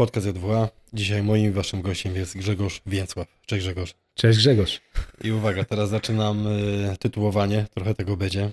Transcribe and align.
Podcast 0.00 0.26
J2A. 0.26 0.68
Dzisiaj 0.92 1.22
moim 1.22 1.52
waszym 1.52 1.82
gościem 1.82 2.14
jest 2.16 2.36
Grzegorz 2.36 2.82
Więcław. 2.86 3.26
Cześć 3.46 3.64
Grzegorz. 3.64 3.94
Cześć 4.14 4.38
Grzegorz. 4.38 4.80
I 5.24 5.32
uwaga, 5.32 5.64
teraz 5.64 5.90
zaczynam 5.90 6.46
y, 6.46 6.96
tytułowanie, 6.98 7.66
trochę 7.74 7.94
tego 7.94 8.16
będzie. 8.16 8.50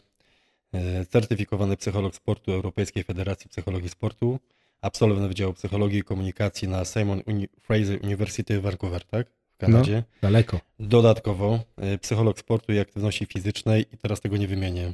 Y, 0.76 1.06
certyfikowany 1.06 1.78
psycholog 1.78 2.16
sportu 2.16 2.52
Europejskiej 2.52 3.04
Federacji 3.04 3.50
Psychologii 3.50 3.90
Sportu, 3.90 4.40
absolwent 4.82 5.28
Wydziału 5.28 5.54
Psychologii 5.54 6.00
i 6.00 6.04
Komunikacji 6.04 6.68
na 6.68 6.86
Simon 6.86 7.22
Uni 7.26 7.48
Fraser 7.62 8.00
University 8.04 8.60
w 8.60 8.62
Vancouver, 8.62 9.06
tak? 9.06 9.28
W 9.54 9.58
Kanadzie. 9.58 9.96
No, 9.96 10.04
daleko. 10.22 10.60
Dodatkowo 10.80 11.60
y, 11.94 11.98
psycholog 11.98 12.40
sportu 12.40 12.74
i 12.74 12.80
aktywności 12.80 13.26
fizycznej 13.26 13.86
i 13.94 13.98
teraz 13.98 14.22
tego 14.22 14.38
nie 14.38 14.48
wymienię. 14.48 14.94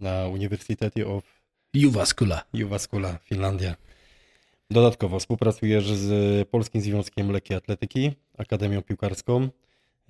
Na 0.00 0.26
University 0.26 1.06
of 1.06 1.24
Juvascula. 1.74 2.44
Jyväskylä, 2.54 3.18
Finlandia. 3.24 3.87
Dodatkowo 4.70 5.18
współpracujesz 5.18 5.92
z 5.92 6.48
Polskim 6.48 6.80
Związkiem 6.80 7.30
Lekkiej 7.30 7.56
Atletyki, 7.56 8.12
Akademią 8.38 8.82
Piłkarską, 8.82 9.48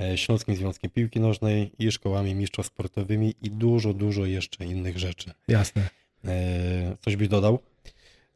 e, 0.01 0.19
Śląskim 0.19 0.57
Związkiem 0.57 0.91
Piłki 0.91 1.21
Nożnej 1.21 1.73
i 1.79 1.93
szkołami 1.93 2.35
mistrzostw 2.35 2.73
sportowymi 2.73 3.35
i 3.43 3.51
dużo, 3.51 3.95
dużo 3.95 4.27
jeszcze 4.27 4.65
innych 4.65 4.99
rzeczy. 4.99 5.31
Jasne. 5.49 5.89
E, 6.25 6.97
Coś 7.01 7.17
byś 7.17 7.29
dodał? 7.29 7.59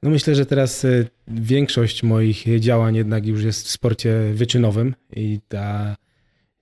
No 0.03 0.11
myślę, 0.11 0.35
że 0.35 0.47
teraz 0.47 0.85
y, 0.85 1.09
większość 1.29 2.03
moich 2.03 2.61
działań 2.61 2.97
jednak 2.97 3.27
już 3.27 3.45
jest 3.45 3.67
w 3.67 3.71
sporcie 3.71 4.31
wyczynowym 4.35 4.95
i 5.17 5.41
ta, 5.49 5.97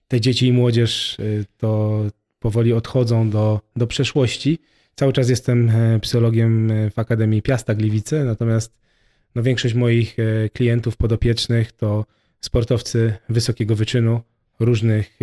te 0.09 0.21
dzieci 0.21 0.47
i 0.47 0.53
młodzież 0.53 1.17
to 1.59 2.01
powoli 2.39 2.73
odchodzą 2.73 3.31
do, 3.31 3.61
do 3.77 3.87
przeszłości. 3.87 4.59
Cały 4.95 5.13
czas 5.13 5.29
jestem 5.29 5.71
e, 5.71 6.01
psychologiem 6.01 6.71
e, 6.71 6.91
w 6.91 6.99
Akademii 6.99 7.43
Piasta 7.43 7.75
Gliwice, 7.75 8.25
natomiast 8.25 8.81
no 9.35 9.43
większość 9.43 9.75
moich 9.75 10.17
e, 10.19 10.49
klientów 10.49 10.97
podopiecznych 10.97 11.73
to 11.73 12.07
sportowcy 12.41 13.15
wysokiego 13.29 13.77
wyczynu, 13.77 14.21
różnych 14.61 15.19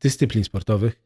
dyscyplin 0.00 0.44
sportowych 0.44 1.00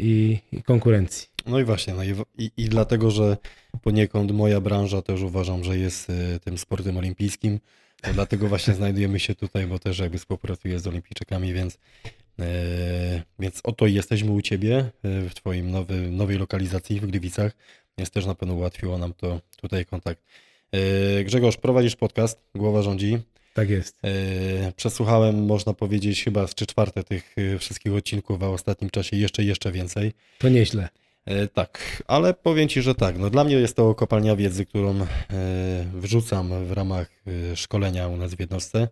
i, 0.00 0.38
i 0.52 0.62
konkurencji. 0.62 1.28
No 1.46 1.60
i 1.60 1.64
właśnie, 1.64 1.94
no 1.94 2.04
i, 2.04 2.50
i, 2.56 2.68
dlatego, 2.68 3.10
że 3.10 3.36
poniekąd 3.82 4.32
moja 4.32 4.60
branża 4.60 5.02
też 5.02 5.22
uważam, 5.22 5.64
że 5.64 5.78
jest 5.78 6.12
tym 6.44 6.58
sportem 6.58 6.96
olimpijskim, 6.96 7.60
dlatego 8.14 8.48
właśnie 8.48 8.74
znajdujemy 8.80 9.20
się 9.20 9.34
tutaj, 9.34 9.66
bo 9.66 9.78
też 9.78 9.98
jakby 9.98 10.18
współpracuję 10.18 10.78
z 10.78 10.86
olimpijczykami, 10.86 11.52
więc 11.52 11.78
E, 12.40 13.22
więc 13.38 13.60
oto 13.64 13.86
jesteśmy 13.86 14.30
u 14.30 14.42
Ciebie 14.42 14.78
e, 14.78 15.28
w 15.28 15.34
Twoim 15.34 15.70
nowy, 15.70 16.10
nowej 16.10 16.38
lokalizacji 16.38 17.00
w 17.00 17.06
Gliwicach, 17.06 17.52
więc 17.98 18.10
też 18.10 18.26
na 18.26 18.34
pewno 18.34 18.54
ułatwiło 18.54 18.98
nam 18.98 19.14
to 19.14 19.40
tutaj 19.56 19.86
kontakt. 19.86 20.22
E, 20.72 21.24
Grzegorz, 21.24 21.56
prowadzisz 21.56 21.96
podcast, 21.96 22.40
Głowa 22.54 22.82
rządzi. 22.82 23.18
Tak 23.54 23.70
jest. 23.70 24.00
Przesłuchałem, 24.76 25.44
można 25.44 25.72
powiedzieć, 25.74 26.24
chyba 26.24 26.46
z 26.46 26.54
trzy 26.54 26.66
czwarte 26.66 27.04
tych 27.04 27.36
wszystkich 27.58 27.94
odcinków, 27.94 28.42
a 28.42 28.48
w 28.48 28.52
ostatnim 28.52 28.90
czasie 28.90 29.16
jeszcze, 29.16 29.44
jeszcze 29.44 29.72
więcej. 29.72 30.12
To 30.38 30.48
nieźle. 30.48 30.88
Tak, 31.54 32.02
ale 32.06 32.34
powiem 32.34 32.68
Ci, 32.68 32.82
że 32.82 32.94
tak. 32.94 33.18
No 33.18 33.30
dla 33.30 33.44
mnie 33.44 33.54
jest 33.54 33.76
to 33.76 33.94
kopalnia 33.94 34.36
wiedzy, 34.36 34.66
którą 34.66 35.06
wrzucam 35.94 36.64
w 36.66 36.72
ramach 36.72 37.10
szkolenia 37.54 38.08
u 38.08 38.16
nas 38.16 38.34
w 38.34 38.40
jednostce. 38.40 38.88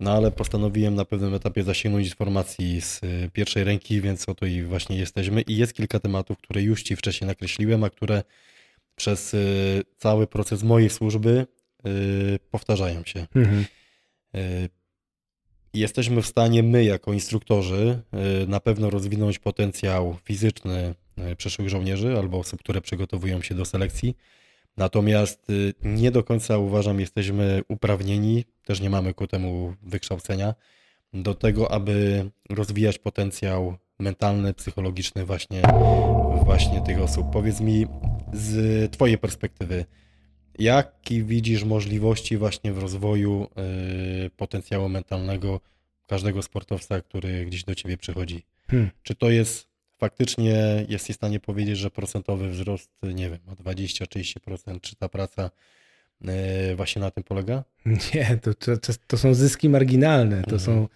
No 0.00 0.12
ale 0.12 0.30
postanowiłem 0.30 0.94
na 0.94 1.04
pewnym 1.04 1.34
etapie 1.34 1.62
zasięgnąć 1.62 2.06
informacji 2.06 2.80
z 2.80 3.00
pierwszej 3.32 3.64
ręki, 3.64 4.00
więc 4.00 4.28
oto 4.28 4.46
i 4.46 4.62
właśnie 4.62 4.96
jesteśmy. 4.96 5.42
I 5.42 5.56
jest 5.56 5.74
kilka 5.74 6.00
tematów, 6.00 6.38
które 6.38 6.62
już 6.62 6.82
Ci 6.82 6.96
wcześniej 6.96 7.28
nakreśliłem, 7.28 7.84
a 7.84 7.90
które 7.90 8.22
przez 9.02 9.34
y, 9.34 9.82
cały 9.98 10.26
proces 10.26 10.62
mojej 10.62 10.90
służby 10.90 11.46
y, 11.86 12.38
powtarzają 12.50 13.04
się. 13.04 13.26
Mhm. 13.34 13.64
Jesteśmy 15.74 16.22
w 16.22 16.26
stanie 16.26 16.62
my, 16.62 16.84
jako 16.84 17.12
instruktorzy, 17.12 18.02
na 18.48 18.60
pewno 18.60 18.90
rozwinąć 18.90 19.38
potencjał 19.38 20.16
fizyczny 20.24 20.94
przyszłych 21.36 21.68
żołnierzy 21.68 22.18
albo 22.18 22.38
osób, 22.38 22.60
które 22.60 22.80
przygotowują 22.80 23.42
się 23.42 23.54
do 23.54 23.64
selekcji 23.64 24.16
Natomiast 24.76 25.50
y, 25.50 25.74
nie 25.82 26.10
do 26.10 26.24
końca 26.24 26.58
uważam, 26.58 27.00
jesteśmy 27.00 27.62
uprawnieni, 27.68 28.44
też 28.64 28.80
nie 28.80 28.90
mamy 28.90 29.14
ku 29.14 29.26
temu 29.26 29.74
wykształcenia, 29.82 30.54
do 31.12 31.34
tego, 31.34 31.72
aby 31.72 32.24
rozwijać 32.50 32.98
potencjał 32.98 33.76
mentalny, 33.98 34.54
psychologiczny 34.54 35.24
właśnie, 35.24 35.62
właśnie 36.44 36.80
tych 36.80 37.00
osób. 37.00 37.26
Powiedz 37.32 37.60
mi 37.60 37.86
z 38.32 38.92
Twojej 38.92 39.18
perspektywy, 39.18 39.84
jakie 40.58 41.22
widzisz 41.22 41.64
możliwości 41.64 42.36
właśnie 42.36 42.72
w 42.72 42.78
rozwoju 42.78 43.48
y, 44.26 44.30
potencjału 44.30 44.88
mentalnego 44.88 45.60
każdego 46.06 46.42
sportowca, 46.42 47.00
który 47.00 47.46
gdzieś 47.46 47.64
do 47.64 47.74
Ciebie 47.74 47.96
przychodzi? 47.96 48.42
Hmm. 48.70 48.90
Czy 49.02 49.14
to 49.14 49.30
jest 49.30 49.68
faktycznie 49.98 50.86
jesteś 50.88 51.16
w 51.16 51.18
stanie 51.18 51.40
powiedzieć, 51.40 51.78
że 51.78 51.90
procentowy 51.90 52.50
wzrost, 52.50 52.90
nie 53.02 53.30
wiem, 53.30 53.38
o 53.46 53.52
20-30%, 53.52 54.80
czy 54.80 54.96
ta 54.96 55.08
praca 55.08 55.50
e, 56.24 56.76
właśnie 56.76 57.00
na 57.00 57.10
tym 57.10 57.24
polega? 57.24 57.64
Nie, 58.14 58.38
to, 58.42 58.54
to, 58.54 58.92
to 59.06 59.18
są 59.18 59.34
zyski 59.34 59.68
marginalne. 59.68 60.42
To 60.42 60.56
mhm. 60.56 60.60
są 60.60 60.88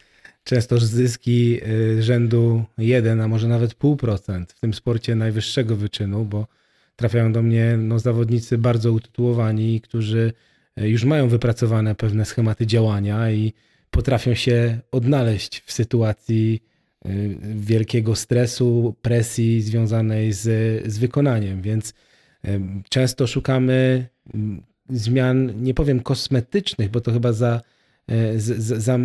często 0.44 0.78
zyski 0.78 1.60
e, 1.98 2.02
rzędu 2.02 2.64
1, 2.78 3.20
a 3.20 3.28
może 3.28 3.48
nawet 3.48 3.78
0,5% 3.78 4.44
w 4.48 4.60
tym 4.60 4.74
sporcie 4.74 5.14
najwyższego 5.14 5.76
wyczynu, 5.76 6.24
bo 6.24 6.46
trafiają 6.96 7.32
do 7.32 7.42
mnie 7.42 7.76
no, 7.78 7.98
zawodnicy 7.98 8.58
bardzo 8.58 8.92
utytułowani, 8.92 9.80
którzy 9.80 10.32
e, 10.76 10.88
już 10.88 11.04
mają 11.04 11.28
wypracowane 11.28 11.94
pewne 11.94 12.24
schematy 12.24 12.66
działania 12.66 13.30
i 13.30 13.52
potrafią 13.90 14.34
się 14.34 14.78
odnaleźć 14.92 15.60
w 15.60 15.72
sytuacji 15.72 16.62
Y, 17.08 17.36
wielkiego 17.54 18.16
stresu, 18.16 18.94
presji 19.02 19.62
związanej 19.62 20.32
z, 20.32 20.42
z 20.92 20.98
wykonaniem, 20.98 21.62
więc 21.62 21.90
y, 22.44 22.60
często 22.88 23.26
szukamy 23.26 24.06
zmian, 24.88 25.62
nie 25.62 25.74
powiem 25.74 26.00
kosmetycznych, 26.00 26.90
bo 26.90 27.00
to 27.00 27.12
chyba 27.12 27.32
za, 27.32 27.60
za, 28.36 28.80
za 28.80 28.98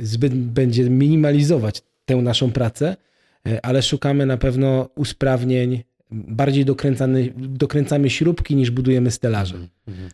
zbyt 0.00 0.34
będzie 0.34 0.90
minimalizować 0.90 1.82
tę 2.04 2.16
naszą 2.16 2.52
pracę, 2.52 2.96
ale 3.62 3.82
szukamy 3.82 4.26
na 4.26 4.36
pewno 4.36 4.88
usprawnień, 4.94 5.82
bardziej 6.10 6.64
dokręcamy, 6.64 7.32
dokręcamy 7.36 8.10
śrubki 8.10 8.56
niż 8.56 8.70
budujemy 8.70 9.10
stelaże. 9.10 9.54
Mhm, 9.54 10.10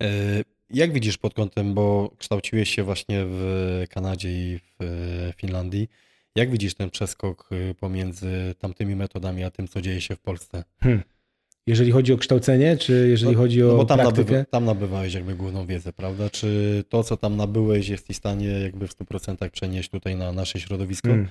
mhm. 0.00 0.44
Jak 0.70 0.92
widzisz 0.92 1.18
pod 1.18 1.34
kątem, 1.34 1.74
bo 1.74 2.10
kształciłeś 2.18 2.74
się 2.74 2.82
właśnie 2.82 3.24
w 3.26 3.84
Kanadzie 3.90 4.32
i 4.32 4.58
w 4.58 5.32
Finlandii, 5.36 5.88
jak 6.36 6.50
widzisz 6.50 6.74
ten 6.74 6.90
przeskok 6.90 7.48
y, 7.52 7.74
pomiędzy 7.74 8.54
tamtymi 8.58 8.96
metodami, 8.96 9.44
a 9.44 9.50
tym, 9.50 9.68
co 9.68 9.80
dzieje 9.80 10.00
się 10.00 10.16
w 10.16 10.20
Polsce? 10.20 10.64
Hmm. 10.80 11.02
Jeżeli 11.66 11.92
chodzi 11.92 12.12
o 12.12 12.16
kształcenie, 12.16 12.76
czy 12.76 13.08
jeżeli 13.10 13.32
no, 13.32 13.38
chodzi 13.38 13.62
o 13.62 13.66
no 13.66 13.76
bo 13.76 13.84
tam 13.84 13.98
praktykę? 13.98 14.32
Nabywa, 14.32 14.50
tam 14.50 14.64
nabywałeś 14.64 15.14
jakby 15.14 15.34
główną 15.34 15.66
wiedzę, 15.66 15.92
prawda? 15.92 16.30
Czy 16.30 16.84
to, 16.88 17.04
co 17.04 17.16
tam 17.16 17.36
nabyłeś, 17.36 17.88
jest 17.88 18.08
w 18.08 18.16
stanie 18.16 18.48
jakby 18.48 18.88
w 18.88 18.96
100% 18.96 19.50
przenieść 19.50 19.90
tutaj 19.90 20.16
na 20.16 20.32
nasze 20.32 20.60
środowisko? 20.60 21.08
Hmm. 21.08 21.28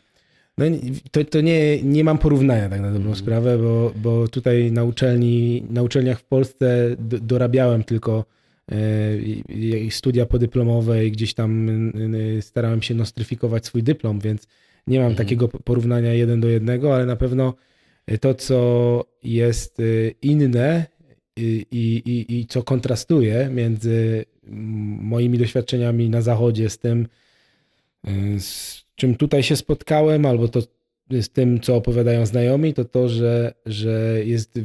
No 0.58 0.66
to, 1.12 1.24
to 1.24 1.42
nie, 1.42 1.84
nie 1.84 2.04
mam 2.04 2.18
porównania 2.18 2.70
tak 2.70 2.82
na 2.82 2.88
dobrą 2.88 3.04
hmm. 3.04 3.16
sprawę, 3.16 3.58
bo, 3.58 3.92
bo 3.96 4.28
tutaj 4.28 4.72
na 4.72 4.84
uczelni, 4.84 5.64
na 5.70 5.84
uczelniach 5.84 6.20
w 6.20 6.24
Polsce 6.24 6.96
dorabiałem 7.00 7.84
tylko 7.84 8.26
E, 8.72 9.92
studia 9.92 10.26
podyplomowe 10.26 11.06
i 11.06 11.12
gdzieś 11.12 11.34
tam 11.34 11.70
starałem 12.42 12.82
się 12.82 12.94
nostryfikować 12.94 13.66
swój 13.66 13.84
dyplom, 13.84 14.20
więc 14.20 14.48
nie 14.88 15.00
mam 15.00 15.12
mhm. 15.12 15.28
takiego 15.28 15.48
porównania 15.48 16.14
jeden 16.14 16.40
do 16.40 16.48
jednego, 16.48 16.96
ale 16.96 17.06
na 17.06 17.16
pewno 17.16 17.54
to, 18.22 18.34
co 18.34 19.06
jest 19.24 19.80
e, 19.80 19.84
inne 20.22 20.86
i, 21.38 21.66
i, 21.72 22.40
i 22.40 22.46
co 22.46 22.64
kontrastuje 22.64 23.50
między 23.52 24.26
moimi 25.02 25.38
doświadczeniami 25.38 26.10
na 26.10 26.22
zachodzie 26.22 26.70
z 26.70 26.78
tym, 26.80 27.08
e, 28.08 28.40
z 28.40 28.85
czym 28.96 29.16
tutaj 29.16 29.44
się 29.44 29.56
spotkałem, 29.56 30.26
albo 30.26 30.48
to 30.48 30.62
z 31.12 31.30
tym, 31.30 31.60
co 31.60 31.76
opowiadają 31.76 32.26
znajomi, 32.26 32.74
to 32.74 32.86
to, 32.86 33.10
że, 33.10 33.54
że 33.66 34.22
jest 34.26 34.60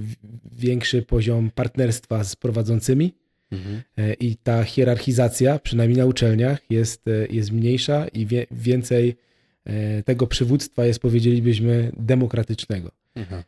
większy 0.52 1.02
poziom 1.02 1.50
partnerstwa 1.54 2.24
z 2.24 2.36
prowadzącymi 2.36 3.12
Mhm. 3.50 3.82
E, 3.98 4.14
I 4.14 4.36
ta 4.36 4.64
hierarchizacja, 4.64 5.58
przynajmniej 5.58 5.98
na 5.98 6.06
uczelniach, 6.06 6.60
jest, 6.70 7.08
e, 7.08 7.26
jest 7.30 7.52
mniejsza 7.52 8.08
i 8.08 8.26
wie, 8.26 8.46
więcej 8.50 9.16
e, 9.64 10.02
tego 10.02 10.26
przywództwa 10.26 10.86
jest, 10.86 11.00
powiedzielibyśmy, 11.00 11.92
demokratycznego. 11.96 12.90
Mhm. 13.14 13.42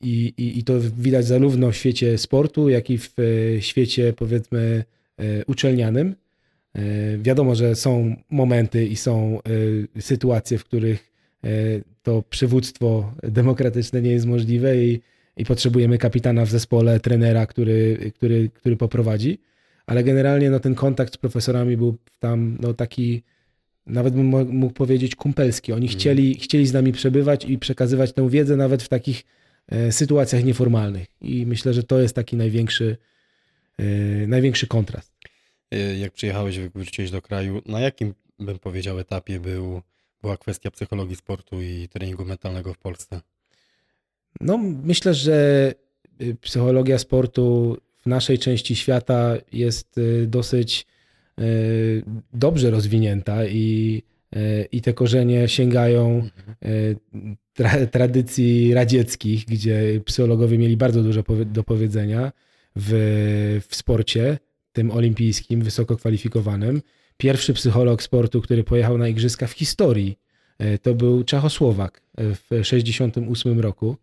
I, 0.00 0.34
i, 0.36 0.58
I 0.58 0.64
to 0.64 0.80
widać 0.80 1.26
zarówno 1.26 1.70
w 1.70 1.76
świecie 1.76 2.18
sportu, 2.18 2.68
jak 2.68 2.90
i 2.90 2.98
w 2.98 3.16
świecie, 3.60 4.12
powiedzmy, 4.12 4.84
uczelnianym. 5.46 6.14
Wiadomo, 7.18 7.54
że 7.54 7.74
są 7.74 8.16
momenty 8.30 8.86
i 8.86 8.96
są 8.96 9.38
sytuacje, 10.00 10.58
w 10.58 10.64
których 10.64 11.12
to 12.02 12.22
przywództwo 12.30 13.12
demokratyczne 13.22 14.02
nie 14.02 14.10
jest 14.10 14.26
możliwe 14.26 14.76
i 14.84 15.00
i 15.36 15.44
potrzebujemy 15.44 15.98
kapitana 15.98 16.44
w 16.44 16.50
zespole, 16.50 17.00
trenera, 17.00 17.46
który, 17.46 18.12
który, 18.14 18.50
który 18.54 18.76
poprowadzi. 18.76 19.38
ale 19.86 20.04
generalnie 20.04 20.50
no, 20.50 20.60
ten 20.60 20.74
kontakt 20.74 21.14
z 21.14 21.16
profesorami 21.16 21.76
był 21.76 21.96
tam 22.20 22.56
no, 22.60 22.74
taki, 22.74 23.22
nawet 23.86 24.14
bym 24.14 24.26
mógł 24.56 24.74
powiedzieć 24.74 25.16
kumpelski. 25.16 25.72
Oni 25.72 25.86
Mhm. 25.86 26.00
chcieli, 26.00 26.34
chcieli 26.34 26.66
z 26.66 26.72
nami 26.72 26.92
przebywać 26.92 27.44
i 27.44 27.58
przekazywać 27.58 28.12
tę 28.12 28.30
wiedzę 28.30 28.56
nawet 28.56 28.82
w 28.82 28.88
takich 28.88 29.24
e, 29.68 29.92
sytuacjach 29.92 30.44
nieformalnych. 30.44 31.06
I 31.20 31.46
myślę, 31.46 31.74
że 31.74 31.82
to 31.82 32.00
jest 32.00 32.14
taki 32.14 32.36
największy, 32.36 32.96
e, 33.78 33.84
największy 34.26 34.66
kontrast. 34.66 35.13
Y, 35.74 35.96
Jak 35.96 36.12
przyjechałeś, 36.12 36.58
wróciłeś 36.58 37.10
do 37.10 37.22
kraju, 37.22 37.62
na 37.66 37.80
jakim, 37.80 38.14
bym 38.38 38.58
powiedział, 38.58 38.98
etapie 38.98 39.40
był, 39.40 39.82
była 40.22 40.36
kwestia 40.36 40.70
psychologii 40.70 41.16
sportu 41.16 41.62
i 41.62 41.88
treningu 41.88 42.24
mentalnego 42.24 42.74
w 42.74 42.78
Polsce? 42.78 43.20
No, 44.40 44.58
myślę, 44.84 45.14
że 45.14 45.72
y, 46.22 46.36
psychologia 46.40 46.98
sportu 46.98 47.76
w 47.98 48.06
naszej 48.06 48.38
części 48.38 48.76
świata 48.76 49.36
jest 49.52 49.98
y, 49.98 50.26
dosyć 50.26 50.86
dobrze 52.32 52.70
rozwinięta 52.70 53.46
i, 53.46 54.02
i 54.72 54.80
te 54.80 54.92
korzenie 54.92 55.48
sięgają 55.48 56.28
y, 56.64 56.96
tra 57.52 57.86
tradycji 57.86 58.74
radzieckich, 58.74 59.44
gdzie 59.44 60.00
psychologowie 60.04 60.58
mieli 60.58 60.76
bardzo 60.76 61.02
dużo 61.02 61.22
do 61.46 61.64
powiedzenia 61.64 62.32
w, 62.76 63.60
w 63.68 63.76
sporcie, 63.76 64.38
tym 64.74 64.90
olimpijskim, 64.90 65.62
wysoko 65.62 65.96
kwalifikowanym. 65.96 66.82
Pierwszy 67.16 67.54
psycholog 67.54 68.02
sportu, 68.02 68.40
który 68.40 68.64
pojechał 68.64 68.98
na 68.98 69.08
igrzyska 69.08 69.46
w 69.46 69.52
historii, 69.52 70.18
y, 70.62 70.78
to 70.78 70.94
był 70.94 71.24
Czechosłowak 71.24 72.02
y, 72.20 72.34
w 72.34 72.48
1968 72.48 73.60
roku. 73.60 73.96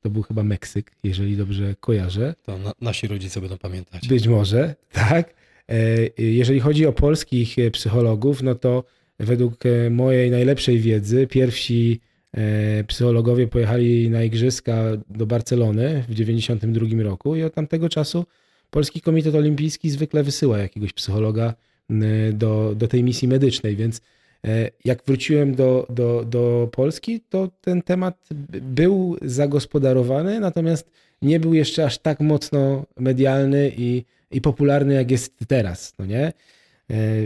To 0.00 0.10
był 0.10 0.22
chyba 0.22 0.42
Meksyk, 0.42 0.92
jeżeli 1.04 1.36
dobrze 1.36 1.74
kojarzę. 1.80 2.34
To 2.42 2.58
na, 2.58 2.72
nasi 2.80 3.06
rodzice 3.06 3.40
będą 3.40 3.58
pamiętać. 3.58 4.08
Być 4.08 4.28
może, 4.28 4.74
tak. 4.92 5.34
E, 5.68 6.22
Jeżeli 6.22 6.60
chodzi 6.60 6.86
o 6.86 6.92
polskich 6.92 7.58
e, 7.58 7.70
psychologów, 7.70 8.42
no 8.42 8.54
to 8.54 8.84
według 9.18 9.66
e, 9.66 9.90
mojej 9.90 10.30
najlepszej 10.30 10.78
wiedzy 10.78 11.26
pierwsi 11.26 12.00
e, 12.34 12.84
psychologowie 12.84 13.46
pojechali 13.48 14.10
na 14.10 14.22
igrzyska 14.22 14.84
do 15.10 15.26
Barcelony 15.26 16.02
w 16.08 16.14
1992 16.14 17.02
roku 17.02 17.36
i 17.36 17.42
od 17.42 17.54
tamtego 17.54 17.88
czasu 17.88 18.24
Polski 18.72 19.00
Komitet 19.00 19.34
Olimpijski 19.34 19.90
zwykle 19.90 20.22
wysyła 20.22 20.58
jakiegoś 20.58 20.92
psychologa 20.92 21.54
m, 21.90 22.02
do, 22.32 22.74
do 22.76 22.88
tej 22.88 23.04
misji 23.04 23.28
medycznej, 23.28 23.76
więc 23.76 24.00
e, 24.44 24.70
jak 24.84 25.02
wróciłem 25.06 25.54
do, 25.54 25.86
do, 25.90 26.24
do 26.24 26.68
Polski, 26.72 27.20
to 27.20 27.48
ten 27.60 27.82
temat 27.82 28.28
był 28.62 29.16
zagospodarowany, 29.22 30.40
natomiast 30.40 30.90
nie 31.22 31.40
był 31.40 31.54
jeszcze 31.54 31.84
aż 31.84 31.98
tak 31.98 32.20
mocno 32.20 32.86
medialny 32.98 33.72
i, 33.76 34.04
i 34.30 34.40
popularny, 34.40 34.94
jak 34.94 35.10
jest 35.10 35.34
teraz, 35.48 35.94
no 35.98 36.06
nie? 36.06 36.26
E, 36.26 36.32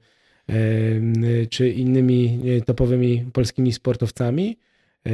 e, 0.50 0.56
czy 1.50 1.70
innymi 1.70 2.40
e, 2.58 2.62
topowymi 2.62 3.26
polskimi 3.34 3.74
sportowcami. 3.74 4.58
E, 5.06 5.12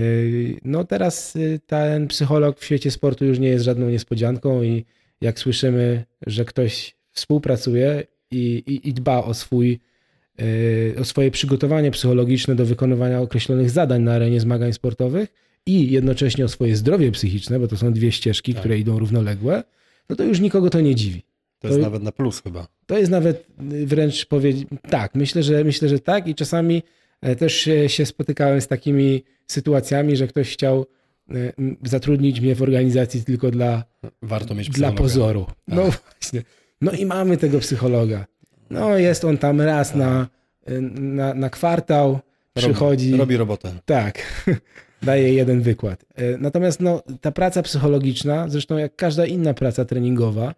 No 0.63 0.83
teraz 0.83 1.35
e, 1.35 1.59
ten 1.59 2.07
psycholog 2.07 2.59
w 2.59 2.65
świecie 2.65 2.91
sportu 2.91 3.25
już 3.25 3.39
nie 3.39 3.47
jest 3.47 3.65
żadną 3.65 3.89
niespodzianką 3.89 4.63
i 4.63 4.85
jak 5.21 5.39
słyszymy, 5.39 6.03
że 6.27 6.45
ktoś 6.45 6.95
współpracuje 7.11 8.03
i, 8.31 8.63
i, 8.67 8.89
i 8.89 8.93
dba 8.93 9.23
o 9.23 9.33
swój 9.33 9.79
e, 10.39 10.99
o 11.01 11.05
swoje 11.05 11.31
przygotowanie 11.31 11.91
psychologiczne 11.91 12.55
do 12.55 12.65
wykonywania 12.65 13.21
określonych 13.21 13.69
zadań 13.69 14.01
na 14.01 14.13
arenie 14.13 14.39
zmagań 14.39 14.73
sportowych 14.73 15.46
i 15.67 15.91
jednocześnie 15.91 16.45
o 16.45 16.47
swoje 16.47 16.75
zdrowie 16.75 17.11
psychiczne, 17.11 17.59
bo 17.59 17.67
to 17.67 17.77
są 17.77 17.93
dwie 17.93 18.11
ścieżki, 18.11 18.53
Tak. 18.53 18.59
które 18.61 18.77
idą 18.79 18.99
równoległe, 18.99 19.63
no 20.09 20.15
to 20.15 20.23
już 20.23 20.39
nikogo 20.39 20.69
to 20.69 20.81
nie 20.81 20.95
dziwi. 20.95 21.21
To 21.59 21.67
jest 21.67 21.79
to- 21.79 21.83
nawet 21.85 22.03
na 22.03 22.11
plus 22.11 22.41
chyba. 22.41 22.67
To 22.85 22.97
jest 22.97 23.11
nawet 23.11 23.47
y, 23.73 23.85
wręcz 23.85 24.25
powiedzieć, 24.25 24.67
tak, 24.89 25.15
myślę, 25.15 25.43
że 25.43 25.63
myślę, 25.63 25.89
że 25.89 25.99
tak 25.99 26.27
i 26.27 26.35
czasami 26.35 26.83
e, 27.21 27.35
też 27.35 27.69
się 27.87 28.05
spotykałem 28.05 28.61
z 28.61 28.67
takimi 28.67 29.23
sytuacjami, 29.47 30.15
że 30.15 30.27
ktoś 30.27 30.53
chciał 30.53 30.85
m, 31.29 31.75
zatrudnić 31.85 32.41
mnie 32.41 32.55
w 32.55 32.61
organizacji 32.61 33.23
tylko 33.23 33.51
dla, 33.51 33.83
Warto 34.21 34.55
mieć 34.55 34.69
dla 34.69 34.91
pozoru. 34.91 35.45
No 35.67 35.81
właśnie. 35.83 36.43
No 36.81 36.91
i 36.91 37.05
mamy 37.05 37.37
tego 37.37 37.59
psychologa. 37.59 38.25
No 38.69 38.97
jest 38.97 39.25
on 39.25 39.37
tam 39.37 39.61
raz 39.61 39.95
na, 39.95 40.27
y, 40.69 40.81
na, 40.81 41.33
na 41.33 41.49
kwartał, 41.49 42.19
przychodzi. 42.53 43.05
Robi, 43.11 43.19
robi 43.19 43.37
robotę. 43.37 43.71
Tak, 43.85 44.45
daje 45.01 45.33
jeden 45.33 45.61
wykład. 45.61 46.05
E, 46.15 46.37
Natomiast 46.37 46.79
no, 46.79 47.03
ta 47.21 47.31
praca 47.31 47.61
psychologiczna, 47.63 48.49
zresztą 48.49 48.77
jak 48.77 48.95
każda 48.95 49.25
inna 49.25 49.53
praca 49.53 49.85
treningowa, 49.85 50.55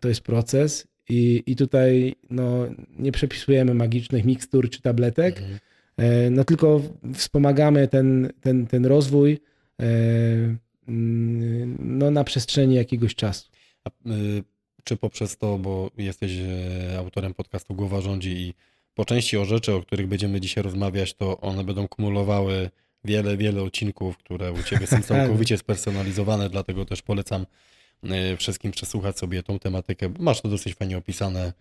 to 0.00 0.08
jest 0.08 0.20
proces 0.20 0.86
i, 1.08 1.42
i 1.46 1.56
tutaj 1.56 2.14
no, 2.30 2.66
nie 2.98 3.12
przepisujemy 3.12 3.74
magicznych 3.74 4.24
mikstur 4.24 4.70
czy 4.70 4.82
tabletek, 4.82 5.38
Mhm. 5.38 5.58
e, 5.96 6.30
no 6.30 6.44
tylko 6.44 6.80
wspomagamy 7.14 7.88
ten, 7.88 8.32
ten, 8.40 8.66
ten 8.66 8.86
rozwój 8.86 9.38
e, 9.80 9.84
mm, 10.88 11.76
no, 11.98 12.10
na 12.10 12.24
przestrzeni 12.24 12.74
jakiegoś 12.74 13.14
czasu. 13.14 13.48
A, 13.84 13.88
y, 14.10 14.42
czy 14.84 14.96
poprzez 14.96 15.36
to, 15.38 15.58
bo 15.58 15.90
jesteś 15.98 16.32
autorem 16.98 17.34
podcastu 17.34 17.74
Głowa 17.74 18.00
Rządzi 18.00 18.30
i 18.30 18.54
po 18.94 19.04
części 19.04 19.36
o 19.36 19.44
rzeczy, 19.44 19.74
o 19.74 19.82
których 19.82 20.06
będziemy 20.06 20.40
dzisiaj 20.40 20.64
rozmawiać, 20.64 21.14
to 21.14 21.40
one 21.40 21.64
będą 21.64 21.88
kumulowały 21.88 22.70
wiele, 23.06 23.36
wiele 23.36 23.62
odcinków, 23.62 24.18
które 24.18 24.52
u 24.52 24.62
Ciebie 24.62 24.86
są 24.86 25.02
całkowicie 25.02 25.58
spersonalizowane, 25.64 26.50
dlatego 26.50 26.84
też 26.84 27.02
polecam 27.02 27.46
e, 28.04 28.36
wszystkim 28.36 28.72
przesłuchać 28.72 29.18
sobie 29.18 29.42
tą 29.42 29.58
tematykę. 29.58 30.12
Masz 30.18 30.40
to 30.40 30.48
dosyć 30.48 30.74
fajnie 30.74 30.98
opisane 30.98 31.52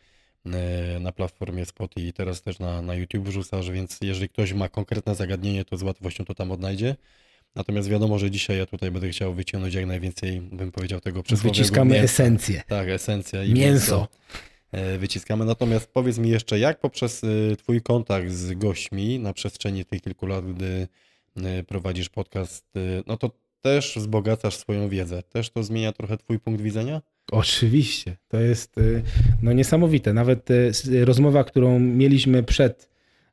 e, 0.45 0.99
na 0.99 1.11
platformie 1.11 1.65
Spot 1.65 1.97
i 1.97 2.13
teraz 2.13 2.41
też 2.41 2.59
na, 2.59 2.81
na 2.81 2.95
YouTube 2.95 3.25
wrzucasz, 3.27 3.71
więc 3.71 3.97
jeżeli 4.01 4.29
ktoś 4.29 4.53
ma 4.53 4.69
konkretne 4.69 5.15
zagadnienie, 5.15 5.65
to 5.65 5.77
z 5.77 5.83
łatwością 5.83 6.25
to 6.25 6.35
tam 6.35 6.51
odnajdzie. 6.51 6.95
Natomiast 7.55 7.89
wiadomo, 7.89 8.19
że 8.19 8.31
dzisiaj 8.31 8.57
ja 8.57 8.65
tutaj 8.65 8.91
będę 8.91 9.09
chciał 9.09 9.33
wyciągnąć 9.33 9.73
jak 9.73 9.85
najwięcej, 9.85 10.41
bym 10.41 10.71
powiedział, 10.71 11.01
tego 11.01 11.23
przysłowiowego 11.23 11.57
Wyciskamy 11.59 11.91
mięsa. 11.93 12.05
esencję. 12.05 12.63
Tak, 12.67 12.89
esencja 12.89 13.43
i 13.43 13.53
Mięso. 13.53 14.07
e, 14.71 14.97
wyciskamy. 14.97 15.45
Natomiast 15.45 15.87
powiedz 15.87 16.17
mi 16.17 16.29
jeszcze, 16.29 16.59
jak 16.59 16.79
poprzez 16.79 17.21
Twój 17.57 17.81
kontakt 17.81 18.31
z 18.31 18.53
gośćmi 18.53 19.19
na 19.19 19.33
przestrzeni 19.33 19.85
tych 19.85 20.01
kilku 20.01 20.25
lat, 20.25 20.53
gdy 20.53 20.87
prowadzisz 21.67 22.09
podcast, 22.09 22.65
e, 22.77 22.79
no 23.07 23.17
to 23.17 23.31
też 23.61 23.93
wzbogacasz 23.97 24.55
swoją 24.57 24.89
wiedzę. 24.89 25.23
Też 25.23 25.49
to 25.49 25.63
zmienia 25.63 25.91
trochę 25.91 26.17
Twój 26.17 26.39
punkt 26.39 26.61
widzenia? 26.61 27.01
Oczywiście. 27.31 28.17
To 28.27 28.39
jest 28.39 28.77
y, 28.77 29.01
no, 29.41 29.53
niesamowite. 29.53 30.13
Nawet 30.13 30.51
y, 30.51 30.71
rozmowa, 31.05 31.43
którą 31.43 31.79
mieliśmy 31.79 32.43
przed 32.43 32.89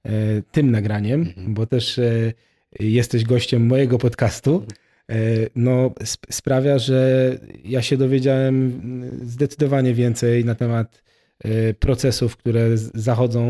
y, 0.07 0.11
tym 0.53 0.71
nagraniem, 0.71 1.21
Mhm. 1.21 1.55
bo 1.55 1.67
też 1.67 1.99
y, 1.99 2.33
jesteś 2.81 3.25
gościem 3.25 3.67
mojego 3.67 3.99
podcastu, 3.99 4.67
y, 5.13 5.51
no, 5.57 5.91
sp- 6.13 6.27
sprawia, 6.31 6.79
że 6.79 7.31
ja 7.65 7.83
się 7.83 7.97
dowiedziałem 7.97 9.05
y, 9.23 9.27
zdecydowanie 9.27 9.95
więcej 9.95 10.45
na 10.45 10.55
temat 10.55 11.03
y, 11.45 11.75
procesów, 11.79 12.37
które 12.37 12.79
zachodzą 12.95 13.43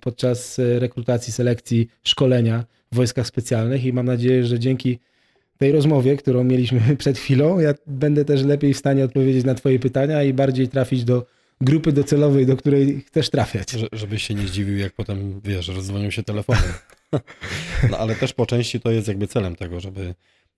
podczas 0.00 0.58
y, 0.58 0.78
rekrutacji, 0.78 1.32
selekcji, 1.32 1.88
szkolenia 2.02 2.64
w 2.92 2.96
wojskach 2.96 3.26
specjalnych 3.26 3.84
i 3.84 3.92
mam 3.92 4.06
nadzieję, 4.06 4.44
że 4.44 4.58
dzięki 4.58 4.98
tej 5.58 5.72
rozmowie, 5.72 6.16
którą 6.16 6.44
mieliśmy 6.44 6.80
przed 6.96 7.18
chwilą, 7.18 7.58
ja 7.58 7.74
będę 7.86 8.24
też 8.24 8.44
lepiej 8.44 8.74
w 8.74 8.78
stanie 8.78 9.04
odpowiedzieć 9.04 9.44
na 9.44 9.54
Twoje 9.54 9.78
pytania 9.78 10.22
i 10.22 10.32
bardziej 10.32 10.68
trafić 10.68 11.04
do 11.04 11.26
grupy 11.60 11.92
docelowej, 11.92 12.46
do 12.46 12.56
której 12.56 13.00
chcesz 13.06 13.30
trafiać. 13.30 13.70
Że, 13.70 13.86
żebyś 13.92 14.22
się 14.22 14.34
nie 14.34 14.48
zdziwił, 14.48 14.78
jak 14.78 14.92
potem, 14.92 15.40
wiesz, 15.44 15.68
rozdzwonił 15.68 16.10
się 16.10 16.22
telefonem. 16.22 16.72
No 17.90 17.98
ale 17.98 18.14
też 18.14 18.32
po 18.32 18.46
części 18.46 18.80
to 18.80 18.90
jest 18.90 19.08
jakby 19.08 19.26
celem 19.26 19.56
tego, 19.56 19.80
żeby 19.80 20.14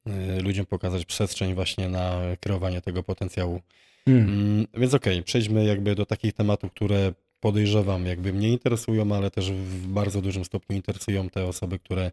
e, 0.07 0.41
ludziom 0.41 0.67
pokazać 0.67 1.05
przestrzeń 1.05 1.55
właśnie 1.55 1.89
na 1.89 2.21
kreowanie 2.41 2.81
tego 2.81 3.03
potencjału 3.03 3.61
Mm. 4.07 4.29
Mm, 4.29 4.67
Więc 4.75 4.95
okej, 4.95 5.23
przejdźmy 5.23 5.65
jakby 5.65 5.95
do 5.95 6.07
takich 6.07 6.33
tematów, 6.33 6.71
które 6.73 7.13
podejrzewam 7.41 8.07
jakby 8.07 8.33
mnie 8.33 8.49
interesują, 8.49 9.15
ale 9.17 9.31
też 9.31 9.53
w 9.53 9.87
bardzo 9.87 10.23
dużym 10.23 10.45
stopniu 10.45 10.77
interesują 10.77 11.31
te 11.31 11.47
osoby, 11.47 11.79
które 11.79 12.11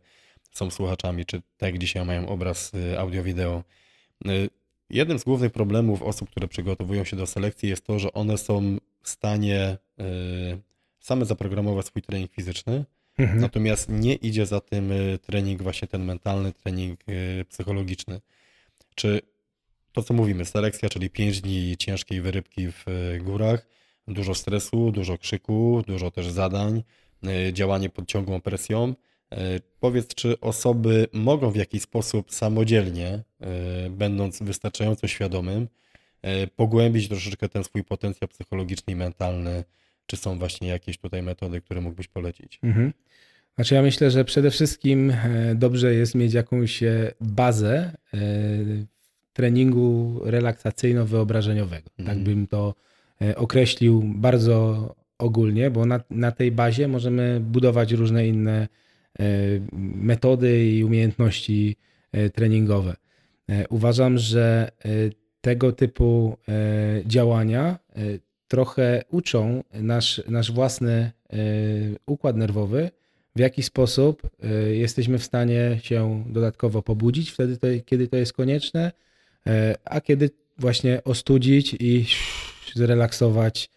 są 0.52 0.72
słuchaczami, 0.72 1.26
czy 1.26 1.42
te, 1.58 1.80
dzisiaj 1.80 2.06
mają 2.06 2.30
obraz 2.30 2.74
y, 2.74 3.00
audio-wideo. 3.00 3.64
Y, 4.28 4.50
Jednym 4.90 5.20
z 5.20 5.24
głównych 5.24 5.52
problemów 5.52 6.02
osób, 6.02 6.30
które 6.30 6.48
przygotowują 6.48 7.04
się 7.04 7.16
do 7.16 7.28
selekcji 7.28 7.70
jest 7.70 7.86
to, 7.86 8.00
że 8.00 8.14
one 8.14 8.38
są 8.38 8.78
w 9.04 9.10
stanie 9.10 9.78
y, 10.00 10.04
same 11.00 11.26
zaprogramować 11.26 11.86
swój 11.86 12.02
trening 12.02 12.32
fizyczny, 12.32 12.86
Mhm. 13.18 13.40
Natomiast 13.40 13.90
nie 13.90 14.16
idzie 14.16 14.46
za 14.46 14.62
tym 14.62 14.92
trening, 15.22 15.64
właśnie 15.64 15.88
ten 15.88 16.06
mentalny 16.06 16.54
trening 16.54 17.00
psychologiczny. 17.50 18.22
Czy 18.96 19.22
to, 19.92 20.04
co 20.04 20.14
mówimy, 20.14 20.46
selekcja, 20.46 20.90
czyli 20.90 21.10
5 21.10 21.42
dni 21.42 21.78
ciężkiej 21.78 22.22
wyrybki 22.22 22.68
w 22.72 22.86
górach, 23.22 23.68
dużo 24.08 24.36
stresu, 24.36 24.92
dużo 24.92 25.18
krzyku, 25.18 25.84
dużo 25.88 26.12
też 26.12 26.28
zadań, 26.30 26.84
y, 27.50 27.54
działanie 27.54 27.90
pod 27.90 28.08
ciągłą 28.08 28.42
presją. 28.42 28.94
Y, 29.34 29.38
Powiedz, 29.80 30.08
czy 30.16 30.40
osoby 30.40 31.08
mogą 31.14 31.52
w 31.52 31.56
jakiś 31.56 31.82
sposób 31.82 32.32
samodzielnie, 32.32 33.24
y, 33.86 33.90
będąc 33.90 34.44
wystarczająco 34.44 35.08
świadomym, 35.08 35.68
pogłębić 36.56 37.08
troszeczkę 37.08 37.50
ten 37.50 37.64
swój 37.64 37.84
potencjał 37.84 38.28
psychologiczny 38.28 38.94
i 38.94 38.96
mentalny? 38.96 39.64
Czy 40.06 40.18
są 40.18 40.40
właśnie 40.40 40.68
jakieś 40.68 40.98
tutaj 40.98 41.24
metody, 41.24 41.62
które 41.62 41.82
mógłbyś 41.82 42.08
polecić? 42.08 42.60
Mhm. 42.64 42.94
Znaczy 43.56 43.76
ja 43.76 43.82
myślę, 43.82 44.12
że 44.12 44.26
przede 44.26 44.52
wszystkim 44.52 45.12
e, 45.12 45.56
dobrze 45.56 45.94
jest 45.94 46.16
mieć 46.16 46.34
jakąś 46.34 46.84
e, 46.84 47.14
bazę 47.22 47.94
e, 48.14 48.18
treningu 49.34 50.20
relaksacyjno-wyobrażeniowego. 50.26 51.90
Tak 51.98 52.00
Mhm. 52.00 52.24
bym 52.24 52.48
to 52.48 52.76
określił 53.36 54.04
bardzo 54.06 54.96
ogólnie, 55.18 55.72
bo 55.72 55.86
na, 55.86 56.00
na 56.10 56.32
tej 56.32 56.52
bazie 56.52 56.88
możemy 56.88 57.40
budować 57.40 57.92
różne 57.92 58.28
inne 58.28 58.68
e, 59.20 59.24
metody 59.96 60.70
i 60.70 60.84
umiejętności 60.84 61.76
e, 62.12 62.30
treningowe. 62.30 62.96
E, 63.50 63.68
Uważam, 63.68 64.18
że 64.18 64.72
e, 64.86 64.90
tego 65.42 65.72
typu 65.72 66.38
e, 66.48 66.54
działania 67.06 67.80
e, 67.96 68.00
trochę 68.48 69.04
uczą 69.10 69.64
nasz, 69.74 70.22
nasz 70.28 70.52
własny 70.52 70.92
e, 70.94 71.38
układ 72.06 72.36
nerwowy, 72.36 72.90
w 73.36 73.40
jaki 73.40 73.64
sposób 73.64 74.30
e, 74.44 74.76
jesteśmy 74.76 75.18
w 75.18 75.24
stanie 75.24 75.80
się 75.84 76.24
dodatkowo 76.30 76.82
pobudzić 76.82 77.32
wtedy, 77.32 77.82
kiedy 77.86 78.08
to 78.08 78.18
jest 78.18 78.34
konieczne, 78.34 78.92
e, 79.48 79.76
a 79.86 80.02
kiedy 80.02 80.30
właśnie 80.58 81.04
ostudzić 81.04 81.76
i 81.80 82.06
zrelaksować 82.78 83.70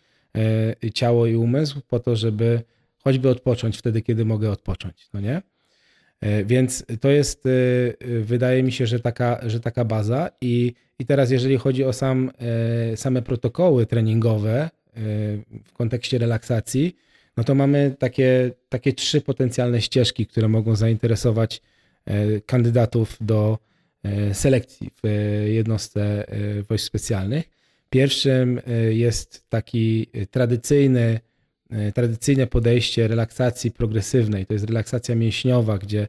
e, 0.85 0.91
ciało 0.91 1.27
i 1.27 1.37
umysł 1.37 1.81
po 1.89 2.01
to, 2.01 2.17
żeby 2.17 2.63
choćby 3.05 3.29
odpocząć 3.29 3.79
wtedy, 3.79 4.03
kiedy 4.03 4.25
mogę 4.25 4.51
odpocząć, 4.51 5.09
no 5.15 5.21
nie? 5.21 5.43
E, 6.21 6.45
Więc 6.45 6.85
to 7.01 7.11
jest, 7.11 7.47
e, 7.47 7.51
wydaje 8.21 8.63
mi 8.63 8.73
się, 8.73 8.87
że 8.87 9.01
taka, 9.01 9.41
że 9.49 9.61
taka 9.61 9.85
baza. 9.85 10.31
I, 10.41 10.75
I 10.99 11.07
teraz, 11.07 11.31
jeżeli 11.31 11.57
chodzi 11.57 11.85
o 11.85 11.93
sam, 11.93 12.31
same 12.97 13.23
protokoły 13.23 13.87
treningowe 13.87 14.71
w 15.65 15.73
kontekście 15.73 16.19
relaksacji, 16.19 16.97
no 17.37 17.45
to 17.45 17.55
mamy 17.55 17.95
takie, 17.99 18.51
takie 18.69 18.93
trzy 18.93 19.21
potencjalne 19.21 19.81
ścieżki, 19.81 20.27
które 20.27 20.49
mogą 20.49 20.77
zainteresować 20.77 21.63
kandydatów 22.47 23.17
do 23.21 23.59
selekcji 24.33 24.91
w 25.03 25.09
jednostce 25.47 26.25
wojsk 26.69 26.87
specjalnych. 26.87 27.60
Pierwszym 27.91 28.61
e, 28.67 28.95
jest 28.95 29.49
taki 29.49 30.07
e, 30.13 30.27
tradycyjny, 30.27 31.21
e, 31.71 31.93
tradycyjne 31.93 32.47
podejście 32.47 33.09
relaksacji 33.09 33.71
progresywnej. 33.71 34.47
To 34.47 34.53
jest 34.53 34.65
relaksacja 34.65 35.15
mięśniowa, 35.15 35.79
gdzie, 35.79 36.09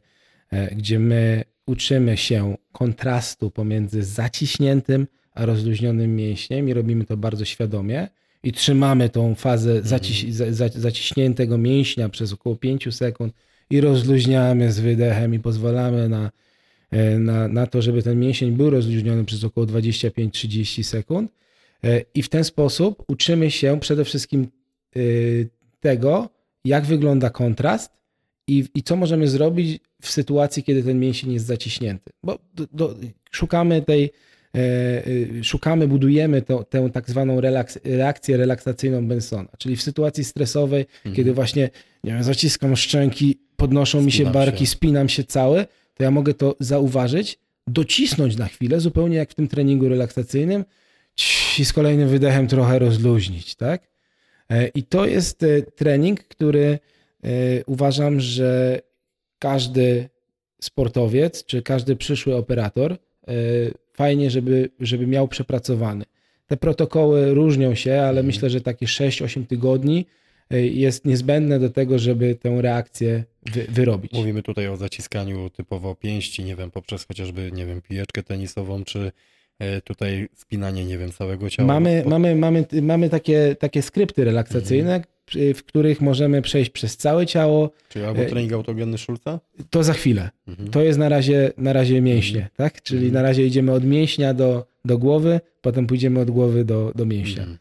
gdzie 0.76 0.98
my 0.98 1.44
uczymy 1.66 2.16
się 2.16 2.56
kontrastu 2.72 3.50
pomiędzy 3.50 4.04
zaciśniętym 4.04 5.06
a 5.34 5.46
rozluźnionym 5.46 6.16
mięśniem 6.16 6.68
i 6.68 6.74
robimy 6.74 7.04
to 7.04 7.16
bardzo 7.16 7.44
świadomie. 7.44 8.08
I 8.42 8.52
trzymamy 8.52 9.08
tą 9.08 9.34
fazę 9.34 9.82
zaciś, 9.82 10.32
za, 10.32 10.52
za, 10.52 10.68
zaciśniętego 10.68 11.58
mięśnia 11.58 12.08
przez 12.08 12.32
około 12.32 12.56
5 12.56 12.94
sekund 12.94 13.34
i 13.70 13.80
rozluźniamy 13.80 14.72
z 14.72 14.80
wydechem 14.80 15.34
i 15.34 15.38
pozwalamy 15.38 16.08
na, 16.08 16.30
na, 17.18 17.48
na 17.48 17.66
to, 17.66 17.82
żeby 17.82 18.02
ten 18.02 18.20
mięsień 18.20 18.52
był 18.52 18.70
rozluźniony 18.70 19.24
przez 19.24 19.44
około 19.44 19.66
25-30 19.66 20.82
sekund. 20.82 21.30
E, 21.84 22.04
I 22.14 22.22
w 22.22 22.28
ten 22.28 22.44
sposób 22.44 23.04
uczymy 23.08 23.50
się 23.50 23.80
przede 23.80 24.04
wszystkim 24.04 24.46
y, 24.96 25.48
tego, 25.80 26.28
jak 26.64 26.84
wygląda 26.86 27.30
kontrast 27.30 27.92
i, 28.46 28.64
i 28.74 28.82
co 28.82 28.96
możemy 28.96 29.28
zrobić 29.28 29.80
w 30.02 30.10
sytuacji, 30.10 30.62
kiedy 30.62 30.82
ten 30.82 31.00
mięsień 31.00 31.32
jest 31.32 31.46
zaciśnięty. 31.46 32.12
Bo 32.22 32.38
do, 32.54 32.66
do, 32.72 32.94
szukamy 33.30 33.82
tej, 33.82 34.10
e, 34.56 35.44
szukamy, 35.44 35.88
budujemy 35.88 36.42
to, 36.42 36.64
tę 36.64 36.90
tak 36.92 37.10
zwaną 37.10 37.40
relaks, 37.40 37.78
reakcję 37.84 38.36
relaksacyjną 38.36 39.06
Bensona, 39.08 39.48
czyli 39.58 39.76
w 39.76 39.82
sytuacji 39.82 40.24
stresowej, 40.24 40.86
Mhm. 40.96 41.14
kiedy 41.16 41.32
właśnie 41.34 41.70
nie 42.04 42.12
wiem, 42.12 42.22
zaciskam 42.22 42.76
szczęki, 42.76 43.38
podnoszą 43.56 44.02
mi 44.02 44.12
się 44.12 44.16
Spinam 44.16 44.32
barki, 44.32 44.66
się. 44.66 44.72
spinam 44.72 45.08
się 45.08 45.24
cały, 45.24 45.66
to 45.94 46.04
ja 46.04 46.10
mogę 46.10 46.34
to 46.34 46.56
zauważyć, 46.60 47.38
docisnąć 47.66 48.36
na 48.36 48.46
chwilę, 48.46 48.80
zupełnie 48.80 49.16
jak 49.16 49.30
w 49.30 49.34
tym 49.34 49.48
treningu 49.48 49.88
relaksacyjnym 49.88 50.64
i 51.58 51.64
z 51.64 51.72
kolejnym 51.72 52.08
wydechem 52.08 52.46
trochę 52.48 52.78
rozluźnić, 52.78 53.54
tak? 53.54 53.82
E, 54.50 54.68
I 54.68 54.82
to 54.82 55.06
jest 55.06 55.42
e, 55.42 55.62
trening, 55.62 56.24
który 56.24 56.78
e, 57.24 57.28
uważam, 57.66 58.20
że 58.20 58.80
każdy 59.38 60.08
sportowiec 60.60 61.44
czy 61.44 61.62
każdy 61.62 61.96
przyszły 61.96 62.36
operator 62.36 62.96
fajnie, 63.92 64.30
żeby, 64.30 64.70
żeby 64.80 65.06
miał 65.06 65.28
przepracowany. 65.28 66.04
Te 66.46 66.56
protokoły 66.56 67.34
różnią 67.34 67.74
się, 67.74 67.92
ale 67.92 68.08
Mhm. 68.08 68.26
myślę, 68.26 68.50
że 68.50 68.60
takie 68.60 68.86
6-8 68.86 69.46
tygodni 69.46 70.06
jest 70.50 71.04
niezbędne 71.04 71.58
do 71.58 71.70
tego, 71.70 71.98
żeby 71.98 72.34
tę 72.34 72.62
reakcję 72.62 73.24
wy, 73.52 73.66
wyrobić. 73.68 74.12
Mówimy 74.12 74.42
tutaj 74.42 74.68
o 74.68 74.76
zaciskaniu 74.76 75.50
typowo 75.50 75.94
pięści, 75.94 76.44
nie 76.44 76.56
wiem, 76.56 76.70
poprzez 76.70 77.04
chociażby, 77.04 77.52
nie 77.52 77.66
wiem, 77.66 77.82
pijeczkę 77.82 78.22
tenisową, 78.22 78.84
czy 78.84 79.12
tutaj 79.84 80.28
spinanie, 80.34 80.84
nie 80.84 80.98
wiem, 80.98 81.12
całego 81.12 81.50
ciała. 81.50 81.66
Mamy, 81.66 82.04
mamy, 82.06 82.36
mamy, 82.36 82.64
mamy 82.82 83.10
takie, 83.10 83.56
takie 83.58 83.82
skrypty 83.82 84.24
relaksacyjne, 84.24 84.94
Mhm. 84.94 85.54
w 85.54 85.62
których 85.64 86.00
możemy 86.00 86.42
przejść 86.42 86.70
przez 86.70 86.96
całe 86.96 87.26
ciało. 87.26 87.70
Czyli 87.88 88.04
albo 88.04 88.22
e, 88.22 88.26
trening 88.26 88.52
autogenny 88.52 88.98
Schulza? 88.98 89.40
To 89.70 89.82
za 89.84 89.92
chwilę. 89.92 90.30
Mhm. 90.48 90.70
To 90.70 90.82
jest 90.82 90.98
na 90.98 91.08
razie, 91.08 91.52
na 91.56 91.72
razie 91.72 92.00
mięśnie, 92.00 92.36
Mhm. 92.40 92.54
tak? 92.56 92.82
Czyli 92.82 93.04
Mhm. 93.06 93.14
na 93.14 93.22
razie 93.28 93.46
idziemy 93.46 93.72
od 93.72 93.84
mięśnia 93.84 94.34
do, 94.34 94.66
do 94.84 94.98
głowy, 94.98 95.40
potem 95.60 95.86
pójdziemy 95.86 96.20
od 96.20 96.30
głowy 96.30 96.64
do, 96.64 96.92
do 96.94 97.06
mięśnia. 97.06 97.42
Mhm. 97.42 97.58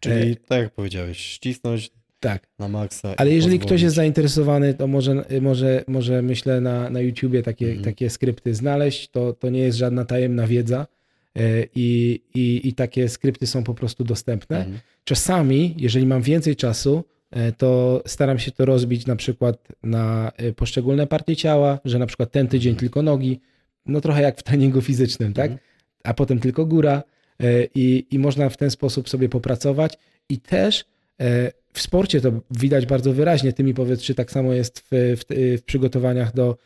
Czyli 0.00 0.36
tak 0.36 0.62
jak 0.62 0.72
powiedziałeś, 0.72 1.18
ścisnąć 1.18 1.90
Tak. 2.20 2.46
na 2.58 2.68
maksa. 2.68 3.14
Ale 3.16 3.30
jeżeli 3.30 3.58
ktoś 3.58 3.62
pozwolić. 3.64 3.82
jest 3.82 3.96
zainteresowany, 3.96 4.74
to 4.74 4.86
może, 4.86 5.24
może, 5.40 5.84
może 5.88 6.22
myślę 6.22 6.60
na, 6.60 6.90
na 6.90 7.00
YouTubie 7.00 7.42
takie, 7.42 7.66
Mhm. 7.66 7.84
takie 7.84 8.10
skrypty 8.10 8.54
znaleźć. 8.54 9.08
To, 9.08 9.32
to 9.32 9.50
nie 9.50 9.60
jest 9.60 9.78
żadna 9.78 10.04
tajemna 10.04 10.46
wiedza 10.46 10.80
e, 10.80 10.86
i, 11.74 12.20
i, 12.34 12.68
i 12.68 12.72
takie 12.74 13.08
skrypty 13.08 13.46
są 13.46 13.64
po 13.64 13.74
prostu 13.74 14.04
dostępne. 14.04 14.58
Mhm. 14.58 14.78
Czasami, 15.04 15.74
jeżeli 15.78 16.06
mam 16.06 16.22
więcej 16.22 16.56
czasu, 16.56 17.04
e, 17.30 17.52
to 17.52 18.02
staram 18.06 18.38
się 18.38 18.50
to 18.50 18.64
rozbić 18.64 19.06
na 19.06 19.16
przykład 19.16 19.68
na 19.82 20.32
e, 20.36 20.52
poszczególne 20.52 21.06
partie 21.06 21.36
ciała, 21.36 21.78
że 21.84 21.98
na 21.98 22.06
przykład 22.06 22.30
ten 22.30 22.48
tydzień 22.48 22.70
Mhm. 22.70 22.80
tylko 22.80 23.02
nogi, 23.02 23.40
no 23.86 24.00
trochę 24.00 24.22
jak 24.22 24.38
w 24.38 24.42
treningu 24.42 24.80
fizycznym, 24.80 25.32
tak? 25.32 25.50
Mhm. 25.50 25.68
A 26.04 26.14
potem 26.14 26.38
tylko 26.40 26.66
góra 26.66 27.02
e, 27.40 27.64
i, 27.74 28.06
i 28.10 28.18
można 28.18 28.48
w 28.48 28.56
ten 28.56 28.70
sposób 28.70 29.08
sobie 29.08 29.28
popracować 29.28 29.98
i 30.28 30.38
też 30.38 30.84
e, 31.20 31.52
w 31.72 31.80
sporcie 31.80 32.20
to 32.20 32.32
widać 32.50 32.86
bardzo 32.86 33.12
wyraźnie. 33.12 33.52
Ty 33.52 33.64
mi 33.64 33.74
powiedz, 33.74 34.02
czy 34.02 34.14
tak 34.14 34.30
samo 34.30 34.52
jest 34.52 34.80
w, 34.80 34.86
w, 34.90 35.24
w 35.58 35.62
przygotowaniach 35.62 36.34
do, 36.34 36.50
e, 36.50 36.56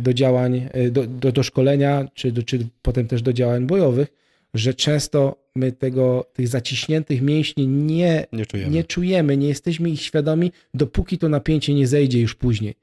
do 0.00 0.14
działań, 0.14 0.68
e, 0.72 0.90
do, 0.90 1.06
do, 1.06 1.32
do 1.32 1.42
szkolenia, 1.42 2.08
czy, 2.14 2.32
do, 2.32 2.42
czy 2.42 2.66
potem 2.82 3.06
też 3.08 3.22
do 3.22 3.32
działań 3.32 3.66
bojowych, 3.66 4.08
że 4.54 4.74
często 4.74 5.36
my 5.54 5.72
tego, 5.72 6.26
tych 6.32 6.48
zaciśniętych 6.48 7.22
mięśni 7.22 7.68
nie, 7.68 8.26
Nie 8.32 8.46
czujemy. 8.46 8.70
nie 8.70 8.84
czujemy, 8.84 9.36
nie 9.36 9.48
jesteśmy 9.48 9.90
ich 9.90 10.02
świadomi, 10.02 10.52
dopóki 10.74 11.18
to 11.18 11.28
napięcie 11.28 11.74
nie 11.74 11.86
zejdzie 11.86 12.20
już 12.20 12.34
później. 12.34 12.74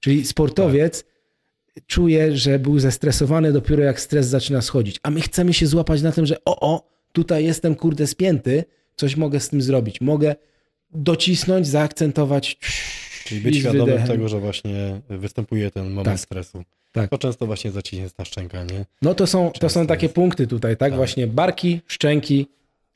Czyli 0.00 0.26
sportowiec 0.26 1.04
czuje, 1.86 2.36
że 2.36 2.58
był 2.58 2.78
zestresowany 2.78 3.52
dopiero 3.52 3.82
jak 3.82 4.00
stres 4.00 4.26
zaczyna 4.26 4.62
schodzić, 4.62 5.00
a 5.02 5.10
my 5.10 5.20
chcemy 5.20 5.52
się 5.54 5.66
złapać 5.66 6.02
na 6.02 6.12
tym, 6.12 6.26
że 6.26 6.44
o, 6.44 6.74
o, 6.74 6.90
tutaj 7.12 7.44
jestem 7.44 7.74
kurde 7.74 8.06
spięty, 8.06 8.64
coś 8.96 9.16
mogę 9.16 9.40
z 9.40 9.48
tym 9.48 9.62
zrobić. 9.62 10.00
Mogę 10.00 10.34
docisnąć, 10.94 11.66
zaakcentować. 11.66 12.58
Czyli 13.30 13.40
być 13.40 13.56
świadomym 13.56 13.86
wydechem. 13.86 14.08
tego, 14.08 14.28
że 14.28 14.40
właśnie 14.40 15.00
występuje 15.08 15.70
ten 15.70 15.90
moment 15.90 16.04
Tak. 16.04 16.20
stresu. 16.20 16.64
Tak. 16.92 17.10
To 17.10 17.18
często 17.18 17.46
właśnie 17.46 17.70
zaciśnięta 17.70 18.24
szczęka, 18.24 18.64
nie? 18.64 18.84
No 19.02 19.14
to 19.14 19.26
są, 19.26 19.50
to 19.60 19.68
są 19.68 19.86
takie 19.86 20.04
jest. 20.06 20.14
punkty 20.14 20.46
tutaj, 20.46 20.76
tak? 20.76 20.90
Tak. 20.90 20.96
Właśnie 20.96 21.26
barki, 21.26 21.80
szczęki, 21.86 22.46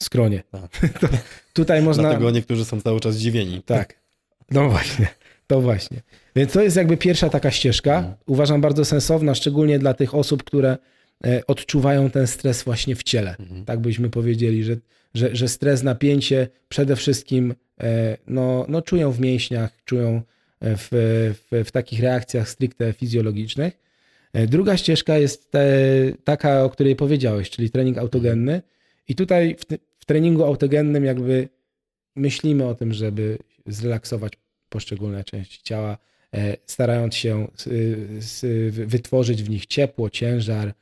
skronie. 0.02 0.42
Tak. 0.50 0.70
To, 1.00 1.08
tutaj 1.52 1.82
można... 1.82 2.02
Dlatego 2.02 2.30
niektórzy 2.30 2.64
są 2.64 2.80
cały 2.80 3.00
czas 3.00 3.14
zdziwieni. 3.14 3.62
Tak. 3.62 3.94
No 4.50 4.68
właśnie, 4.70 5.08
to 5.46 5.60
właśnie. 5.60 6.00
Więc 6.36 6.52
to 6.52 6.62
jest 6.62 6.76
jakby 6.76 6.96
pierwsza 6.96 7.28
taka 7.28 7.50
ścieżka. 7.50 7.96
Mhm. 7.98 8.14
Uważam 8.26 8.60
bardzo 8.60 8.84
sensowna, 8.84 9.34
szczególnie 9.34 9.78
dla 9.78 9.94
tych 9.94 10.14
osób, 10.14 10.42
które 10.44 10.76
e, 11.26 11.46
odczuwają 11.46 12.10
ten 12.10 12.26
stres 12.26 12.62
właśnie 12.62 12.96
w 12.96 13.02
ciele. 13.02 13.36
Mhm. 13.40 13.64
Tak 13.64 13.80
byśmy 13.80 14.10
powiedzieli, 14.10 14.64
że, 14.64 14.76
że, 15.14 15.36
że 15.36 15.48
stres, 15.48 15.82
napięcie 15.82 16.48
przede 16.68 16.96
wszystkim 16.96 17.54
no, 18.26 18.66
no 18.68 18.82
czują 18.82 19.12
w 19.12 19.20
mięśniach, 19.20 19.84
czują 19.84 20.22
e, 20.60 20.76
w, 20.76 20.88
w, 20.90 21.64
w 21.64 21.70
takich 21.70 22.00
reakcjach 22.00 22.48
stricte 22.48 22.92
fizjologicznych. 22.92 23.78
E, 24.32 24.46
Druga 24.46 24.76
ścieżka 24.76 25.18
jest 25.18 25.50
te, 25.50 25.66
taka, 26.24 26.64
o 26.64 26.70
której 26.70 26.96
powiedziałeś, 26.96 27.50
czyli 27.50 27.70
trening 27.70 27.98
autogenny. 27.98 28.62
I 29.08 29.14
tutaj 29.14 29.56
w, 29.56 29.64
w 29.98 30.04
treningu 30.04 30.44
autogennym 30.44 31.04
jakby 31.04 31.48
myślimy 32.16 32.66
o 32.66 32.74
tym, 32.74 32.92
żeby 32.92 33.38
zrelaksować 33.66 34.32
poszczególne 34.68 35.24
części 35.24 35.62
ciała, 35.62 35.98
e, 36.34 36.56
starając 36.66 37.14
się 37.14 37.48
wytworzyć 38.70 39.42
w 39.42 39.50
nich 39.50 39.66
ciepło, 39.66 40.10
ciężar, 40.10 40.74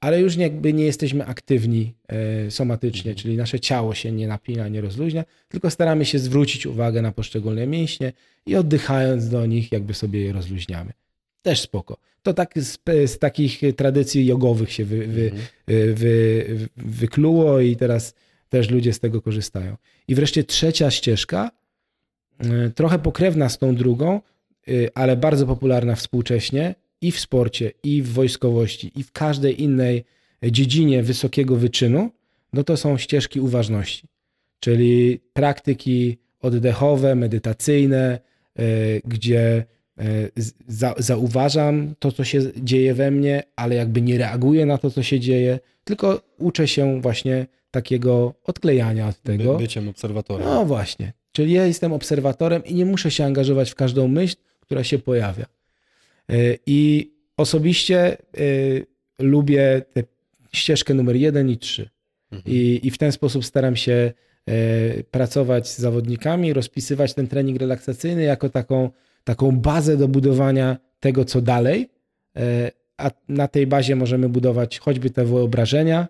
ale 0.00 0.20
już 0.20 0.36
jakby 0.36 0.72
nie 0.72 0.84
jesteśmy 0.84 1.26
aktywni 1.26 1.94
e, 2.08 2.50
somatycznie, 2.50 3.14
czyli 3.14 3.36
nasze 3.36 3.60
ciało 3.60 3.94
się 3.94 4.12
nie 4.12 4.28
napina, 4.28 4.68
nie 4.68 4.80
rozluźnia, 4.80 5.24
tylko 5.48 5.70
staramy 5.70 6.04
się 6.04 6.18
zwrócić 6.18 6.66
uwagę 6.66 7.02
na 7.02 7.12
poszczególne 7.12 7.66
mięśnie 7.66 8.12
i 8.46 8.56
oddychając 8.56 9.28
do 9.28 9.46
nich 9.46 9.72
jakby 9.72 9.94
sobie 9.94 10.20
je 10.20 10.32
rozluźniamy. 10.32 10.92
Też 11.42 11.60
spoko. 11.60 11.96
To 12.22 12.34
tak 12.34 12.52
z, 12.56 12.78
z 13.06 13.18
takich 13.18 13.60
tradycji 13.76 14.26
jogowych 14.26 14.72
się 14.72 14.84
wy, 14.84 15.06
wy, 15.06 15.24
mhm. 15.24 15.42
wy, 15.66 15.94
wy, 15.94 16.68
wykluło 16.76 17.60
i 17.60 17.76
teraz 17.76 18.14
też 18.48 18.70
ludzie 18.70 18.92
z 18.92 19.00
tego 19.00 19.22
korzystają. 19.22 19.76
I 20.08 20.14
wreszcie 20.14 20.44
trzecia 20.44 20.90
ścieżka, 20.90 21.50
e, 22.38 22.70
trochę 22.70 22.98
pokrewna 22.98 23.48
z 23.48 23.58
tą 23.58 23.74
drugą, 23.74 24.20
e, 24.68 24.72
ale 24.94 25.16
bardzo 25.16 25.46
popularna 25.46 25.94
współcześnie, 25.96 26.74
i 27.00 27.12
w 27.12 27.20
sporcie, 27.20 27.72
i 27.82 28.02
w 28.02 28.12
wojskowości, 28.12 28.92
i 28.96 29.02
w 29.02 29.12
każdej 29.12 29.62
innej 29.62 30.04
dziedzinie 30.42 31.02
wysokiego 31.02 31.56
wyczynu, 31.56 32.10
no 32.52 32.64
to 32.64 32.76
są 32.76 32.98
ścieżki 32.98 33.40
uważności, 33.40 34.08
czyli 34.60 35.20
praktyki 35.32 36.18
oddechowe, 36.40 37.14
medytacyjne, 37.14 38.20
e, 38.58 38.62
gdzie 39.04 39.64
e, 39.98 40.04
za, 40.68 40.94
zauważam 40.98 41.94
to, 41.98 42.12
co 42.12 42.24
się 42.24 42.40
dzieje 42.56 42.94
we 42.94 43.10
mnie, 43.10 43.42
ale 43.56 43.74
jakby 43.74 44.02
nie 44.02 44.18
reaguję 44.18 44.66
na 44.66 44.78
to, 44.78 44.90
co 44.90 45.02
się 45.02 45.20
dzieje, 45.20 45.58
tylko 45.84 46.22
uczę 46.38 46.68
się 46.68 47.00
właśnie 47.00 47.46
takiego 47.70 48.34
odklejania 48.44 49.08
od 49.08 49.22
tego. 49.22 49.52
By, 49.52 49.58
byciem 49.58 49.88
obserwatorem. 49.88 50.46
No 50.46 50.64
właśnie. 50.64 51.12
Czyli 51.32 51.52
ja 51.52 51.66
jestem 51.66 51.92
obserwatorem 51.92 52.64
i 52.64 52.74
nie 52.74 52.86
muszę 52.86 53.10
się 53.10 53.24
angażować 53.24 53.70
w 53.70 53.74
każdą 53.74 54.08
myśl, 54.08 54.36
która 54.60 54.84
się 54.84 54.98
pojawia. 54.98 55.46
E, 56.28 56.34
I 56.66 57.10
osobiście 57.36 57.98
e, 57.98 58.16
lubię 59.18 59.82
tę 59.92 60.02
ścieżkę 60.52 60.94
numer 60.94 61.16
jeden 61.16 61.50
i 61.50 61.58
trzy. 61.58 61.90
Mhm. 62.32 62.54
I, 62.56 62.80
I 62.82 62.90
w 62.90 62.98
ten 62.98 63.12
sposób 63.12 63.44
staram 63.44 63.76
się 63.76 64.12
e, 64.46 64.52
pracować 65.04 65.68
z 65.68 65.78
zawodnikami, 65.78 66.52
rozpisywać 66.52 67.14
ten 67.14 67.28
trening 67.28 67.60
relaksacyjny 67.60 68.22
jako 68.22 68.48
taką, 68.48 68.90
taką 69.24 69.52
bazę 69.52 69.96
do 69.96 70.08
budowania 70.08 70.76
tego, 71.00 71.24
co 71.24 71.40
dalej. 71.40 71.88
A 72.96 73.10
na 73.28 73.48
tej 73.48 73.66
bazie 73.66 73.96
możemy 73.96 74.28
budować 74.28 74.78
choćby 74.78 75.10
te 75.10 75.24
wyobrażenia, 75.24 76.08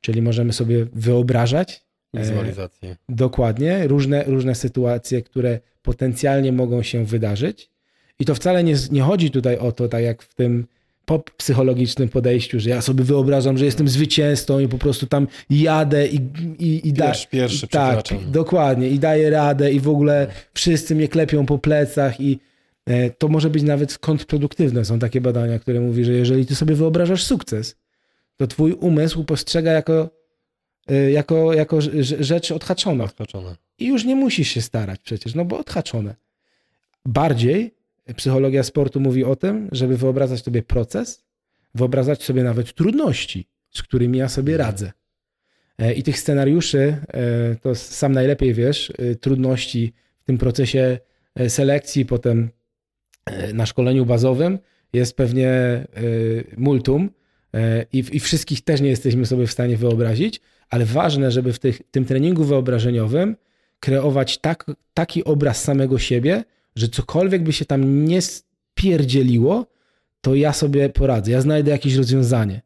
czyli 0.00 0.22
możemy 0.22 0.52
sobie 0.52 0.86
wyobrażać. 0.92 1.84
Wizualizacje. 2.14 2.96
Dokładnie, 3.08 3.88
różne, 3.88 4.24
różne 4.24 4.54
sytuacje, 4.54 5.22
które 5.22 5.60
potencjalnie 5.82 6.52
mogą 6.52 6.82
się 6.82 7.04
wydarzyć. 7.04 7.70
I 8.18 8.24
to 8.24 8.34
wcale 8.34 8.64
nie, 8.64 8.74
nie 8.90 9.02
chodzi 9.02 9.30
tutaj 9.30 9.58
o 9.58 9.72
to, 9.72 9.88
tak 9.88 10.02
jak 10.02 10.22
w 10.22 10.34
tym 10.34 10.66
pop 11.08 11.30
psychologicznym 11.30 12.08
podejściu, 12.08 12.60
że 12.60 12.70
ja 12.70 12.82
sobie 12.82 13.04
wyobrażam, 13.04 13.58
że 13.58 13.64
jestem 13.64 13.88
zwycięzcą 13.88 14.58
i 14.58 14.68
po 14.68 14.78
prostu 14.78 15.06
tam 15.06 15.26
jadę 15.50 16.06
i, 16.06 16.20
i, 16.58 16.88
i 16.88 16.92
da, 16.92 17.04
pierwszy, 17.06 17.28
pierwszy 17.28 17.68
tak, 17.68 18.04
dokładnie 18.30 18.88
i 18.88 18.98
daję 18.98 19.30
radę 19.30 19.72
i 19.72 19.80
w 19.80 19.88
ogóle 19.88 20.26
wszyscy 20.54 20.94
mnie 20.94 21.08
klepią 21.08 21.46
po 21.46 21.58
plecach 21.58 22.20
i 22.20 22.38
e, 22.86 23.10
to 23.10 23.28
może 23.28 23.50
być 23.50 23.62
nawet 23.62 23.98
kontrproduktywne. 23.98 24.84
Są 24.84 24.98
takie 24.98 25.20
badania, 25.20 25.58
które 25.58 25.80
mówi, 25.80 26.04
że 26.04 26.12
jeżeli 26.12 26.46
ty 26.46 26.54
sobie 26.54 26.74
wyobrażasz 26.74 27.24
sukces, 27.24 27.76
to 28.36 28.46
twój 28.46 28.72
umysł 28.72 29.24
postrzega 29.24 29.72
jako, 29.72 30.10
e, 30.88 31.10
jako, 31.10 31.54
jako 31.54 31.78
rzecz 32.20 32.52
odhaczona. 32.52 33.04
odhaczona. 33.04 33.56
I 33.78 33.86
już 33.86 34.04
nie 34.04 34.16
musisz 34.16 34.48
się 34.48 34.60
starać 34.60 35.00
przecież, 35.00 35.34
no 35.34 35.44
bo 35.44 35.58
odhaczone. 35.58 36.14
Bardziej 37.06 37.77
Psychologia 38.16 38.62
sportu 38.62 39.00
mówi 39.00 39.24
o 39.24 39.36
tym, 39.36 39.68
żeby 39.72 39.96
wyobrażać 39.96 40.42
sobie 40.42 40.62
proces, 40.62 41.24
wyobrażać 41.74 42.22
sobie 42.22 42.42
nawet 42.42 42.74
trudności, 42.74 43.48
z 43.70 43.82
którymi 43.82 44.18
ja 44.18 44.28
sobie 44.28 44.56
radzę. 44.56 44.92
E, 45.78 45.92
I 45.92 46.02
tych 46.02 46.18
scenariuszy, 46.18 46.96
e, 47.08 47.56
to 47.56 47.74
sam 47.74 48.12
najlepiej 48.12 48.54
wiesz, 48.54 48.92
e, 48.98 49.14
trudności 49.14 49.92
w 50.20 50.24
tym 50.24 50.38
procesie 50.38 50.98
selekcji, 51.48 52.06
potem 52.06 52.50
na 53.54 53.66
szkoleniu 53.66 54.06
bazowym 54.06 54.58
jest 54.92 55.16
pewnie 55.16 55.50
multum 56.56 57.10
i, 57.92 58.04
i 58.12 58.20
wszystkich 58.20 58.64
też 58.64 58.80
nie 58.80 58.88
jesteśmy 58.88 59.26
sobie 59.26 59.46
w 59.46 59.52
stanie 59.52 59.76
wyobrazić, 59.76 60.40
ale 60.70 60.84
ważne, 60.84 61.30
żeby 61.30 61.52
w 61.52 61.58
tych, 61.58 61.80
tym 61.90 62.04
treningu 62.04 62.44
wyobrażeniowym 62.44 63.36
kreować 63.80 64.38
tak, 64.38 64.64
taki 64.94 65.24
obraz 65.24 65.62
samego 65.62 65.98
siebie, 65.98 66.44
że 66.78 66.88
cokolwiek 66.88 67.42
by 67.42 67.52
się 67.52 67.64
tam 67.64 68.04
nie 68.04 68.22
spierdzieliło, 68.22 69.66
to 70.20 70.34
ja 70.34 70.52
sobie 70.52 70.88
poradzę, 70.88 71.30
ja 71.30 71.40
znajdę 71.40 71.70
jakieś 71.70 71.94
rozwiązanie. 71.94 72.62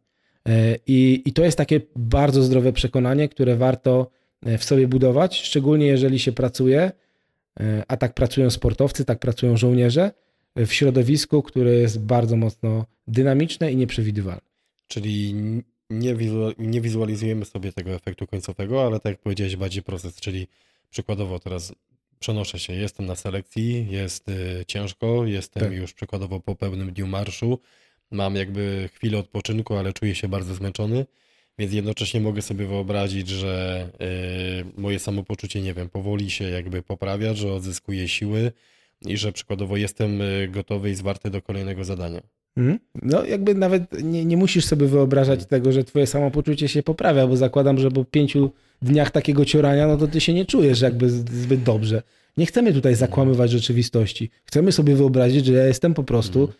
E, 0.49 0.77
I, 0.87 1.23
I 1.25 1.33
to 1.33 1.45
jest 1.45 1.59
takie 1.59 1.81
bardzo 1.97 2.43
zdrowe 2.43 2.73
przekonanie, 2.73 3.29
które 3.29 3.57
warto 3.57 4.11
e, 4.43 4.59
w 4.59 4.65
sobie 4.65 4.89
budować, 4.89 5.43
szczególnie 5.43 5.87
jeżeli 5.87 6.19
się 6.19 6.33
pracuje, 6.33 6.93
e, 7.61 7.83
a 7.89 7.97
tak 7.97 8.15
pracują 8.15 8.51
sportowcy, 8.51 9.05
tak 9.05 9.19
pracują 9.19 9.57
żołnierze, 9.57 10.11
w 10.57 10.73
środowisku, 10.73 11.43
które 11.43 11.71
jest 11.75 12.01
bardzo 12.01 12.37
mocno 12.37 12.87
dynamiczne 13.07 13.73
i 13.73 13.77
nieprzewidywalne. 13.77 14.43
Czyli 14.87 15.35
nie, 15.91 16.17
nie 16.59 16.81
wizualizujemy 16.81 17.45
sobie 17.45 17.73
tego 17.73 17.91
efektu 17.91 18.27
końcowego, 18.27 18.87
ale 18.87 19.01
tak 19.01 19.13
jak 19.13 19.21
powiedziałeś, 19.21 19.57
bardziej 19.57 19.83
proces, 19.83 20.21
czyli 20.21 20.47
przykładowo 20.91 21.39
teraz 21.39 21.75
przenoszę 22.23 22.59
się, 22.59 22.73
jestem 22.73 23.07
na 23.07 23.17
selekcji, 23.17 23.87
jest 23.91 24.29
y, 24.29 24.65
ciężko, 24.67 25.27
jestem 25.27 25.63
tak. 25.63 25.73
już 25.73 25.93
przykładowo 25.93 26.41
po 26.41 26.55
pełnym 26.55 26.93
dniu 26.93 27.07
marszu, 27.07 27.59
mam 28.11 28.37
jakby 28.37 28.89
chwilę 28.95 29.19
odpoczynku, 29.19 29.75
ale 29.75 29.93
czuję 29.93 30.15
się 30.15 30.29
bardzo 30.29 30.55
zmęczony, 30.55 31.07
więc 31.59 31.73
jednocześnie 31.73 32.21
mogę 32.21 32.43
sobie 32.43 32.67
wyobrazić, 32.67 33.29
że 33.29 33.89
y, 34.77 34.81
moje 34.81 34.99
samopoczucie, 34.99 35.61
nie 35.61 35.75
wiem, 35.75 35.89
powoli 35.89 36.31
się 36.31 36.45
jakby 36.45 36.83
poprawia, 36.83 37.35
że 37.35 37.53
odzyskuję 37.53 38.09
siły 38.09 38.53
i 39.07 39.17
że 39.17 39.33
przykładowo 39.33 39.77
jestem 39.77 40.21
y, 40.21 40.49
gotowy 40.49 40.91
i 40.91 40.95
zwarty 40.95 41.31
do 41.31 41.43
kolejnego 41.43 41.85
zadania. 41.85 42.21
Mhm. 42.57 42.79
No, 43.03 43.25
jakby 43.25 43.55
nawet 43.55 44.03
nie, 44.03 44.25
nie 44.25 44.37
musisz 44.37 44.65
sobie 44.65 44.87
wyobrażać 44.87 45.41
mhm. 45.41 45.49
tego, 45.49 45.73
że 45.73 45.85
twoje 45.85 46.07
samopoczucie 46.07 46.69
się 46.69 46.83
poprawia, 46.83 47.27
bo 47.27 47.37
zakładam, 47.37 47.79
że 47.79 47.91
po 47.91 48.05
pięciu 48.05 48.51
dniach 48.83 49.11
takiego 49.11 49.45
ciorania, 49.45 49.87
no 49.87 49.97
to 49.97 50.09
ty 50.09 50.21
się 50.21 50.35
nie 50.35 50.47
czujesz 50.47 50.81
jakby 50.81 51.11
zbyt 51.11 51.63
dobrze. 51.63 52.03
Nie 52.37 52.47
chcemy 52.47 52.73
tutaj 52.73 52.95
zakłamywać 52.95 53.51
rzeczywistości. 53.51 54.31
Chcemy 54.45 54.73
sobie 54.73 54.97
wyobrazić, 54.97 55.47
że 55.47 55.53
ja 55.53 55.67
jestem 55.67 55.95
po 55.95 56.05
prostu 56.05 56.41
mhm. 56.41 56.59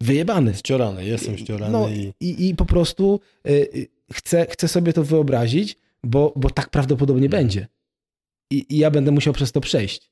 wyjebany. 0.00 0.54
Ściorany, 0.54 1.04
jestem 1.04 1.38
ściorany. 1.38 1.72
No, 1.72 1.88
i... 1.88 2.12
I, 2.20 2.48
i 2.48 2.54
po 2.54 2.64
prostu 2.64 3.20
y, 3.48 3.88
chcę, 4.12 4.46
chcę 4.50 4.68
sobie 4.68 4.92
to 4.92 5.04
wyobrazić, 5.04 5.76
bo, 6.04 6.32
bo 6.36 6.50
tak 6.50 6.70
prawdopodobnie 6.70 7.28
będzie. 7.28 7.66
I, 8.50 8.66
I 8.68 8.78
ja 8.78 8.90
będę 8.90 9.10
musiał 9.10 9.34
przez 9.34 9.52
to 9.52 9.60
przejść. 9.60 10.10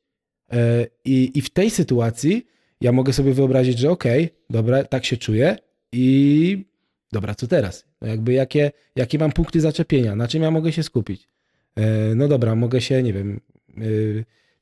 Y, 0.53 0.57
I, 1.05 1.31
I 1.35 1.43
w 1.43 1.51
tej 1.51 1.71
sytuacji 1.71 2.47
ja 2.81 2.93
mogę 2.93 3.13
sobie 3.13 3.35
wyobrazić, 3.35 3.79
że 3.79 3.91
okej, 3.91 4.25
okay, 4.25 4.37
dobra, 4.51 4.85
tak 4.85 5.05
się 5.05 5.17
czuję 5.17 5.57
i 5.93 6.65
dobra, 7.13 7.35
co 7.35 7.47
teraz? 7.47 7.85
No 8.01 8.09
jakby 8.09 8.33
jakie, 8.33 8.73
jakie 8.97 9.19
mam 9.19 9.33
punkty 9.33 9.61
zaczepienia? 9.61 10.17
Na 10.17 10.29
czym 10.29 10.43
ja 10.43 10.51
mogę 10.51 10.73
się 10.73 10.83
skupić? 10.83 11.29
E, 11.77 12.15
no 12.15 12.29
dobra, 12.29 12.55
mogę 12.55 12.81
się, 12.81 13.03
nie 13.03 13.13
wiem, 13.13 13.41
e, 13.77 13.81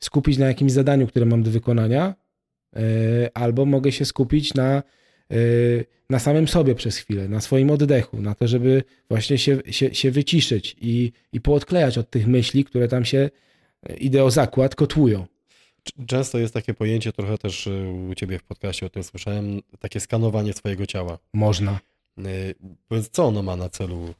skupić 0.01 0.39
na 0.39 0.47
jakimś 0.47 0.73
zadaniu, 0.73 1.07
które 1.07 1.27
mam 1.27 1.43
do 1.43 1.51
wykonania, 1.51 2.15
e, 2.77 2.81
albo 3.35 3.67
mogę 3.67 3.93
się 3.93 4.05
skupić 4.05 4.55
na, 4.55 4.83
na 6.11 6.19
samym 6.19 6.49
sobie 6.49 6.75
przez 6.75 6.97
chwilę, 6.97 7.29
na 7.29 7.41
swoim 7.41 7.71
oddechu, 7.71 8.23
na 8.23 8.35
to, 8.35 8.49
żeby 8.49 8.83
właśnie 9.09 9.39
się, 9.39 9.59
się, 9.71 9.95
się 9.95 10.11
wyciszyć 10.11 10.77
i, 10.81 11.13
i 11.33 11.41
poodklejać 11.41 11.99
od 11.99 12.11
tych 12.11 12.27
myśli, 12.27 12.65
które 12.65 12.89
tam 12.89 13.05
się, 13.05 13.31
idę 13.99 14.25
o 14.25 14.31
zakład, 14.31 14.75
kotłują. 14.75 15.27
Często 16.07 16.39
jest 16.39 16.55
takie 16.55 16.75
pojęcie, 16.75 17.13
trochę 17.13 17.39
też 17.39 17.69
u 18.11 18.15
ciebie 18.15 18.39
w 18.39 18.43
podcaście 18.43 18.87
o 18.87 18.91
tym 18.91 19.03
słyszałem, 19.03 19.61
takie 19.79 20.01
skanowanie 20.01 20.53
swojego 20.53 20.87
ciała. 20.87 21.19
Można. 21.33 21.81
Powiedz, 22.89 23.09
co 23.09 23.25
ono 23.25 23.43
ma 23.43 23.57
na 23.57 23.69
celu? 23.69 24.15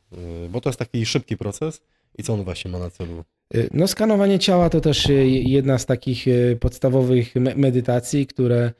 Bo 0.51 0.61
to 0.61 0.69
jest 0.69 0.79
taki 0.79 1.07
szybki 1.07 1.37
proces, 1.37 1.81
i 2.19 2.23
co 2.23 2.35
on 2.35 2.45
właśnie 2.45 2.71
ma 2.71 2.79
na 2.79 2.91
celu? 2.91 3.25
Y, 3.55 3.69
no, 3.73 3.89
skanowanie 3.89 4.39
ciała 4.39 4.71
to 4.71 4.81
też 4.81 5.07
y, 5.07 5.27
jedna 5.27 5.79
z 5.79 5.87
takich 5.87 6.29
y, 6.29 6.57
podstawowych 6.61 7.35
medytacji, 7.57 8.27
które 8.27 8.73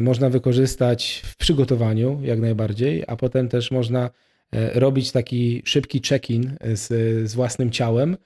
można 0.00 0.30
wykorzystać 0.30 1.22
w 1.24 1.36
przygotowaniu 1.36 2.20
jak 2.22 2.40
najbardziej, 2.40 3.04
a 3.06 3.16
potem 3.16 3.48
też 3.48 3.70
można 3.70 4.10
robić 4.52 5.12
taki 5.12 5.62
szybki 5.64 6.00
check-in 6.08 6.56
z, 6.74 6.88
z 7.30 7.34
własnym 7.34 7.70
ciałem, 7.70 8.16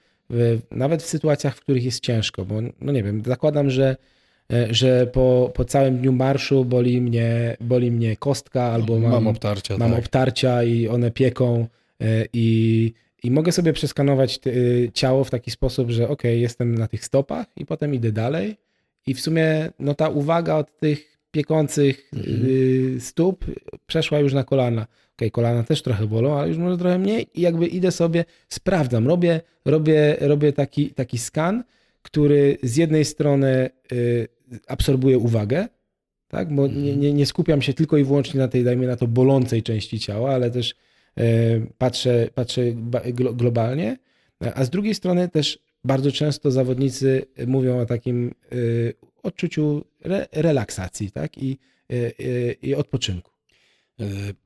nawet 0.71 1.03
w 1.03 1.05
sytuacjach, 1.05 1.55
w 1.55 1.59
których 1.59 1.85
jest 1.85 1.99
ciężko, 1.99 2.45
bo 2.45 2.55
no 2.81 2.91
nie 2.91 3.03
wiem, 3.03 3.23
zakładam, 3.25 3.69
że, 3.69 3.95
że 4.69 5.07
po, 5.07 5.51
po 5.55 5.65
całym 5.65 5.97
dniu 5.97 6.11
marszu 6.11 6.65
boli 6.65 7.01
mnie, 7.01 7.57
boli 7.61 7.91
mnie 7.91 8.17
kostka 8.17 8.63
albo 8.63 8.99
mam, 8.99 9.11
mam 9.11 9.27
obtarcia, 9.27 9.77
mam 9.77 9.91
tak. 9.91 9.99
obtarcia 9.99 10.63
i 10.63 10.87
one 10.87 11.11
pieką 11.11 11.67
i 12.33 12.93
i 13.23 13.31
mogę 13.31 13.51
sobie 13.51 13.73
przeskanować 13.73 14.39
y, 14.47 14.91
ciało 14.93 15.23
w 15.23 15.29
taki 15.29 15.51
sposób, 15.51 15.89
że 15.89 16.09
ok, 16.09 16.23
jestem 16.23 16.75
na 16.75 16.87
tych 16.87 17.05
stopach 17.05 17.45
i 17.55 17.65
potem 17.65 17.93
idę 17.93 18.11
dalej 18.11 18.57
i 19.07 19.13
w 19.13 19.21
sumie 19.21 19.69
no 19.79 19.93
ta 19.93 20.09
uwaga 20.09 20.55
od 20.55 20.79
tych 20.79 21.17
piekących 21.31 22.09
mhm. 22.13 23.01
stóp 23.01 23.45
przeszła 23.87 24.19
już 24.19 24.33
na 24.33 24.43
kolana. 24.43 24.87
Ok, 25.21 25.31
kolana 25.31 25.63
też 25.63 25.81
trochę 25.81 26.07
bolą, 26.07 26.37
ale 26.37 26.47
już 26.47 26.57
może 26.57 26.77
trochę 26.77 26.99
mniej 26.99 27.27
i 27.33 27.41
jakby 27.41 27.67
idę 27.67 27.91
sobie, 27.91 28.25
sprawdzam, 28.49 29.07
robię, 29.07 29.41
robię, 29.65 30.17
robię 30.19 30.53
taki, 30.53 30.89
taki 30.89 31.17
skan, 31.17 31.63
który 32.01 32.57
z 32.63 32.75
jednej 32.75 33.05
strony 33.05 33.69
y, 33.91 34.27
absorbuje 34.67 35.17
uwagę, 35.17 35.67
tak? 36.27 36.55
bo 36.55 36.67
nie, 36.67 36.73
mhm. 36.73 36.99
nie, 36.99 37.13
nie 37.13 37.25
skupiam 37.25 37.61
się 37.61 37.73
tylko 37.73 37.97
i 37.97 38.03
wyłącznie 38.03 38.39
na 38.39 38.47
tej, 38.47 38.63
dajmy 38.63 38.87
na 38.87 38.95
to, 38.95 39.07
bolącej 39.07 39.63
części 39.63 39.99
ciała, 39.99 40.33
ale 40.33 40.51
też 40.51 40.71
y, 40.71 40.75
patrzę, 41.77 42.29
patrzę 42.35 42.61
globalnie, 43.33 43.97
a 44.55 44.63
z 44.63 44.69
drugiej 44.69 44.95
strony 44.95 45.29
też 45.29 45.59
bardzo 45.83 46.11
często 46.11 46.51
zawodnicy 46.51 47.25
mówią 47.47 47.79
o 47.79 47.85
takim 47.85 48.35
y, 48.53 48.93
odczuciu 49.23 49.85
re, 50.03 50.27
relaksacji 50.31 51.11
tak? 51.11 51.37
I, 51.37 51.57
i 52.61 52.75
odpoczynku. 52.75 53.31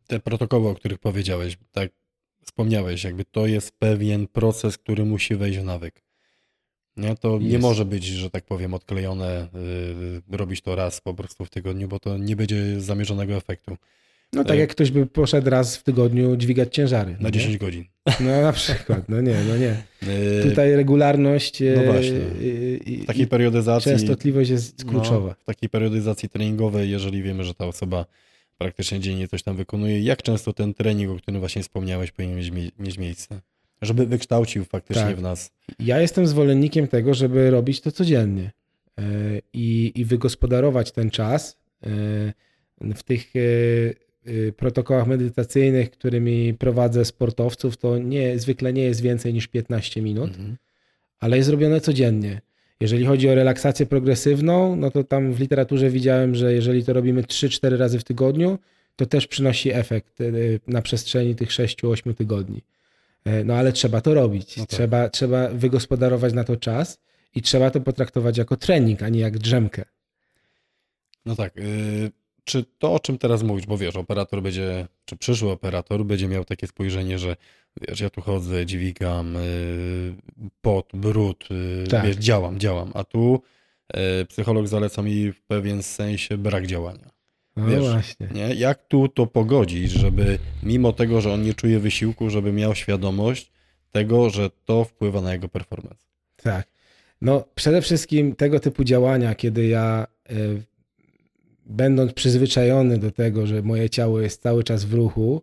Te 0.07 0.19
protokoły, 0.19 0.69
o 0.69 0.75
których 0.75 0.99
powiedziałeś, 0.99 1.57
tak 1.71 1.91
wspomniałeś, 2.45 3.03
jakby 3.03 3.25
to 3.25 3.47
jest 3.47 3.71
pewien 3.71 4.27
proces, 4.27 4.77
który 4.77 5.05
musi 5.05 5.35
wejść 5.35 5.59
w 5.59 5.63
nawyk. 5.63 6.03
Nie? 6.97 7.15
To 7.15 7.33
jest. 7.33 7.51
nie 7.51 7.59
może 7.59 7.85
być, 7.85 8.05
że 8.05 8.29
tak 8.29 8.45
powiem, 8.45 8.73
odklejone, 8.73 9.47
yy, 10.29 10.37
robić 10.37 10.61
to 10.61 10.75
raz 10.75 11.01
po 11.01 11.13
prostu 11.13 11.45
w 11.45 11.49
tygodniu, 11.49 11.87
bo 11.87 11.99
to 11.99 12.17
nie 12.17 12.35
będzie 12.35 12.81
zamierzonego 12.81 13.33
efektu. 13.33 13.77
No 14.33 14.43
tak 14.43 14.59
jak 14.59 14.69
ktoś 14.69 14.91
by 14.91 15.05
poszedł 15.05 15.49
raz 15.49 15.77
w 15.77 15.83
tygodniu 15.83 16.35
dźwigać 16.35 16.75
ciężary. 16.75 17.17
Na 17.19 17.31
10 17.31 17.57
godzin. 17.57 17.85
No 18.19 18.41
na 18.41 18.53
przykład, 18.53 19.09
no 19.09 19.21
nie, 19.21 19.35
no 19.49 19.57
nie. 19.57 19.75
Yy, 20.01 20.43
Tutaj 20.49 20.75
regularność 20.75 21.63
no 21.75 21.93
właśnie. 21.93 22.19
w 23.03 23.05
takiej 23.05 23.27
periodyzacji, 23.27 23.91
częstotliwość 23.91 24.49
jest 24.49 24.85
no, 24.85 24.91
kluczowa. 24.91 25.27
No, 25.27 25.35
w 25.39 25.43
takiej 25.43 25.69
periodyzacji 25.69 26.29
treningowej, 26.29 26.89
jeżeli 26.89 27.23
wiemy, 27.23 27.43
że 27.43 27.53
ta 27.53 27.65
osoba 27.65 28.05
praktycznie 28.57 28.99
dziennie 28.99 29.27
coś 29.27 29.43
tam 29.43 29.55
wykonuje, 29.55 30.01
jak 30.01 30.23
często 30.23 30.53
ten 30.53 30.73
trening, 30.73 31.11
o 31.11 31.15
którym 31.15 31.39
właśnie 31.39 31.61
wspomniałeś, 31.63 32.11
powinien 32.11 32.37
mieć, 32.37 32.71
mieć 32.79 32.97
miejsce? 32.97 33.41
żeby 33.81 34.05
wykształcił 34.05 34.65
faktycznie 34.65 35.03
tak. 35.03 35.15
w 35.15 35.21
nas. 35.21 35.51
Ja 35.79 36.01
jestem 36.01 36.27
zwolennikiem 36.27 36.87
tego, 36.87 37.13
żeby 37.13 37.51
robić 37.51 37.81
to 37.81 37.91
codziennie 37.91 38.51
e, 38.97 39.03
i, 39.53 39.91
i 39.95 40.05
wygospodarować 40.05 40.91
ten 40.91 41.09
czas 41.09 41.57
e, 41.83 42.93
w 42.95 43.03
tych 43.03 43.35
e, 43.35 43.39
protokołach 44.57 45.07
medytacyjnych, 45.07 45.91
którymi 45.91 46.53
prowadzę 46.53 47.05
sportowców, 47.05 47.77
to 47.77 47.97
nie, 47.97 48.39
zwykle 48.39 48.73
nie 48.73 48.83
jest 48.83 49.01
więcej 49.01 49.33
niż 49.33 49.47
15 49.47 50.01
minut, 50.01 50.29
mhm. 50.29 50.57
ale 51.19 51.37
jest 51.37 51.49
robione 51.49 51.81
codziennie. 51.81 52.41
Jeżeli 52.79 53.05
chodzi 53.05 53.29
o 53.29 53.35
relaksację 53.35 53.85
progresywną, 53.85 54.75
no 54.75 54.91
to 54.91 55.03
tam 55.03 55.33
w 55.33 55.39
literaturze 55.39 55.89
widziałem, 55.89 56.35
że 56.35 56.53
jeżeli 56.53 56.85
to 56.85 56.93
robimy 56.93 57.23
3-4 57.23 57.77
razy 57.77 57.99
w 57.99 58.03
tygodniu, 58.03 58.59
to 58.95 59.05
też 59.05 59.27
przynosi 59.27 59.73
efekt 59.73 60.19
na 60.67 60.81
przestrzeni 60.81 61.35
tych 61.35 61.49
6-8 61.49 62.13
tygodni. 62.13 62.61
E, 63.25 63.43
no 63.43 63.53
ale 63.55 63.71
trzeba 63.71 64.01
to 64.01 64.13
robić. 64.13 64.57
No 64.57 64.65
tak. 64.65 64.69
trzeba, 64.69 65.09
trzeba 65.09 65.49
wygospodarować 65.49 66.33
na 66.33 66.43
to 66.43 66.57
czas 66.57 66.99
i 67.35 67.41
trzeba 67.41 67.71
to 67.71 67.81
potraktować 67.81 68.37
jako 68.37 68.57
trening, 68.57 69.03
a 69.03 69.09
nie 69.09 69.19
jak 69.19 69.37
drzemkę. 69.37 69.85
No 71.25 71.35
tak. 71.35 71.55
Yy, 71.55 72.11
czy 72.43 72.65
to, 72.79 72.93
o 72.93 72.99
czym 72.99 73.17
teraz 73.17 73.43
mówisz, 73.43 73.65
bo 73.65 73.77
wiesz, 73.77 73.95
operator 73.95 74.41
będzie, 74.41 74.87
czy 75.05 75.17
przyszły 75.17 75.51
operator 75.51 76.05
będzie 76.05 76.27
miał 76.27 76.45
takie 76.45 76.67
spojrzenie, 76.67 77.19
że 77.19 77.35
wiesz, 77.87 77.99
ja 77.99 78.09
tu 78.09 78.21
chodzę, 78.21 78.65
dźwigam, 78.65 79.33
yy, 79.33 80.51
pot, 80.61 80.89
brud, 80.93 81.45
yy, 81.49 81.87
tak. 81.87 82.05
wiesz, 82.05 82.15
działam, 82.15 82.59
działam, 82.59 82.91
a 82.93 83.03
tu 83.03 83.41
psycholog 84.27 84.67
zaleca 84.67 85.01
mi 85.01 85.31
w 85.31 85.41
pewien 85.41 85.83
sensie 85.83 86.37
brak 86.37 86.67
działania. 86.67 87.11
No 87.55 87.67
Wiesz, 87.67 87.79
właśnie. 87.79 88.27
Nie? 88.33 88.55
Jak 88.55 88.87
tu 88.87 89.07
to 89.07 89.27
pogodzić, 89.27 89.91
żeby 89.91 90.39
mimo 90.63 90.93
tego, 90.93 91.21
że 91.21 91.33
on 91.33 91.43
nie 91.43 91.53
czuje 91.53 91.79
wysiłku, 91.79 92.29
żeby 92.29 92.51
miał 92.51 92.75
świadomość 92.75 93.51
tego, 93.91 94.29
że 94.29 94.49
to 94.65 94.83
wpływa 94.83 95.21
na 95.21 95.33
jego 95.33 95.49
performance? 95.49 96.05
Tak. 96.35 96.67
No 97.21 97.43
przede 97.55 97.81
wszystkim 97.81 98.35
tego 98.35 98.59
typu 98.59 98.83
działania, 98.83 99.35
kiedy 99.35 99.67
ja 99.67 100.07
y, 100.31 100.63
będąc 101.65 102.13
przyzwyczajony 102.13 102.97
do 102.97 103.11
tego, 103.11 103.47
że 103.47 103.61
moje 103.61 103.89
ciało 103.89 104.21
jest 104.21 104.41
cały 104.41 104.63
czas 104.63 104.85
w 104.85 104.93
ruchu, 104.93 105.41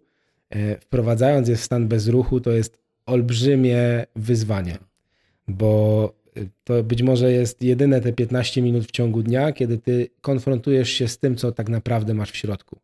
y, 0.57 0.77
wprowadzając 0.81 1.49
je 1.49 1.57
w 1.57 1.61
stan 1.61 1.89
bez 1.89 2.09
ruchu, 2.09 2.41
to 2.41 2.51
jest 2.51 2.79
olbrzymie 3.07 4.07
wyzwanie, 4.17 4.79
bo 5.49 6.13
to 6.65 6.83
być 6.83 7.03
może 7.03 7.33
jest 7.33 7.63
jedyne 7.63 8.01
te 8.01 8.13
15 8.13 8.63
minut 8.63 8.85
w 8.85 8.91
ciągu 8.91 9.23
dnia, 9.23 9.53
kiedy 9.53 9.79
ty 9.79 10.09
konfrontujesz 10.21 10.91
się 10.91 11.09
z 11.09 11.19
tym, 11.19 11.37
co 11.37 11.53
tak 11.53 11.69
naprawdę 11.69 12.15
masz 12.15 12.31
w 12.31 12.37
środku. 12.37 12.79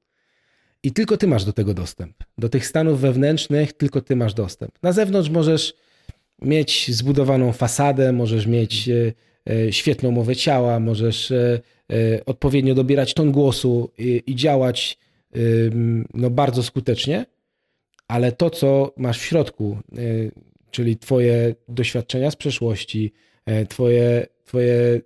I 0.83 0.93
tylko 0.93 1.17
ty 1.17 1.27
masz 1.27 1.45
do 1.45 1.53
tego 1.53 1.75
dostęp. 1.75 2.17
Do 2.39 2.49
tych 2.49 2.67
stanów 2.67 3.01
wewnętrznych 3.01 3.73
tylko 3.73 4.01
ty 4.01 4.17
masz 4.17 4.35
dostęp. 4.35 4.73
Na 4.83 4.93
zewnątrz 4.93 5.31
możesz 5.31 5.75
mieć 6.43 6.91
zbudowaną 6.95 7.53
fasadę, 7.53 8.13
możesz 8.13 8.47
mieć 8.47 8.89
e, 8.89 9.13
e, 9.53 9.73
świetną 9.73 10.11
mowę 10.11 10.37
ciała, 10.37 10.81
możesz 10.81 11.31
e, 11.31 11.61
odpowiednio 12.27 12.75
dobierać 12.75 13.15
ton 13.15 13.33
głosu 13.33 13.91
i, 13.99 14.23
i 14.27 14.35
działać 14.35 14.99
no, 16.15 16.31
bardzo 16.31 16.63
skutecznie, 16.63 17.27
ale 18.09 18.33
to, 18.33 18.51
co 18.51 18.93
masz 18.97 19.19
w 19.19 19.25
środku, 19.25 19.79
czyli 20.71 20.97
twoje 20.97 21.55
doświadczenia 21.69 22.31
z 22.31 22.37
przeszłości, 22.37 23.13
E, 23.47 23.67
twoje, 23.67 24.27
twoje 24.45 25.01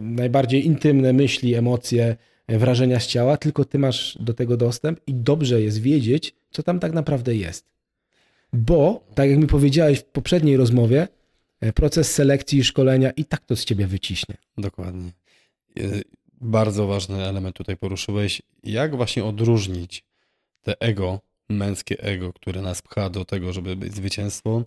najbardziej 0.00 0.66
intymne 0.66 1.12
myśli, 1.12 1.54
emocje, 1.54 2.16
e, 2.46 2.58
wrażenia 2.58 3.00
z 3.00 3.06
ciała, 3.06 3.36
tylko 3.36 3.64
ty 3.64 3.78
masz 3.78 4.18
do 4.20 4.34
tego 4.34 4.56
dostęp 4.56 5.00
i 5.06 5.14
dobrze 5.14 5.62
jest 5.62 5.80
wiedzieć, 5.80 6.34
co 6.50 6.62
tam 6.62 6.80
tak 6.80 6.92
naprawdę 6.92 7.34
jest. 7.34 7.66
Bo, 8.52 9.04
tak 9.14 9.30
jak 9.30 9.38
mi 9.38 9.46
powiedziałeś 9.46 9.98
w 9.98 10.04
poprzedniej 10.04 10.56
rozmowie, 10.56 11.08
e, 11.60 11.72
proces 11.72 12.14
selekcji 12.14 12.58
i 12.58 12.64
szkolenia 12.64 13.10
i 13.10 13.24
tak 13.24 13.46
to 13.46 13.56
z 13.56 13.64
ciebie 13.64 13.86
wyciśnie. 13.86 14.36
Dokładnie. 14.58 15.10
Bardzo 16.40 16.86
ważny 16.86 17.24
element 17.24 17.56
tutaj 17.56 17.76
poruszyłeś. 17.76 18.42
Jak 18.62 18.96
właśnie 18.96 19.24
odróżnić 19.24 20.04
te 20.62 20.80
ego, 20.80 21.20
męskie 21.48 22.02
ego, 22.02 22.32
które 22.32 22.62
nas 22.62 22.82
pcha 22.82 23.10
do 23.10 23.24
tego, 23.24 23.52
żeby 23.52 23.76
być 23.76 23.94
zwycięstwem, 23.94 24.64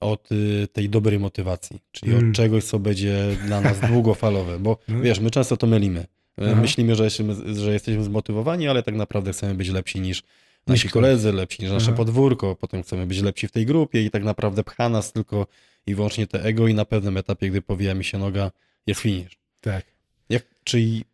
od 0.00 0.32
y, 0.32 0.68
tej 0.72 0.88
dobrej 0.88 1.18
motywacji, 1.18 1.80
czyli 1.92 2.12
mm. 2.12 2.28
od 2.28 2.36
czegoś, 2.36 2.64
co 2.64 2.78
będzie 2.78 3.36
dla 3.46 3.60
nas 3.60 3.80
długofalowe, 3.90 4.58
bo 4.58 4.78
no. 4.88 5.00
wiesz, 5.00 5.20
my 5.20 5.30
często 5.30 5.56
to 5.56 5.66
mylimy. 5.66 6.06
Aha. 6.36 6.54
Myślimy, 6.54 6.94
że 6.94 7.04
jesteśmy, 7.04 7.54
że 7.54 7.72
jesteśmy 7.72 8.04
zmotywowani, 8.04 8.68
ale 8.68 8.82
tak 8.82 8.94
naprawdę 8.94 9.32
chcemy 9.32 9.54
być 9.54 9.68
lepsi 9.68 10.00
niż 10.00 10.22
nasi 10.66 10.88
koledzy, 10.88 11.32
lepsi 11.32 11.62
niż 11.62 11.72
nasze 11.72 11.86
Aha. 11.88 11.96
podwórko, 11.96 12.56
potem 12.56 12.82
chcemy 12.82 13.06
być 13.06 13.20
lepsi 13.20 13.48
w 13.48 13.50
tej 13.50 13.66
grupie 13.66 14.04
i 14.04 14.10
tak 14.10 14.24
naprawdę 14.24 14.64
pcha 14.64 14.88
nas 14.88 15.12
tylko 15.12 15.46
i 15.86 15.94
wyłącznie 15.94 16.26
te 16.26 16.44
ego 16.44 16.68
i 16.68 16.74
na 16.74 16.84
pewnym 16.84 17.16
etapie, 17.16 17.50
gdy 17.50 17.62
powija 17.62 17.94
mi 17.94 18.04
się 18.04 18.18
noga, 18.18 18.50
jest 18.86 19.00
finish. 19.00 19.38
Tak. 19.60 19.84
Czyli 20.64 21.04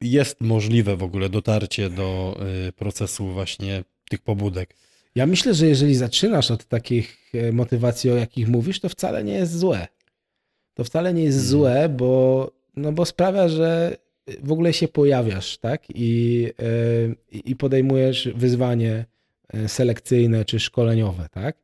jest 0.00 0.40
możliwe 0.40 0.96
w 0.96 1.02
ogóle 1.02 1.28
dotarcie 1.28 1.90
do 1.90 2.40
y, 2.68 2.72
procesu 2.72 3.32
właśnie 3.32 3.84
tych 4.10 4.20
pobudek? 4.20 4.74
Ja 5.14 5.26
myślę, 5.26 5.54
że 5.54 5.66
jeżeli 5.66 5.94
zaczynasz 5.94 6.50
od 6.50 6.64
takich 6.64 7.32
e, 7.34 7.52
motywacji, 7.52 8.10
o 8.10 8.16
jakich 8.16 8.48
mówisz, 8.48 8.80
to 8.80 8.88
wcale 8.88 9.24
nie 9.24 9.34
jest 9.34 9.58
złe. 9.58 9.88
To 10.74 10.84
wcale 10.84 11.14
nie 11.14 11.22
jest 11.22 11.38
hmm. 11.38 11.50
złe, 11.50 11.88
bo, 11.88 12.50
no 12.76 12.92
bo 12.92 13.04
sprawia, 13.04 13.48
że 13.48 13.96
w 14.42 14.52
ogóle 14.52 14.72
się 14.72 14.88
pojawiasz, 14.88 15.58
tak? 15.58 15.82
I, 15.94 16.42
yy, 17.32 17.40
i 17.40 17.56
podejmujesz 17.56 18.28
wyzwanie 18.34 19.04
e, 19.52 19.68
selekcyjne 19.68 20.44
czy 20.44 20.60
szkoleniowe, 20.60 21.28
tak? 21.30 21.56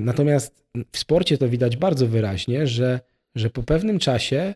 Natomiast 0.00 0.64
w 0.92 0.98
sporcie 0.98 1.38
to 1.38 1.48
widać 1.48 1.76
bardzo 1.76 2.06
wyraźnie, 2.06 2.66
że, 2.66 3.00
że 3.34 3.50
po 3.50 3.62
pewnym 3.62 3.98
czasie 3.98 4.54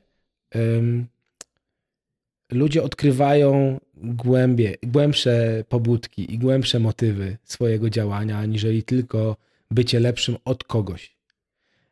ludzie 2.52 2.82
odkrywają 2.82 3.80
głębie, 3.96 4.74
głębsze 4.82 5.64
pobudki 5.68 6.34
i 6.34 6.38
głębsze 6.38 6.78
motywy 6.78 7.36
swojego 7.44 7.90
działania, 7.90 8.38
aniżeli 8.38 8.82
tylko 8.82 9.36
bycie 9.70 10.00
lepszym 10.00 10.36
od 10.44 10.64
kogoś. 10.64 11.16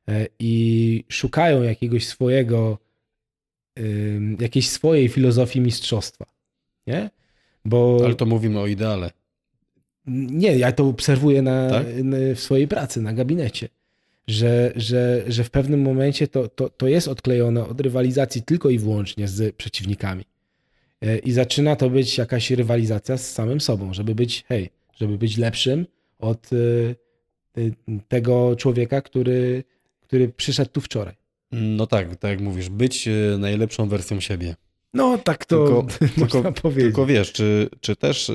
E, 0.09 0.27
I 0.39 1.05
szukają 1.09 1.63
jakiegoś 1.63 2.07
swojego, 2.07 2.79
jakiejś 4.41 4.69
swojej 4.71 5.09
filozofii 5.09 5.61
mistrzostwa. 5.61 6.27
Nie? 6.87 7.11
Bo... 7.65 8.01
Ale 8.05 8.15
to 8.15 8.27
mówimy 8.27 8.61
o 8.61 8.67
ideale. 8.67 9.11
Nie, 10.07 10.57
ja 10.59 10.73
to 10.73 10.89
obserwuję 10.89 11.43
na, 11.43 11.71
tak? 11.71 11.87
w 12.35 12.41
swojej 12.41 12.69
pracy, 12.69 13.03
na 13.03 13.13
gabinecie. 13.13 13.69
Że, 14.27 14.73
że, 14.77 15.25
że 15.27 15.45
w 15.45 15.51
pewnym 15.51 15.83
momencie 15.83 16.29
to, 16.29 16.49
to, 16.49 16.69
to 16.69 16.89
jest 16.89 17.09
odklejone 17.09 17.69
od 17.69 17.81
rywalizacji 17.81 18.43
tylko 18.43 18.71
i 18.71 18.79
wyłącznie 18.79 19.29
z 19.29 19.57
przeciwnikami. 19.57 20.25
E, 21.03 21.19
i 21.19 21.33
zaczyna 21.33 21.77
to 21.77 21.91
być 21.91 22.19
jakaś 22.19 22.51
rywalizacja 22.51 23.19
z 23.19 23.33
samym 23.33 23.61
sobą, 23.61 23.95
żeby 23.95 24.15
być, 24.15 24.45
hej, 24.49 24.71
żeby 24.97 25.19
być 25.19 25.37
lepszym 25.37 25.87
od, 26.19 26.51
e, 26.53 26.57
y, 27.61 27.75
tego 28.09 28.57
człowieka, 28.57 29.01
który, 29.01 29.65
który 30.01 30.29
przyszedł 30.29 30.71
tu 30.71 30.81
wczoraj. 30.81 31.15
No 31.53 31.87
tak, 31.87 32.17
tak 32.17 32.31
jak 32.31 32.41
mówisz, 32.41 32.69
być 32.69 33.09
e, 33.09 33.13
najlepszą 33.39 33.89
wersją 33.89 34.21
siebie. 34.21 34.55
No 34.95 35.19
tak 35.19 35.45
to 35.45 35.65
Tylko- 35.67 35.87
można 36.21 36.43
tylko- 36.43 36.53
powiedzieć. 36.63 36.85
Tylko 36.85 37.07
wiesz, 37.07 37.33
czy, 37.33 37.69
czy 37.81 37.97
też, 37.97 38.31
e, 38.31 38.35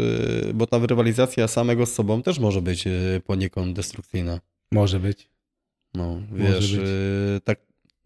bo 0.54 0.68
ta 0.68 0.80
rywalizacja 0.80 1.48
samego 1.48 1.86
z 1.86 1.94
sobą 1.94 2.22
też 2.22 2.40
może 2.40 2.62
być 2.62 2.88
e, 2.88 2.92
poniekąd 3.26 3.76
destrukcyjna. 3.76 4.40
Może 4.72 5.00
być. 5.00 5.30
No, 5.94 6.22
wiesz, 6.32 6.76
być. 6.78 6.86
e, 6.86 7.42
tak 7.44 7.60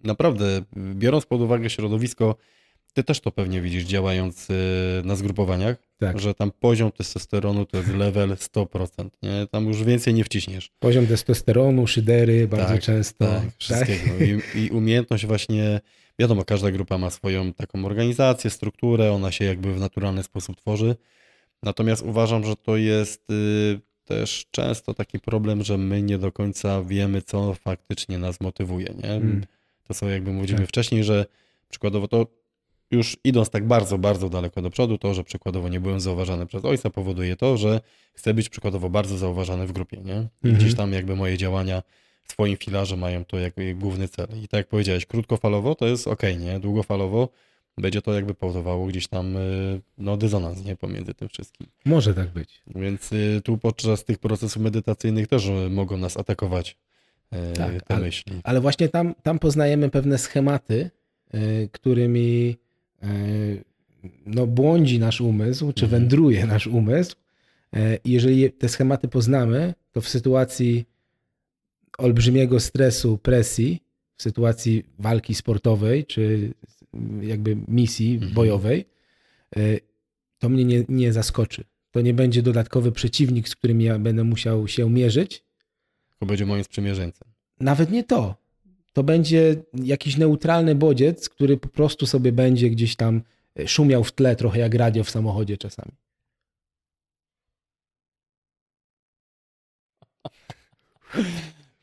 naprawdę, 0.03 0.61
biorąc 0.95 1.25
pod 1.25 1.41
uwagę 1.41 1.69
środowisko, 1.69 2.35
ty 2.93 3.03
też 3.03 3.19
to 3.19 3.31
pewnie 3.31 3.61
widzisz 3.61 3.83
działając 3.83 4.47
na 5.03 5.15
zgrupowaniach, 5.15 5.77
Tak. 5.97 6.19
że 6.19 6.33
tam 6.33 6.51
poziom 6.59 6.91
testosteronu 6.91 7.65
to 7.65 7.77
jest 7.77 7.89
level 7.89 8.29
100%, 8.29 9.09
nie? 9.23 9.47
Tam 9.51 9.65
już 9.67 9.83
więcej 9.83 10.13
nie 10.13 10.23
wciśniesz. 10.23 10.71
Poziom 10.79 11.07
testosteronu, 11.07 11.87
szydery 11.87 12.47
bardzo 12.47 12.73
Tak, 12.73 12.81
często. 12.81 13.25
Tak, 13.25 13.43
wszystkiego. 13.57 14.25
I, 14.25 14.59
I 14.59 14.69
umiejętność 14.69 15.25
właśnie, 15.25 15.81
wiadomo, 16.19 16.45
każda 16.45 16.71
grupa 16.71 16.97
ma 16.97 17.09
swoją 17.09 17.53
taką 17.53 17.85
organizację, 17.85 18.49
strukturę, 18.49 19.11
ona 19.11 19.31
się 19.31 19.45
jakby 19.45 19.73
w 19.73 19.79
naturalny 19.79 20.23
sposób 20.23 20.57
tworzy. 20.57 20.95
Natomiast 21.63 22.01
uważam, 22.01 22.45
że 22.45 22.55
to 22.55 22.77
jest 22.77 23.31
y, 23.31 23.79
też 24.05 24.45
często 24.51 24.93
taki 24.93 25.19
problem, 25.19 25.63
że 25.63 25.77
my 25.77 26.01
nie 26.01 26.17
do 26.17 26.31
końca 26.31 26.83
wiemy, 26.83 27.21
co 27.21 27.53
faktycznie 27.53 28.17
nas 28.17 28.41
motywuje, 28.41 28.93
nie? 29.03 29.09
Mm. 29.11 29.45
To 29.87 29.93
co 29.93 30.09
jakby 30.09 30.31
mówiliśmy 30.31 30.57
Tak. 30.59 30.67
wcześniej, 30.67 31.03
że 31.03 31.25
przykładowo 31.69 32.07
to 32.07 32.40
już 32.91 33.17
idąc 33.23 33.49
tak 33.49 33.67
bardzo, 33.67 33.97
bardzo 33.97 34.29
daleko 34.29 34.61
do 34.61 34.69
przodu, 34.69 34.97
to, 34.97 35.13
że 35.13 35.23
przykładowo 35.23 35.69
nie 35.69 35.79
byłem 35.79 35.99
zauważany 35.99 36.45
przez 36.45 36.65
ojca, 36.65 36.89
powoduje 36.89 37.35
to, 37.35 37.57
że 37.57 37.81
chcę 38.13 38.33
być 38.33 38.49
przykładowo 38.49 38.89
bardzo 38.89 39.17
zauważany 39.17 39.67
w 39.67 39.71
grupie, 39.71 39.97
nie? 39.97 40.13
I 40.43 40.47
Mhm. 40.47 40.55
gdzieś 40.55 40.75
tam 40.75 40.93
jakby 40.93 41.15
moje 41.15 41.37
działania 41.37 41.83
w 42.23 42.31
swoim 42.31 42.57
filarze 42.57 42.97
mają 42.97 43.25
to 43.25 43.39
jakby 43.39 43.73
główny 43.75 44.07
cel. 44.07 44.27
I 44.43 44.47
tak 44.47 44.57
jak 44.57 44.67
powiedziałeś, 44.67 45.05
krótkofalowo 45.05 45.75
to 45.75 45.87
jest 45.87 46.07
ok, 46.07 46.21
nie? 46.39 46.59
Długofalowo 46.59 47.29
będzie 47.77 48.01
to 48.01 48.13
jakby 48.13 48.33
powodowało 48.33 48.87
gdzieś 48.87 49.07
tam 49.07 49.37
y, 49.37 49.81
no, 49.97 50.17
dysonans, 50.17 50.65
nie? 50.65 50.75
Pomiędzy 50.75 51.13
tym 51.13 51.29
wszystkim. 51.29 51.67
Może 51.85 52.13
tak 52.13 52.29
być. 52.29 52.61
Więc 52.75 53.11
y, 53.13 53.41
tu 53.43 53.57
podczas 53.57 54.05
tych 54.05 54.17
procesów 54.19 54.63
medytacyjnych 54.63 55.27
też 55.27 55.45
y, 55.45 55.69
mogą 55.69 55.97
nas 55.97 56.17
atakować 56.17 56.77
Tak, 57.57 57.83
te 57.83 57.95
ale- 57.95 58.05
myśli. 58.05 58.33
Ale 58.43 58.61
właśnie 58.61 58.89
tam, 58.89 59.15
tam 59.23 59.39
poznajemy 59.39 59.89
pewne 59.89 60.17
schematy, 60.17 60.89
którymi 61.71 62.57
no, 64.25 64.47
błądzi 64.47 64.99
nasz 64.99 65.21
umysł, 65.21 65.71
czy 65.73 65.85
Mhm. 65.85 66.01
wędruje 66.01 66.45
nasz 66.45 66.67
umysł. 66.67 67.15
I 68.03 68.11
jeżeli 68.11 68.51
te 68.51 68.69
schematy 68.69 69.07
poznamy, 69.07 69.73
to 69.91 70.01
w 70.01 70.09
sytuacji 70.09 70.85
olbrzymiego 71.97 72.59
stresu, 72.59 73.17
presji, 73.17 73.81
w 74.17 74.21
sytuacji 74.23 74.83
walki 74.99 75.35
sportowej, 75.35 76.05
czy 76.05 76.53
jakby 77.21 77.57
misji 77.67 78.13
Mhm. 78.13 78.33
bojowej, 78.33 78.85
y, 79.57 79.79
to 80.39 80.49
mnie 80.49 80.65
nie, 80.65 80.85
nie 80.89 81.13
zaskoczy. 81.13 81.63
To 81.91 82.01
nie 82.01 82.13
będzie 82.13 82.41
dodatkowy 82.41 82.91
przeciwnik, 82.91 83.49
z 83.49 83.55
którym 83.55 83.81
ja 83.81 83.99
będę 83.99 84.23
musiał 84.23 84.67
się 84.67 84.89
mierzyć, 84.89 85.43
To 86.19 86.25
będzie 86.25 86.45
moim 86.45 86.63
sprzymierzeńcem. 86.63 87.27
nawet 87.59 87.91
nie 87.91 88.03
to. 88.03 88.35
To 88.93 89.03
będzie 89.03 89.55
jakiś 89.73 90.17
neutralny 90.17 90.75
bodziec, 90.75 91.29
który 91.29 91.57
po 91.57 91.67
prostu 91.69 92.05
sobie 92.05 92.31
będzie 92.31 92.69
gdzieś 92.69 92.95
tam 92.95 93.21
e, 93.59 93.67
szumiał 93.67 94.03
w 94.03 94.11
tle, 94.11 94.35
trochę 94.35 94.59
jak 94.59 94.73
radio 94.73 95.03
w 95.03 95.09
samochodzie 95.09 95.57
czasami. 95.57 95.91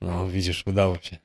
No 0.00 0.28
widzisz, 0.28 0.66
udało 0.66 0.98
się. 0.98 1.16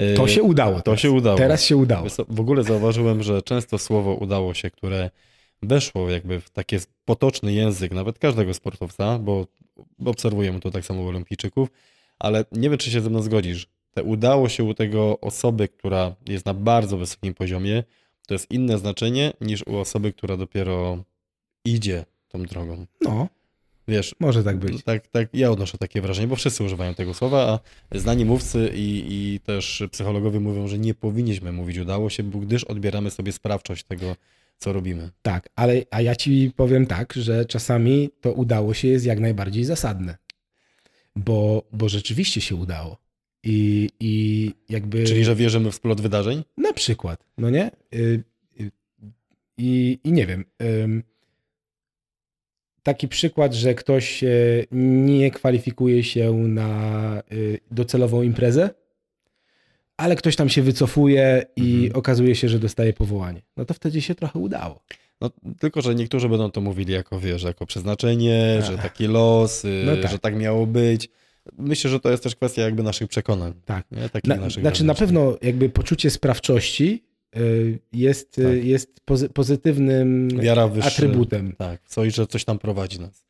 Y, 0.00 0.14
To 0.16 0.28
się 0.28 0.42
udało. 0.42 0.76
To 0.76 0.82
teraz. 0.82 1.00
się 1.00 1.10
udało. 1.10 1.38
Teraz 1.38 1.64
się 1.64 1.76
udało. 1.76 2.06
W 2.28 2.40
ogóle 2.40 2.62
zauważyłem, 2.64 3.22
że 3.22 3.42
często 3.42 3.78
słowo 3.78 4.14
udało 4.14 4.54
się, 4.54 4.70
które 4.70 5.10
weszło 5.62 6.10
jakby 6.10 6.40
w 6.40 6.50
taki 6.50 6.76
potoczny 7.04 7.52
język 7.52 7.92
nawet 7.92 8.18
każdego 8.18 8.54
sportowca, 8.54 9.18
bo 9.18 9.46
obserwujemy 10.04 10.60
to 10.60 10.70
tak 10.70 10.84
samo 10.84 11.02
u 11.02 11.08
olimpijczyków, 11.08 11.68
ale 12.18 12.44
nie 12.52 12.70
wiem, 12.70 12.78
czy 12.78 12.90
się 12.90 13.00
ze 13.00 13.10
mną 13.10 13.22
zgodzisz. 13.22 13.66
Te 13.94 14.02
udało 14.02 14.48
się 14.48 14.64
u 14.64 14.74
tego 14.74 15.20
osoby, 15.20 15.68
która 15.68 16.14
jest 16.28 16.46
na 16.46 16.54
bardzo 16.54 16.98
wysokim 16.98 17.34
poziomie, 17.34 17.84
to 18.26 18.34
jest 18.34 18.50
inne 18.50 18.78
znaczenie 18.78 19.32
niż 19.40 19.66
u 19.66 19.76
osoby, 19.76 20.12
która 20.12 20.36
dopiero 20.36 21.04
idzie 21.64 22.04
tą 22.28 22.42
drogą. 22.42 22.86
No, 23.00 23.28
Wiesz, 23.88 24.14
może 24.20 24.44
tak 24.44 24.56
być. 24.56 24.84
tak, 24.84 25.06
tak, 25.06 25.28
ja 25.32 25.50
odnoszę 25.50 25.78
takie 25.78 26.00
wrażenie, 26.00 26.28
bo 26.28 26.36
wszyscy 26.36 26.64
używają 26.64 26.94
tego 26.94 27.14
słowa, 27.14 27.60
a 27.90 27.98
znani 27.98 28.24
mówcy 28.24 28.72
i, 28.74 29.04
i 29.08 29.40
też 29.40 29.82
psychologowie 29.90 30.40
mówią, 30.40 30.68
że 30.68 30.78
nie 30.78 30.94
powinniśmy 30.94 31.52
mówić 31.52 31.78
udało 31.78 32.10
się, 32.10 32.22
bo 32.22 32.38
gdyż 32.38 32.64
odbieramy 32.64 33.10
sobie 33.10 33.32
sprawczość 33.32 33.84
tego, 33.84 34.16
co 34.58 34.72
robimy. 34.72 35.10
Tak, 35.22 35.48
ale 35.56 35.82
a 35.90 36.00
ja 36.00 36.16
ci 36.16 36.52
powiem 36.56 36.86
tak, 36.86 37.12
że 37.12 37.44
czasami 37.44 38.10
to 38.20 38.32
udało 38.32 38.74
się 38.74 38.88
jest 38.88 39.06
jak 39.06 39.20
najbardziej 39.20 39.64
zasadne. 39.64 40.16
Bo, 41.16 41.62
bo 41.72 41.88
rzeczywiście 41.88 42.40
się 42.40 42.54
udało. 42.56 43.01
I, 43.44 43.88
i 44.00 44.50
jakby. 44.68 45.04
Czyli, 45.04 45.24
że 45.24 45.34
wierzymy 45.36 45.70
w 45.70 45.74
splot 45.74 46.00
wydarzeń? 46.00 46.44
Na 46.56 46.72
przykład, 46.72 47.24
no 47.38 47.50
nie? 47.50 47.70
Y, 47.94 48.22
y, 48.60 48.70
I, 49.58 49.98
i 50.04 50.12
nie 50.12 50.26
wiem. 50.26 50.44
Taki 52.82 53.08
przykład, 53.08 53.54
że 53.54 53.74
ktoś 53.74 54.24
e, 54.24 54.28
nie 54.72 55.30
kwalifikuje 55.30 56.04
się 56.04 56.32
na 56.32 57.22
y, 57.32 57.60
docelową 57.70 58.22
imprezę, 58.22 58.70
ale 59.96 60.16
ktoś 60.16 60.36
tam 60.36 60.48
się 60.48 60.62
wycofuje 60.62 61.46
i 61.56 61.74
Mhm. 61.74 61.92
okazuje 61.98 62.34
się, 62.34 62.48
że 62.48 62.58
dostaje 62.58 62.92
powołanie. 62.92 63.42
No 63.56 63.64
to 63.64 63.74
wtedy 63.74 64.00
się 64.00 64.14
trochę 64.14 64.38
udało. 64.38 64.82
No, 65.20 65.30
tylko, 65.58 65.82
że 65.82 65.94
niektórzy 65.94 66.28
będą 66.28 66.50
to 66.50 66.60
mówili 66.60 66.92
jako, 66.92 67.20
wiesz, 67.20 67.42
jako 67.42 67.66
przeznaczenie, 67.66 68.62
że 68.66 68.78
taki 68.78 69.06
los, 69.06 69.66
No 69.84 69.96
tak. 69.96 70.10
że 70.10 70.18
tak 70.18 70.36
miało 70.36 70.66
być. 70.66 71.08
Myślę, 71.58 71.90
że 71.90 72.00
to 72.00 72.10
jest 72.10 72.22
też 72.22 72.36
kwestia 72.36 72.62
jakby 72.62 72.82
naszych 72.82 73.08
przekonań. 73.08 73.52
Tak. 73.64 73.86
Nie? 73.90 74.08
Takich 74.08 74.28
Na, 74.28 74.36
naszych 74.36 74.62
znaczy 74.62 74.84
na 74.84 74.94
pewno 74.94 75.36
jakby 75.42 75.68
poczucie 75.68 76.10
sprawczości 76.10 77.04
y, 77.36 77.78
jest, 77.92 78.38
y, 78.38 78.42
Tak. 78.42 78.64
jest 78.64 79.00
pozy, 79.04 79.28
pozytywnym 79.28 80.28
wyższy, 80.28 80.88
atrybutem. 80.88 81.52
Tak, 81.58 81.80
coś, 81.88 82.14
że 82.14 82.26
coś 82.26 82.44
tam 82.44 82.58
prowadzi 82.58 83.00
nas. 83.00 83.24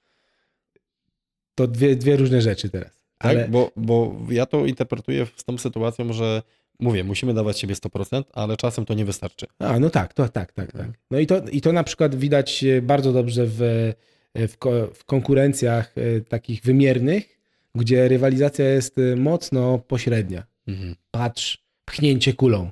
To 1.54 1.66
dwie, 1.66 1.96
dwie 1.96 2.16
różne 2.16 2.42
rzeczy 2.42 2.68
teraz. 2.68 3.02
Tak? 3.18 3.30
Ale 3.30 3.48
Bo, 3.48 3.70
bo 3.76 4.16
ja 4.30 4.46
to 4.46 4.66
interpretuję 4.66 5.26
z 5.36 5.44
tą 5.44 5.58
sytuacją, 5.58 6.12
że 6.12 6.42
mówię, 6.80 7.04
musimy 7.04 7.34
dawać 7.34 7.58
siebie 7.58 7.74
100%, 7.74 8.22
ale 8.32 8.56
czasem 8.56 8.84
to 8.84 8.94
nie 8.94 9.04
wystarczy. 9.04 9.46
A, 9.58 9.78
no 9.80 9.90
tak, 9.90 10.14
to 10.14 10.28
tak, 10.28 10.52
tak, 10.52 10.72
tak. 10.72 10.74
Mhm. 10.74 10.92
No 11.10 11.18
i 11.18 11.26
to, 11.26 11.42
i 11.52 11.60
to 11.60 11.72
na 11.72 11.84
przykład 11.84 12.14
widać 12.14 12.64
e, 12.64 12.82
bardzo 12.82 13.12
dobrze 13.12 13.46
w, 13.46 13.62
e, 13.62 14.48
w, 14.48 14.56
w 14.94 15.04
konkurencjach 15.04 15.94
e, 15.98 16.20
takich 16.20 16.62
wymiernych, 16.62 17.41
gdzie 17.74 18.08
rywalizacja 18.08 18.68
jest 18.68 18.98
e, 18.98 19.16
mocno 19.16 19.78
pośrednia. 19.78 20.46
Mhm. 20.66 20.94
Patrz, 21.10 21.64
pchnięcie 21.84 22.32
kulą. 22.32 22.70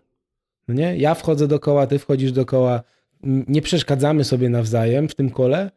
No 0.68 0.74
nie? 0.74 0.96
Ja 0.96 1.14
wchodzę 1.14 1.48
do 1.48 1.60
koła, 1.60 1.86
ty 1.86 1.98
wchodzisz 1.98 2.32
do 2.32 2.46
koła. 2.46 2.82
Nie 3.22 3.62
przeszkadzamy 3.62 4.24
sobie 4.24 4.48
nawzajem 4.48 5.08
w 5.08 5.14
tym 5.14 5.30
kole. 5.30 5.70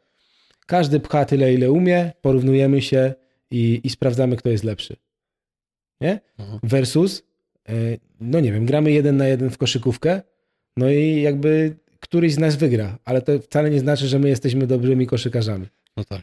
Każdy 0.65 0.99
pcha 0.99 1.25
tyle, 1.25 1.53
ile 1.53 1.71
umie, 1.71 2.12
porównujemy 2.21 2.81
się 2.81 3.13
i, 3.51 3.81
i 3.83 3.89
sprawdzamy, 3.89 4.36
kto 4.36 4.49
jest 4.49 4.63
lepszy. 4.63 4.95
Nie? 6.01 6.19
Mhm. 6.39 6.59
Versus, 6.63 7.23
e, 7.69 7.73
no 8.21 8.39
nie 8.39 8.51
wiem, 8.51 8.65
gramy 8.65 8.91
jeden 8.91 9.17
na 9.17 9.27
jeden 9.27 9.49
w 9.49 9.57
koszykówkę, 9.57 10.21
no 10.77 10.89
i 10.89 11.21
jakby 11.21 11.75
któryś 11.99 12.33
z 12.33 12.38
nas 12.38 12.55
wygra, 12.55 12.97
ale 13.05 13.21
to 13.21 13.39
wcale 13.39 13.69
nie 13.69 13.79
znaczy, 13.79 14.07
że 14.07 14.19
my 14.19 14.29
jesteśmy 14.29 14.67
dobrymi 14.67 15.07
koszykarzami. 15.07 15.67
No 15.97 16.03
tak. 16.03 16.21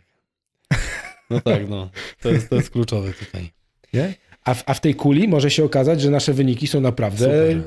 No 1.31 1.41
tak, 1.41 1.69
no. 1.69 1.91
To 2.23 2.31
jest, 2.31 2.49
to 2.49 2.57
jest 2.57 2.71
kluczowe 2.71 3.13
tutaj. 3.13 3.51
Nie? 3.93 4.15
A, 4.45 4.55
w, 4.55 4.63
a 4.67 4.75
w 4.75 4.81
tej 4.81 4.95
kuli 4.95 5.29
może 5.29 5.51
się 5.51 5.65
okazać, 5.65 6.01
że 6.01 6.11
nasze 6.11 6.33
wyniki 6.35 6.67
są 6.67 6.81
naprawdę 6.81 7.25
Super. 7.25 7.63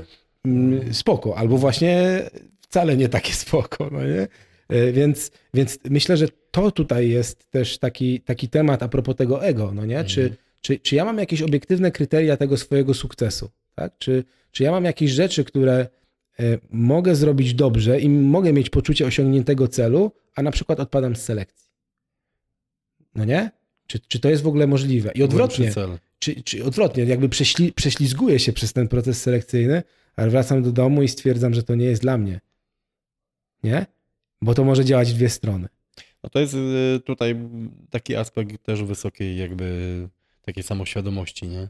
mm, 0.46 0.94
spoko, 0.94 1.38
albo 1.38 1.58
właśnie 1.58 2.22
wcale 2.62 2.98
nie 2.98 3.10
takie 3.10 3.34
spoko, 3.34 3.90
no 3.92 4.00
nie? 4.08 4.28
E, 4.70 4.92
Więc, 4.92 5.32
więc 5.54 5.80
myślę, 5.90 6.18
że 6.18 6.28
to 6.52 6.72
tutaj 6.72 7.10
jest 7.10 7.52
też 7.52 7.78
taki, 7.78 8.22
taki 8.22 8.50
temat 8.50 8.84
a 8.84 8.88
propos 8.88 9.16
tego 9.16 9.44
ego, 9.46 9.72
no 9.76 9.86
nie? 9.86 10.04
Czy, 10.04 10.22
Mhm. 10.22 10.38
czy, 10.62 10.80
czy 10.80 10.96
ja 10.96 11.06
mam 11.06 11.18
jakieś 11.18 11.42
obiektywne 11.42 11.92
kryteria 11.92 12.38
tego 12.38 12.58
swojego 12.58 12.94
sukcesu, 12.94 13.50
tak? 13.76 13.98
Czy, 13.98 14.24
czy 14.52 14.64
ja 14.64 14.72
mam 14.72 14.86
jakieś 14.86 15.12
rzeczy, 15.12 15.44
które 15.44 15.88
e, 16.40 16.44
mogę 16.72 17.16
zrobić 17.16 17.54
dobrze 17.54 18.00
i 18.00 18.10
mogę 18.10 18.54
mieć 18.54 18.70
poczucie 18.70 19.06
osiągniętego 19.06 19.68
celu, 19.68 20.12
a 20.36 20.42
na 20.42 20.52
przykład 20.52 20.80
odpadam 20.80 21.16
z 21.16 21.22
selekcji? 21.22 21.63
No 23.16 23.26
nie? 23.26 23.52
Czy, 23.88 24.00
czy 24.00 24.20
to 24.20 24.30
jest 24.30 24.44
w 24.44 24.48
ogóle 24.48 24.68
możliwe? 24.68 25.12
I 25.16 25.24
odwrotnie 25.24 25.72
czy, 26.24 26.44
czy 26.44 26.66
odwrotnie, 26.66 27.04
jakby 27.04 27.30
prześli, 27.30 27.74
prześlizguję 27.74 28.40
się 28.40 28.54
przez 28.54 28.74
ten 28.74 28.88
proces 28.88 29.22
selekcyjny, 29.22 29.84
ale 30.16 30.30
wracam 30.30 30.64
do 30.64 30.72
domu 30.72 31.04
i 31.04 31.08
stwierdzam, 31.08 31.54
że 31.54 31.64
to 31.64 31.76
nie 31.76 31.86
jest 31.86 32.02
dla 32.02 32.18
mnie. 32.18 32.42
Nie? 33.64 33.86
Bo 34.42 34.54
to 34.54 34.64
może 34.64 34.86
działać 34.86 35.12
w 35.12 35.16
dwie 35.16 35.30
strony. 35.30 35.68
No 36.24 36.30
to 36.30 36.40
jest 36.40 36.54
y, 36.54 37.00
tutaj 37.06 37.36
taki 37.90 38.16
aspekt 38.16 38.64
też 38.64 38.84
wysokiej 38.84 39.38
jakby 39.38 40.10
takiej 40.42 40.64
samoświadomości, 40.64 41.48
nie? 41.48 41.70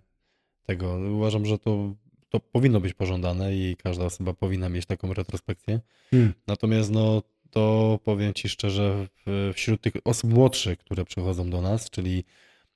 Tego. 0.66 1.00
Uważam, 1.16 1.46
że 1.46 1.60
to, 1.60 1.96
to 2.30 2.40
powinno 2.40 2.80
być 2.80 2.94
pożądane 2.94 3.56
i 3.56 3.76
każda 3.84 4.06
osoba 4.06 4.34
powinna 4.34 4.70
mieć 4.70 4.86
taką 4.86 5.14
retrospekcję. 5.14 5.80
Hmm. 6.12 6.34
Natomiast 6.48 6.92
no, 6.92 7.24
to 7.54 8.00
powiem 8.04 8.34
Ci 8.34 8.50
szczerze, 8.50 9.08
wśród 9.54 9.82
tych 9.82 9.94
osób 10.06 10.34
młodszych, 10.34 10.80
które 10.80 11.06
przychodzą 11.06 11.50
do 11.50 11.62
nas, 11.62 11.90
czyli 11.90 12.24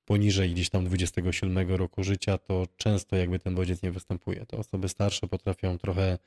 poniżej 0.06 0.52
gdzieś 0.52 0.70
tam 0.70 0.86
27 0.86 1.70
roku 1.76 2.04
życia, 2.04 2.38
to 2.38 2.68
często 2.78 3.16
jakby 3.16 3.40
ten 3.40 3.56
bodziec 3.56 3.84
nie 3.84 3.92
występuje. 3.92 4.46
Te 4.46 4.58
osoby 4.58 4.90
starsze 4.90 5.28
potrafią 5.28 5.78
trochę 5.78 6.18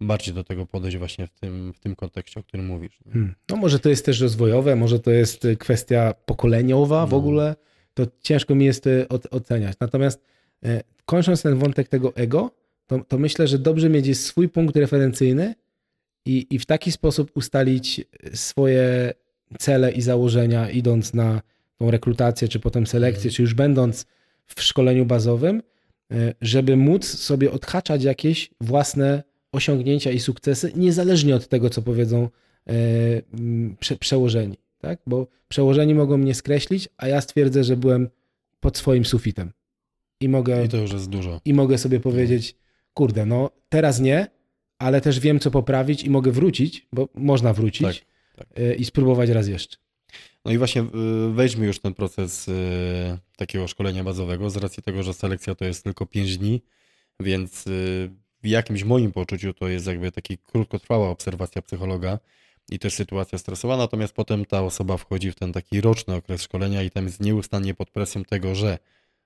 bardziej 0.00 0.34
do 0.34 0.44
tego 0.44 0.66
podejść 0.66 0.96
właśnie 0.96 1.26
w 1.26 1.30
tym, 1.30 1.72
w 1.72 1.78
tym 1.80 1.96
kontekście, 1.96 2.40
o 2.40 2.42
którym 2.42 2.66
mówisz. 2.66 2.98
Hmm. 3.12 3.34
No 3.50 3.56
może 3.56 3.78
to 3.78 3.88
jest 3.88 4.04
też 4.06 4.20
rozwojowe, 4.20 4.76
może 4.76 5.00
to 5.00 5.10
jest 5.10 5.46
kwestia 5.58 6.14
pokoleniowa 6.26 7.06
w 7.06 7.10
No. 7.10 7.16
ogóle, 7.16 7.56
to 7.94 8.06
ciężko 8.22 8.54
mi 8.54 8.64
jest 8.64 8.84
od- 9.08 9.34
oceniać. 9.34 9.76
Natomiast 9.80 10.22
e, 10.64 10.82
kończąc 11.04 11.42
ten 11.42 11.58
wątek 11.58 11.88
tego 11.88 12.16
ego, 12.16 12.50
to, 12.86 12.98
to 13.08 13.18
myślę, 13.18 13.48
że 13.48 13.58
dobrze 13.58 13.88
mieć 13.88 14.18
swój 14.18 14.48
punkt 14.48 14.76
referencyjny 14.76 15.54
i, 16.26 16.46
i 16.50 16.58
w 16.58 16.66
taki 16.66 16.92
sposób 16.92 17.30
ustalić 17.34 18.04
swoje 18.34 19.12
cele 19.58 19.92
i 19.92 20.02
założenia, 20.02 20.70
idąc 20.70 21.14
na 21.14 21.42
tą 21.78 21.90
rekrutację, 21.90 22.48
czy 22.48 22.60
potem 22.60 22.86
selekcję, 22.86 23.30
czy 23.30 23.42
już 23.42 23.54
będąc 23.54 24.06
w 24.46 24.62
szkoleniu 24.62 25.06
bazowym, 25.06 25.62
e, 26.10 26.34
żeby 26.40 26.76
móc 26.76 27.06
sobie 27.06 27.52
odhaczać 27.52 28.04
jakieś 28.04 28.50
własne 28.60 29.22
osiągnięcia 29.52 30.10
i 30.10 30.20
sukcesy, 30.20 30.72
niezależnie 30.76 31.36
od 31.36 31.48
tego, 31.48 31.70
co 31.70 31.82
powiedzą 31.82 32.28
e, 32.66 32.72
prze, 33.80 33.96
przełożeni. 33.96 34.56
Tak? 34.78 34.98
Bo 35.06 35.26
przełożeni 35.48 35.94
mogą 35.94 36.18
mnie 36.18 36.34
skreślić, 36.34 36.88
a 36.96 37.08
ja 37.08 37.20
stwierdzę, 37.20 37.64
że 37.64 37.76
byłem 37.76 38.08
pod 38.60 38.78
swoim 38.78 39.04
sufitem. 39.04 39.52
I 40.20 40.28
mogę, 40.28 40.64
I 40.64 40.68
to 40.68 40.76
już 40.76 40.92
jest 40.92 41.08
dużo. 41.08 41.40
i 41.44 41.54
mogę 41.54 41.78
sobie 41.78 42.00
powiedzieć, 42.00 42.54
kurde, 42.94 43.26
no 43.26 43.50
teraz 43.68 44.00
nie, 44.00 44.35
ale 44.78 45.00
też 45.00 45.20
wiem, 45.20 45.40
co 45.40 45.50
poprawić 45.50 46.04
i 46.04 46.10
mogę 46.10 46.32
wrócić, 46.32 46.86
bo 46.92 47.08
można 47.14 47.52
wrócić 47.52 47.82
Tak, 47.82 47.96
tak. 48.36 48.58
e, 48.58 48.74
i 48.74 48.84
spróbować 48.84 49.30
raz 49.30 49.48
jeszcze. 49.48 49.76
No 50.44 50.52
i 50.52 50.58
właśnie 50.58 50.82
y, 50.82 51.32
wejdźmy 51.34 51.66
już 51.66 51.78
ten 51.78 51.94
proces 51.94 52.48
y, 52.48 52.52
takiego 53.36 53.68
szkolenia 53.68 54.04
bazowego 54.04 54.50
z 54.50 54.56
racji 54.56 54.82
tego, 54.82 55.02
że 55.02 55.14
selekcja 55.14 55.54
to 55.54 55.64
jest 55.64 55.84
tylko 55.84 56.06
5 56.06 56.38
dni, 56.38 56.62
więc 57.20 57.64
w 58.42 58.46
jakimś 58.46 58.84
moim 58.84 59.12
poczuciu 59.12 59.54
to 59.54 59.68
jest 59.68 59.86
jakby 59.86 60.12
taki 60.12 60.38
krótkotrwała 60.38 61.08
obserwacja 61.08 61.62
psychologa 61.62 62.18
i 62.70 62.78
też 62.78 62.94
sytuacja 62.94 63.38
stresowa, 63.38 63.76
natomiast 63.76 64.12
potem 64.12 64.44
ta 64.44 64.62
osoba 64.62 64.96
wchodzi 64.96 65.32
w 65.32 65.34
ten 65.34 65.52
taki 65.52 65.80
roczny 65.80 66.14
okres 66.14 66.42
szkolenia 66.42 66.82
i 66.82 66.90
tam 66.90 67.04
jest 67.04 67.20
nieustannie 67.20 67.74
pod 67.74 67.90
presją 67.90 68.24
tego, 68.24 68.54
że 68.54 68.78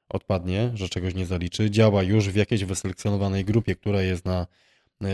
odpadnie, 0.08 0.70
że 0.74 0.88
czegoś 0.88 1.14
nie 1.14 1.26
zaliczy, 1.26 1.70
działa 1.70 2.02
już 2.02 2.28
w 2.28 2.34
jakiejś 2.36 2.64
wyselekcjonowanej 2.64 3.44
grupie, 3.44 3.76
która 3.76 4.02
jest 4.02 4.24
na 4.24 4.46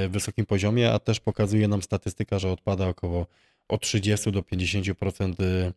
wysokim 0.08 0.46
poziomie, 0.46 0.92
a 0.92 0.98
też 0.98 1.20
pokazuje 1.20 1.68
nam 1.68 1.82
statystyka, 1.82 2.38
że 2.38 2.50
odpada 2.50 2.88
około 2.88 3.26
od 3.68 3.80
30 3.80 4.32
do 4.32 4.42
50% 4.42 5.42
y, 5.42 5.72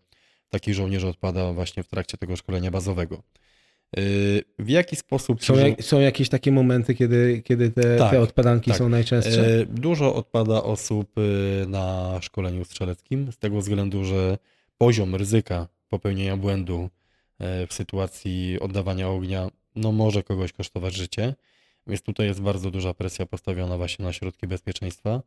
takich 0.49 0.73
żołnierzy 0.73 1.07
odpada 1.07 1.53
właśnie 1.53 1.83
w 1.83 1.87
trakcie 1.87 2.17
tego 2.17 2.35
szkolenia 2.35 2.71
bazowego. 2.71 3.23
Yy, 3.97 4.03
W 4.59 4.69
jaki 4.69 4.95
sposób 4.95 5.43
Są, 5.43 5.55
jak, 5.55 5.83
są 5.83 5.99
jakieś 5.99 6.29
takie 6.29 6.51
momenty, 6.51 6.95
kiedy, 6.95 7.41
kiedy 7.45 7.71
te, 7.71 7.97
Tak, 7.97 8.11
te 8.11 8.21
odpadanki 8.21 8.71
tak. 8.71 8.77
są 8.77 8.89
najczęstsze? 8.89 9.65
Dużo 9.65 10.15
odpada 10.15 10.63
osób 10.63 11.11
na 11.67 12.17
szkoleniu 12.21 12.65
strzeleckim 12.65 13.31
z 13.31 13.37
tego 13.37 13.59
względu, 13.59 14.05
że 14.05 14.37
poziom 14.77 15.15
ryzyka 15.15 15.67
popełnienia 15.89 16.37
błędu 16.37 16.89
w 17.39 17.73
sytuacji 17.73 18.59
oddawania 18.59 19.09
ognia 19.09 19.49
no 19.75 19.91
może 19.91 20.23
kogoś 20.23 20.53
kosztować 20.53 20.95
życie, 20.95 21.35
więc 21.89 22.01
tutaj 22.01 22.27
jest 22.27 22.41
bardzo 22.41 22.71
duża 22.71 22.93
presja 22.93 23.25
postawiona 23.25 23.77
właśnie 23.77 24.05
na 24.05 24.13
środki 24.13 24.47
bezpieczeństwa. 24.47 25.21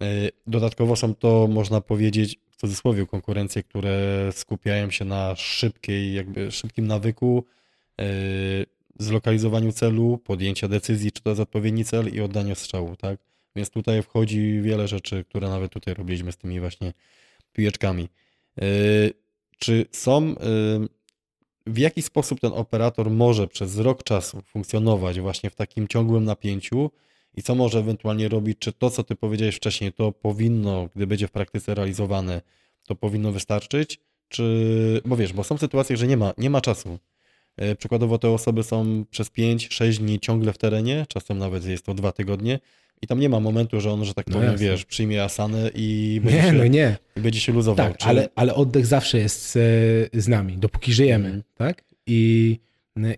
Yy, 0.00 0.06
Dodatkowo 0.46 0.96
są 0.96 1.14
to, 1.14 1.46
można 1.46 1.80
powiedzieć, 1.80 2.38
w 2.50 2.56
cudzysłowie 2.56 3.06
konkurencje, 3.06 3.62
które 3.62 4.28
skupiają 4.32 4.90
się 4.90 5.04
na 5.04 5.36
szybkiej, 5.36 6.14
jakby 6.14 6.50
szybkim 6.50 6.86
nawyku, 6.86 7.44
yy, 7.98 8.04
zlokalizowaniu 8.98 9.72
celu, 9.72 10.18
podjęcia 10.18 10.68
decyzji, 10.68 11.12
czy 11.12 11.22
to 11.22 11.30
jest 11.30 11.40
odpowiedni 11.40 11.84
cel 11.84 12.08
i 12.08 12.20
oddania 12.20 12.54
strzału, 12.54 12.96
tak? 12.96 13.20
Więc 13.56 13.70
tutaj 13.70 14.02
wchodzi 14.02 14.60
wiele 14.62 14.88
rzeczy, 14.88 15.24
które 15.24 15.48
nawet 15.48 15.72
tutaj 15.72 15.94
robiliśmy 15.94 16.32
z 16.32 16.36
tymi 16.36 16.60
właśnie 16.60 16.92
piłeczkami. 17.52 18.08
Yy, 18.56 18.64
Czy 19.58 19.86
są, 19.92 20.34
w 21.66 21.78
jaki 21.78 22.02
sposób 22.02 22.40
ten 22.40 22.52
operator 22.52 23.10
może 23.10 23.48
przez 23.48 23.78
rok 23.78 24.02
czasu 24.02 24.42
funkcjonować 24.46 25.20
właśnie 25.20 25.50
w 25.50 25.54
takim 25.54 25.88
ciągłym 25.88 26.24
napięciu 26.24 26.90
i 27.34 27.42
co 27.42 27.54
może 27.54 27.78
ewentualnie 27.78 28.28
robić? 28.28 28.58
Czy 28.58 28.72
to, 28.72 28.90
co 28.90 29.04
ty 29.04 29.16
powiedziałeś 29.16 29.56
wcześniej, 29.56 29.92
to 29.92 30.12
powinno, 30.12 30.88
gdy 30.96 31.06
będzie 31.06 31.28
w 31.28 31.30
praktyce 31.30 31.74
realizowane, 31.74 32.42
to 32.86 32.94
powinno 32.94 33.32
wystarczyć? 33.32 34.00
Czy, 34.28 35.00
bo 35.04 35.16
wiesz, 35.16 35.32
bo 35.32 35.44
są 35.44 35.58
sytuacje, 35.58 35.96
że 35.96 36.06
nie 36.06 36.16
ma, 36.16 36.32
nie 36.38 36.50
ma 36.50 36.60
czasu. 36.60 36.98
E, 37.56 37.76
Przykładowo 37.76 38.18
te 38.18 38.30
osoby 38.30 38.62
są 38.62 39.04
przez 39.10 39.30
5-6 39.30 39.98
dni 39.98 40.20
ciągle 40.20 40.52
w 40.52 40.58
terenie, 40.58 41.06
czasem 41.08 41.38
nawet 41.38 41.64
jest 41.64 41.84
to 41.84 41.94
dwa 41.94 42.12
tygodnie 42.12 42.58
i 43.02 43.06
tam 43.06 43.20
nie 43.20 43.28
ma 43.28 43.40
momentu, 43.40 43.80
że 43.80 43.90
on, 43.92 44.04
że 44.04 44.14
tak 44.14 44.26
No 44.26 44.32
powiem, 44.34 44.52
jasne. 44.52 44.66
wiesz, 44.66 44.84
przyjmie 44.84 45.24
asanę 45.24 45.70
i 45.74 46.20
będzie, 46.24 46.38
Nie, 46.38 46.44
się, 46.44 46.52
no 46.52 46.66
nie. 46.66 46.96
i 47.16 47.20
będzie 47.20 47.40
się 47.40 47.52
luzował. 47.52 47.86
Tak, 47.86 47.96
Czy- 47.98 48.06
ale, 48.06 48.28
ale 48.34 48.54
oddech 48.54 48.86
zawsze 48.86 49.18
jest 49.18 49.56
e, 49.56 49.60
z 50.20 50.28
nami, 50.28 50.58
dopóki 50.58 50.92
żyjemy, 50.92 51.24
Mhm. 51.26 51.42
tak? 51.56 51.84
I, 52.06 52.58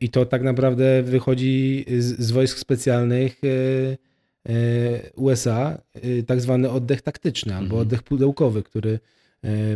I 0.01 0.09
to 0.09 0.27
tak 0.27 0.42
naprawdę 0.42 1.03
wychodzi 1.03 1.85
z, 1.99 2.21
z 2.21 2.31
wojsk 2.31 2.59
specjalnych 2.59 3.40
e, 3.45 4.49
e, 4.53 4.55
USA, 5.16 5.79
tak 6.27 6.40
zwany 6.40 6.71
oddech 6.71 7.03
taktyczny 7.03 7.53
albo 7.55 7.64
Mhm. 7.64 7.83
oddech 7.83 8.03
pudełkowy, 8.03 8.62
który 8.62 8.99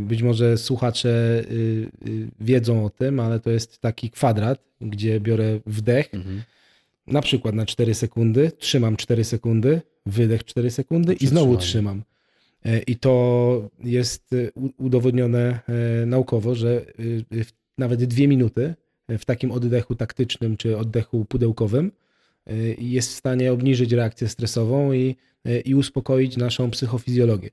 być 0.01 0.23
może 0.23 0.59
słuchacze 0.59 1.45
wiedzą 2.40 2.85
o 2.85 2.90
tym, 2.90 3.21
ale 3.21 3.40
to 3.40 3.51
jest 3.51 3.79
taki 3.79 4.11
kwadrat, 4.11 4.59
gdzie 4.81 5.21
biorę 5.21 5.61
wdech, 5.66 6.14
Mhm. 6.14 6.42
Na 7.07 7.23
przykład 7.23 7.55
na 7.55 7.66
4 7.66 7.95
sekundy, 7.95 8.53
trzymam 8.59 8.97
4 8.97 9.25
sekundy, 9.25 9.81
wydech 10.07 10.45
4 10.45 10.71
sekundy 10.71 11.14
i 11.14 11.27
znowu 11.27 11.57
trzymam. 11.57 12.03
E, 12.64 12.79
I 12.79 12.97
to 12.97 13.69
jest 13.85 14.33
e, 14.33 14.37
udowodnione 14.79 15.61
e, 16.03 16.07
naukowo, 16.07 16.55
że 16.55 16.85
nawet 17.79 18.05
dwie 18.05 18.29
minuty 18.29 18.75
w 19.09 19.25
takim 19.25 19.51
oddechu 19.51 19.95
taktycznym 19.95 20.57
czy 20.57 20.77
oddechu 20.79 21.25
pudełkowym 21.25 21.92
jest 22.79 23.11
w 23.11 23.16
stanie 23.16 23.53
obniżyć 23.53 23.92
reakcję 23.92 24.29
stresową 24.29 24.92
i, 24.92 25.16
i 25.64 25.75
uspokoić 25.75 26.37
naszą 26.37 26.71
psychofizjologię. 26.71 27.51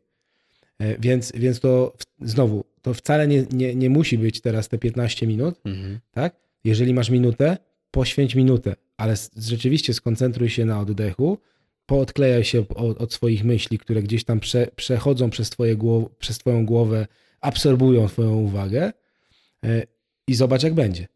Więc, 1.00 1.32
więc 1.36 1.60
to 1.60 1.94
znowu, 2.22 2.64
to 2.82 2.94
wcale 2.94 3.28
nie, 3.28 3.46
nie, 3.52 3.76
nie 3.76 3.90
musi 3.90 4.18
być 4.18 4.42
teraz 4.42 4.70
te 4.70 4.78
15 4.78 5.28
minut, 5.28 5.56
Mhm. 5.66 6.00
tak? 6.12 6.36
Jeżeli 6.64 6.94
masz 6.94 7.10
minutę, 7.10 7.58
poświęć 7.94 8.36
minutę, 8.36 8.76
ale 8.98 9.16
rzeczywiście 9.38 9.94
skoncentruj 9.94 10.50
się 10.50 10.66
na 10.66 10.80
oddechu, 10.80 11.38
poodklejaj 11.86 12.44
się 12.44 12.66
od, 12.76 13.02
od 13.02 13.14
swoich 13.14 13.44
myśli, 13.44 13.80
które 13.80 14.04
gdzieś 14.04 14.24
tam 14.24 14.40
prze, 14.40 14.68
przechodzą 14.76 15.30
przez, 15.30 15.50
twoje 15.50 15.76
głow, 15.76 16.04
przez 16.20 16.38
twoją 16.38 16.66
głowę, 16.66 17.08
absorbują 17.42 18.08
twoją 18.08 18.36
uwagę 18.36 18.94
e, 19.64 19.84
i 20.28 20.36
zobacz 20.36 20.64
jak 20.64 20.74
będzie. 20.74 21.08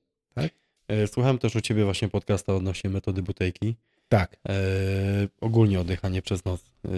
E, 0.88 1.08
Słuchałem 1.08 1.38
też 1.38 1.56
u 1.56 1.62
ciebie 1.62 1.84
właśnie 1.84 2.10
podcasta 2.10 2.56
odnośnie 2.56 2.90
metody 2.90 3.22
butejki. 3.22 3.76
Tak. 4.10 4.38
E, 4.50 4.56
ogólnie 5.42 5.80
oddychanie 5.80 6.22
przez 6.22 6.46
nos. 6.46 6.62
E, 6.86 6.90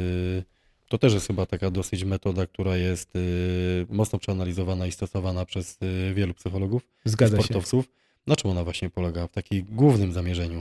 to 0.89 0.97
też 0.97 1.13
jest 1.13 1.27
chyba 1.27 1.45
taka 1.45 1.71
dosyć 1.71 2.03
metoda, 2.03 2.47
która 2.47 2.77
jest 2.77 3.15
e, 3.15 3.19
mocno 3.89 4.19
przeanalizowana 4.19 4.87
i 4.87 4.91
stosowana 4.91 5.45
przez 5.45 5.77
e, 5.81 6.13
wielu 6.13 6.33
psychologów, 6.33 6.81
Zgadza 7.05 7.41
się. 7.41 7.61
Na 8.29 8.35
czym 8.35 8.51
ona 8.51 8.63
właśnie 8.63 8.89
polega 8.89 9.27
w 9.27 9.31
takim 9.31 9.65
głównym 9.71 10.13
zamierzeniu? 10.13 10.59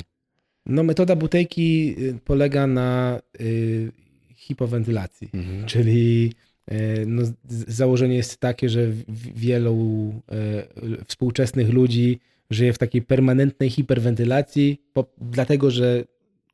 No 0.67 0.83
metoda 0.83 1.17
butejki 1.17 1.95
y, 1.99 2.19
polega 2.25 2.67
na 2.67 3.21
y, 3.41 3.93
hipowentylacji. 4.35 5.31
Mhm. 5.35 5.67
Czyli 5.67 6.33
e, 6.67 7.07
no, 7.07 7.23
założenie 7.69 8.17
jest 8.17 8.37
takie, 8.37 8.69
że 8.69 8.87
wielu 9.35 10.13
e, 10.29 11.05
współczesnych 11.07 11.69
ludzi 11.69 12.19
żyje 12.51 12.73
w 12.73 12.79
takiej 12.79 13.03
permanentnej 13.03 13.71
hiperwentylacji, 13.71 14.81
po, 14.93 15.05
dlatego 15.21 15.71
że 15.71 16.05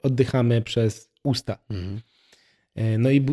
oddychamy 0.03 0.63
przez 0.63 1.11
usta. 1.25 1.59
Mhm. 1.71 2.01
E, 2.75 2.99
No 2.99 3.11
i 3.11 3.27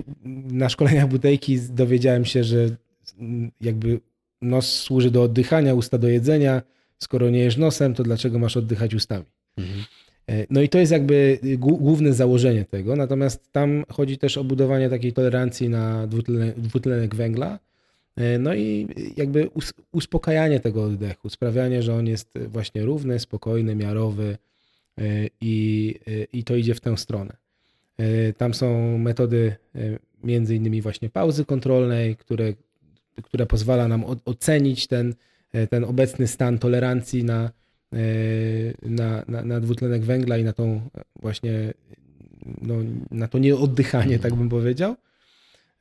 na 0.52 0.70
szkoleniach 0.70 1.08
butejki 1.08 1.60
dowiedziałem 1.70 2.26
się, 2.26 2.44
że 2.44 2.70
mm, 3.20 3.52
jakby 3.62 4.00
nos 4.42 4.80
służy 4.80 5.12
do 5.12 5.24
oddychania, 5.24 5.74
usta 5.74 5.98
do 5.98 6.08
jedzenia. 6.08 6.62
Skoro 7.04 7.30
nie 7.30 7.40
jesz 7.40 7.58
nosem, 7.58 7.94
to 7.94 8.04
dlaczego 8.04 8.40
masz 8.40 8.58
oddychać 8.58 8.94
ustami? 8.94 9.26
Mhm. 9.58 9.84
E, 10.28 10.46
No 10.50 10.62
i 10.62 10.70
to 10.70 10.78
jest 10.80 10.92
jakby 10.92 11.40
głó- 11.44 11.78
główne 11.78 12.14
założenie 12.14 12.66
tego, 12.66 12.96
natomiast 12.96 13.52
tam 13.52 13.84
chodzi 13.90 14.18
też 14.18 14.38
o 14.38 14.44
budowanie 14.44 14.90
takiej 14.90 15.14
tolerancji 15.14 15.70
na 15.70 16.08
dwutlenek, 16.08 16.60
dwutlenek 16.60 17.16
węgla 17.16 17.60
No 18.40 18.56
i 18.56 18.88
jakby 19.18 19.50
uspokajanie 19.92 20.60
tego 20.60 20.84
oddechu, 20.84 21.30
sprawianie, 21.30 21.84
że 21.84 21.94
on 21.96 22.08
jest 22.08 22.30
właśnie 22.48 22.86
równy, 22.86 23.20
spokojny, 23.20 23.76
miarowy 23.76 24.38
i, 25.42 25.96
i 26.34 26.44
to 26.44 26.56
idzie 26.56 26.76
w 26.76 26.80
tę 26.82 26.98
stronę. 26.98 27.34
Tam 28.38 28.54
są 28.54 28.98
metody 28.98 29.56
między 30.24 30.56
innymi 30.56 30.82
właśnie 30.82 31.10
pauzy 31.10 31.46
kontrolnej, 31.46 32.16
które, 32.16 32.54
która 33.24 33.46
pozwala 33.46 33.88
nam 33.88 34.06
ocenić 34.26 34.88
ten, 34.88 35.14
ten 35.70 35.84
obecny 35.84 36.28
stan 36.28 36.60
tolerancji 36.60 37.24
na, 37.24 37.52
na, 38.84 39.24
na, 39.28 39.44
na 39.44 39.60
dwutlenek 39.60 40.04
węgla 40.04 40.38
i 40.38 40.44
na 40.44 40.54
tą 40.54 40.90
właśnie 41.22 41.74
no, 42.62 42.76
na 43.12 43.28
to 43.28 43.40
nieoddychanie, 43.40 44.20
tak 44.20 44.36
bym 44.36 44.50
powiedział. 44.50 44.96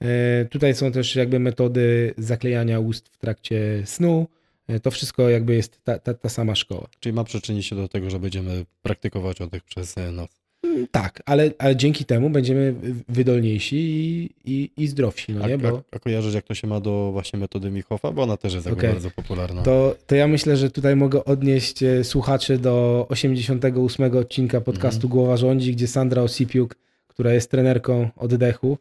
E, 0.03 0.45
tutaj 0.45 0.75
są 0.75 0.93
też 0.93 1.17
jakby 1.17 1.39
metody 1.39 2.15
zaklejania 2.19 2.81
ust 2.81 3.09
w 3.09 3.19
trakcie 3.19 3.83
snu. 3.85 4.27
E, 4.69 4.81
to 4.81 4.91
wszystko 4.91 5.29
jakby 5.29 5.55
jest 5.55 5.85
ta, 5.85 5.99
ta, 5.99 6.15
ta 6.15 6.29
sama 6.29 6.55
szkoła. 6.55 6.89
Czyli 7.01 7.13
ma 7.13 7.25
przyczynić 7.25 7.67
się 7.67 7.77
do 7.77 7.89
tego, 7.89 8.11
że 8.11 8.19
będziemy 8.19 8.65
praktykować 8.83 9.41
oddech 9.41 9.65
przez 9.65 9.95
noc. 10.13 10.40
Mm, 10.63 10.87
tak, 10.91 11.23
ale, 11.27 11.51
ale 11.59 11.77
dzięki 11.77 12.05
temu 12.05 12.31
będziemy 12.31 12.75
wydolniejsi 13.09 13.77
i, 13.77 14.31
i, 14.45 14.71
i 14.77 14.87
zdrowsi. 14.89 15.33
No 15.33 15.49
nie? 15.49 15.59
Bo... 15.59 15.69
A, 15.69 15.97
a 15.97 15.99
kojarzysz, 15.99 16.35
jak 16.35 16.45
to 16.45 16.55
się 16.55 16.67
ma 16.67 16.81
do 16.81 17.11
właśnie 17.13 17.39
metody 17.39 17.71
Michofa? 17.71 18.13
Bo 18.13 18.23
ona 18.23 18.37
też 18.37 18.55
jest 18.55 18.67
okay. 18.67 18.93
bardzo 18.93 19.11
popularna. 19.11 19.63
To, 19.63 19.97
to 20.07 20.15
ja 20.15 20.29
myślę, 20.29 20.57
że 20.57 20.71
tutaj 20.71 20.97
mogę 20.97 21.25
odnieść 21.25 21.83
e, 21.83 22.05
słuchaczy 22.05 22.59
do 22.59 23.07
88 23.09 24.17
odcinka 24.17 24.61
podcastu 24.61 25.07
mm. 25.07 25.11
Głowa 25.11 25.37
Rządzi, 25.37 25.73
gdzie 25.73 25.87
Sandra 25.87 26.23
Osipiuk, 26.23 26.77
która 27.09 27.33
jest 27.33 27.51
trenerką 27.51 28.09
oddechu, 28.17 28.79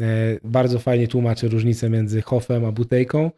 e, 0.00 0.04
bardzo 0.44 0.78
fajnie 0.78 1.08
tłumaczy 1.08 1.48
różnicę 1.48 1.90
między 1.90 2.22
Hofem 2.22 2.64
a 2.64 2.72
Butejką. 2.72 3.30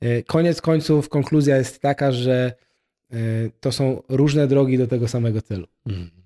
E, 0.00 0.22
koniec 0.22 0.60
końców 0.60 1.08
konkluzja 1.08 1.56
jest 1.56 1.80
taka, 1.80 2.12
że 2.12 2.52
to 3.60 3.72
są 3.72 4.02
różne 4.08 4.46
drogi 4.46 4.78
do 4.78 4.86
tego 4.86 5.08
samego 5.08 5.42
celu. 5.42 5.66
Mm. 5.86 6.17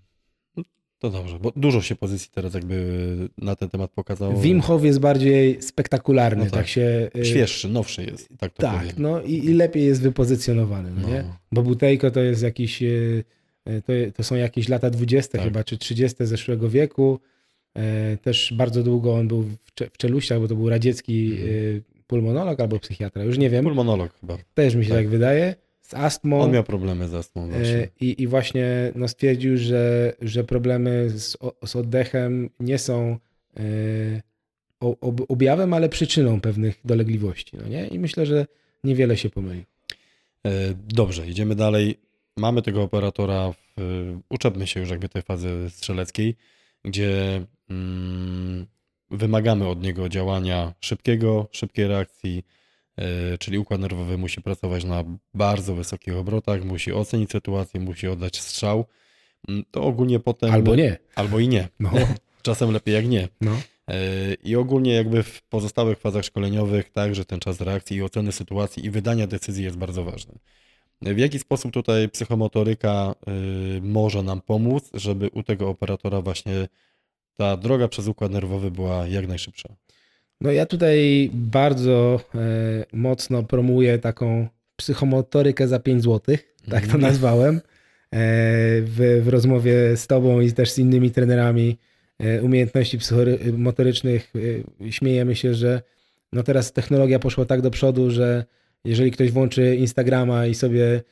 To 1.03 1.11
dobrze, 1.11 1.39
bo 1.39 1.53
dużo 1.57 1.83
się 1.83 1.95
pozycji 1.95 2.31
teraz 2.35 2.55
jakby 2.55 3.29
na 3.39 3.57
ten 3.57 3.69
temat 3.69 3.91
pokazało. 3.91 4.41
Wim 4.41 4.61
Hof 4.61 4.85
jest 4.85 5.01
bardziej 5.01 5.63
spektakularny, 5.63 6.45
no 6.45 6.51
tak. 6.51 6.61
tak. 6.61 6.69
się... 6.69 7.11
Y, 7.17 7.25
Świeższy, 7.25 7.69
nowszy 7.69 8.05
jest, 8.05 8.29
tak 8.39 8.53
to 8.53 8.63
Tak, 8.63 8.79
powiem. 8.79 8.95
no 8.99 9.23
i, 9.23 9.33
i, 9.33 9.55
lepiej 9.55 9.85
jest 9.85 10.03
wypozycjonowany, 10.03 10.91
no. 11.03 11.09
Nie? 11.09 11.25
Bo 11.53 11.63
Butejko 11.63 12.11
to 12.11 12.21
jest 12.21 12.43
jakiś, 12.43 12.83
y, 12.83 13.25
y, 13.69 13.83
to, 13.83 13.93
to 14.17 14.25
są 14.25 14.35
jakieś 14.35 14.69
lata 14.69 14.91
20 14.91 15.33
tak. 15.33 15.47
chyba, 15.47 15.65
czy 15.65 15.79
30 15.79 16.27
zeszłego 16.27 16.71
wieku. 16.71 17.19
E, 17.75 18.17
też 18.17 18.55
bardzo 18.57 18.83
długo 18.83 19.15
on 19.15 19.29
był 19.29 19.45
w 19.93 19.97
Czeluściach, 19.99 20.41
bo 20.41 20.49
to 20.49 20.55
był 20.55 20.69
radziecki 20.69 21.37
hmm. 21.37 21.83
pulmonolog 22.07 22.61
albo 22.61 22.79
psychiatra, 22.79 23.25
już 23.25 23.39
nie 23.39 23.51
wiem. 23.51 23.65
Pulmonolog 23.65 24.13
chyba. 24.21 24.39
Też 24.55 24.75
mi 24.75 24.85
się 24.85 24.91
tak, 24.91 24.99
tak 24.99 25.09
wydaje 25.09 25.55
z 25.93 25.95
astmą. 25.95 26.40
On 26.40 26.51
miał 26.51 26.64
problemy 26.64 27.09
z 27.09 27.14
astmą. 27.14 27.45
E, 27.45 27.49
właśnie. 27.49 27.88
I, 28.01 28.22
I 28.22 28.26
właśnie 28.26 28.93
no, 28.95 29.09
stwierdził, 29.09 29.57
że, 29.57 30.12
że 30.22 30.45
problemy 30.45 31.11
z, 31.11 31.36
z 31.66 31.76
oddechem 31.76 32.51
nie 32.61 32.78
są 32.78 33.18
e, 33.57 33.62
objawem, 35.28 35.74
ale 35.74 35.88
przyczyną 35.88 36.40
pewnych 36.40 36.80
dolegliwości. 36.84 37.57
No 37.57 37.68
nie? 37.68 37.86
I 37.86 37.99
myślę, 37.99 38.26
że 38.26 38.47
niewiele 38.84 39.16
się 39.16 39.30
pomylił. 39.30 39.64
E, 40.47 40.51
dobrze, 40.88 41.26
idziemy 41.26 41.55
dalej. 41.55 41.99
Mamy 42.36 42.62
tego 42.62 42.82
operatora, 42.82 43.53
w, 43.53 44.18
uczepmy 44.28 44.66
się 44.66 44.80
już 44.80 44.90
jakby 44.90 45.09
tej 45.09 45.22
fazy 45.22 45.70
strzeleckiej, 45.70 46.36
gdzie 46.84 47.43
mm, 47.70 48.66
wymagamy 49.11 49.68
od 49.68 49.82
niego 49.82 50.09
działania 50.09 50.74
szybkiego, 50.80 51.49
szybkiej 51.51 51.86
reakcji, 51.86 52.45
czyli 53.38 53.59
układ 53.59 53.80
nerwowy 53.80 54.18
musi 54.18 54.43
pracować 54.43 54.84
na 54.84 55.05
bardzo 55.34 55.74
wysokich 55.74 56.16
obrotach, 56.16 56.64
musi 56.64 56.93
ocenić 56.93 57.30
sytuację, 57.30 57.80
musi 57.80 58.09
oddać 58.09 58.40
strzał. 58.40 58.84
Mm, 59.49 59.64
to 59.70 59.82
ogólnie 59.82 60.20
potem. 60.20 60.53
Albo 60.53 60.76
nie. 60.76 60.99
Albo 61.14 61.38
i 61.38 61.49
nie. 61.49 61.68
No. 61.80 61.90
Czasem 62.43 62.70
lepiej 62.70 62.95
jak 62.95 63.07
nie. 63.07 63.28
No. 63.40 63.53
E, 63.88 64.34
I 64.34 64.57
ogólnie 64.57 64.95
jakby 64.95 65.22
w 65.22 65.43
pozostałych 65.43 65.99
fazach 65.99 66.24
szkoleniowych 66.24 66.90
także 66.90 67.24
ten 67.24 67.40
czas 67.40 67.61
reakcji 67.61 67.97
i 67.97 68.03
oceny 68.03 68.32
sytuacji 68.32 68.86
i 68.86 68.90
wydania 68.90 69.26
decyzji 69.26 69.64
jest 69.64 69.76
bardzo 69.76 70.05
ważny. 70.05 70.34
W 71.03 71.18
jaki 71.18 71.38
sposób 71.38 71.72
tutaj 71.72 72.09
psychomotoryka 72.09 73.14
y, 73.76 73.80
może 73.82 74.22
nam 74.22 74.40
pomóc, 74.40 74.90
żeby 74.95 75.30
u 75.32 75.43
tego 75.43 75.68
operatora 75.68 76.20
właśnie 76.20 76.68
ta 77.34 77.57
droga 77.57 77.88
przez 77.88 78.07
układ 78.07 78.32
nerwowy 78.32 78.70
była 78.70 79.07
jak 79.07 79.28
najszybsza? 79.28 79.68
No 80.43 80.53
ja 80.53 80.66
tutaj 80.66 81.30
bardzo 81.32 82.20
e, 82.34 82.38
mocno 82.93 83.43
promuję 83.43 83.99
taką 83.99 84.49
psychomotorykę 84.76 85.68
za 85.68 85.78
5 85.78 86.03
zł, 86.03 86.36
tak 86.70 86.80
to 86.80 86.84
mhm. 86.84 87.01
nazwałem, 87.01 87.57
e, 87.57 87.61
w, 88.82 89.20
w 89.24 89.28
rozmowie 89.28 89.97
z 89.97 90.07
tobą 90.07 90.40
i 90.40 90.53
też 90.53 90.70
z 90.70 90.78
innymi 90.78 91.11
trenerami 91.11 91.78
e, 92.18 92.43
umiejętności 92.43 92.99
psychomotorycznych. 92.99 94.32
E, 94.80 94.93
śmiejemy 94.93 95.36
się, 95.36 95.55
że 95.55 95.82
no 96.32 96.43
teraz 96.43 96.72
technologia 96.72 97.18
poszła 97.18 97.45
tak 97.45 97.61
do 97.61 97.70
przodu, 97.70 98.11
że 98.11 98.45
jeżeli 98.84 99.11
ktoś 99.11 99.30
włączy 99.30 99.76
Instagrama 99.76 100.47
i 100.47 100.55
sobie 100.55 101.03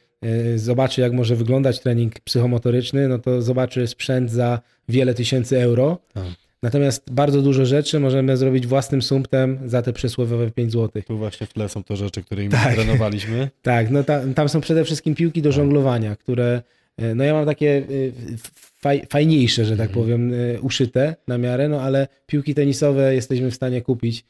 zobaczy, 0.56 1.00
jak 1.00 1.12
może 1.12 1.36
wyglądać 1.36 1.80
trening 1.80 2.20
psychomotoryczny, 2.20 3.08
no 3.08 3.18
to 3.18 3.42
zobaczy 3.42 3.86
sprzęt 3.86 4.30
za 4.30 4.60
wiele 4.88 5.14
tysięcy 5.14 5.62
euro. 5.62 5.98
Tak. 6.12 6.24
Natomiast 6.62 7.12
bardzo 7.12 7.42
dużo 7.42 7.64
rzeczy 7.64 8.00
możemy 8.00 8.36
zrobić 8.36 8.66
własnym 8.66 9.02
sumptem 9.02 9.58
za 9.66 9.82
te 9.82 9.92
przysłowiowe 9.92 10.50
5 10.50 10.72
zł. 10.72 11.02
Tu 11.06 11.18
właśnie 11.18 11.46
w 11.46 11.52
tle 11.52 11.68
są 11.68 11.84
to 11.84 11.96
rzeczy, 11.96 12.22
którymi 12.22 12.48
tak. 12.48 12.74
trenowaliśmy. 12.74 13.50
tak, 13.62 13.90
no 13.90 14.04
ta, 14.04 14.20
tam 14.34 14.48
są 14.48 14.60
przede 14.60 14.84
wszystkim 14.84 15.14
piłki 15.14 15.42
do 15.42 15.50
tak. 15.50 15.56
żonglowania, 15.56 16.16
które 16.16 16.62
e, 16.96 17.14
no 17.14 17.24
ja 17.24 17.34
mam 17.34 17.46
takie 17.46 17.76
e, 17.76 17.82
faj, 18.80 19.06
fajniejsze, 19.10 19.64
że 19.64 19.76
tak 19.76 19.88
mhm. 19.88 20.04
powiem, 20.04 20.32
e, 20.34 20.60
uszyte 20.60 21.16
na 21.28 21.38
miarę, 21.38 21.68
no 21.68 21.80
ale 21.80 22.08
piłki 22.26 22.54
tenisowe 22.54 23.14
jesteśmy 23.14 23.50
w 23.50 23.54
stanie 23.54 23.82
kupić 23.82 24.24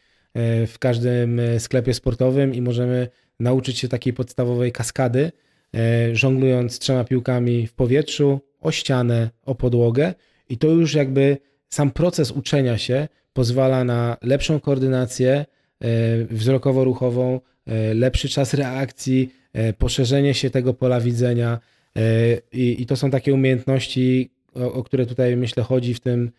w 0.66 0.74
każdym 0.78 1.40
sklepie 1.58 1.94
sportowym 1.94 2.54
i 2.54 2.60
możemy 2.60 3.08
nauczyć 3.40 3.78
się 3.78 3.88
takiej 3.88 4.12
podstawowej 4.12 4.72
kaskady, 4.72 5.32
żonglując 6.12 6.78
trzema 6.78 7.04
piłkami 7.04 7.66
w 7.66 7.72
powietrzu, 7.72 8.40
o 8.60 8.72
ścianę, 8.72 9.30
o 9.46 9.54
podłogę 9.54 10.14
i 10.48 10.58
to 10.58 10.68
już 10.68 10.94
jakby 10.94 11.38
sam 11.70 11.90
proces 11.90 12.30
uczenia 12.30 12.78
się 12.78 13.08
pozwala 13.32 13.84
na 13.84 14.16
lepszą 14.22 14.60
koordynację 14.60 15.30
e, 15.32 15.86
wzrokowo-ruchową, 16.24 17.40
e, 17.66 17.94
lepszy 17.94 18.28
czas 18.28 18.54
reakcji, 18.54 19.32
e, 19.52 19.72
poszerzenie 19.72 20.34
się 20.34 20.50
tego 20.50 20.74
pola 20.74 21.00
widzenia. 21.00 21.60
I, 22.52 22.82
i 22.82 22.86
to 22.86 22.96
są 22.96 23.10
takie 23.10 23.34
umiejętności, 23.34 24.30
o, 24.54 24.72
o 24.72 24.82
które 24.82 25.06
tutaj 25.06 25.36
myślę 25.36 25.62
chodzi 25.62 25.94
w 25.94 26.00
tym 26.00 26.30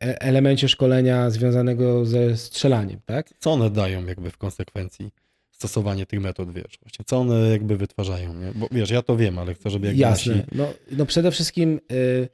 elemencie 0.00 0.68
szkolenia 0.68 1.30
związanego 1.30 2.06
ze 2.06 2.36
strzelaniem. 2.36 3.00
Tak? 3.06 3.30
Co 3.38 3.52
one 3.52 3.70
dają 3.70 4.06
jakby 4.06 4.30
w 4.30 4.38
konsekwencji? 4.38 5.10
stosowanie 5.62 6.06
tych 6.06 6.20
metod, 6.20 6.52
wiesz, 6.52 6.78
właśnie 6.82 7.04
co 7.04 7.18
one 7.20 7.50
jakby 7.50 7.76
wytwarzają, 7.76 8.34
nie? 8.34 8.52
Bo 8.54 8.68
wiesz, 8.72 8.90
ja 8.90 9.02
to 9.02 9.16
wiem, 9.16 9.38
ale 9.38 9.54
chcę, 9.54 9.70
żeby 9.70 9.86
jakby 9.86 10.00
Jasne. 10.00 10.34
Nasi... 10.34 10.46
No, 10.52 10.72
no 10.92 11.06
przede 11.06 11.30
wszystkim 11.30 11.80
y, 11.92 12.28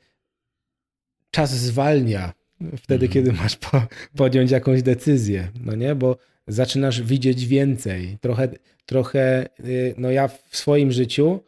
czas 1.30 1.50
zwalnia 1.50 2.32
wtedy, 2.76 3.06
mm. 3.06 3.12
kiedy 3.12 3.32
masz 3.32 3.56
po, 3.56 3.82
podjąć 4.16 4.50
jakąś 4.50 4.82
decyzję, 4.82 5.48
no 5.64 5.74
nie, 5.74 5.94
bo 5.94 6.16
zaczynasz 6.46 7.02
widzieć 7.02 7.46
więcej. 7.46 8.18
Trochę, 8.20 8.48
trochę 8.86 9.48
y, 9.60 9.94
no 9.98 10.10
ja 10.10 10.28
w 10.28 10.42
swoim 10.50 10.92
życiu, 10.92 11.40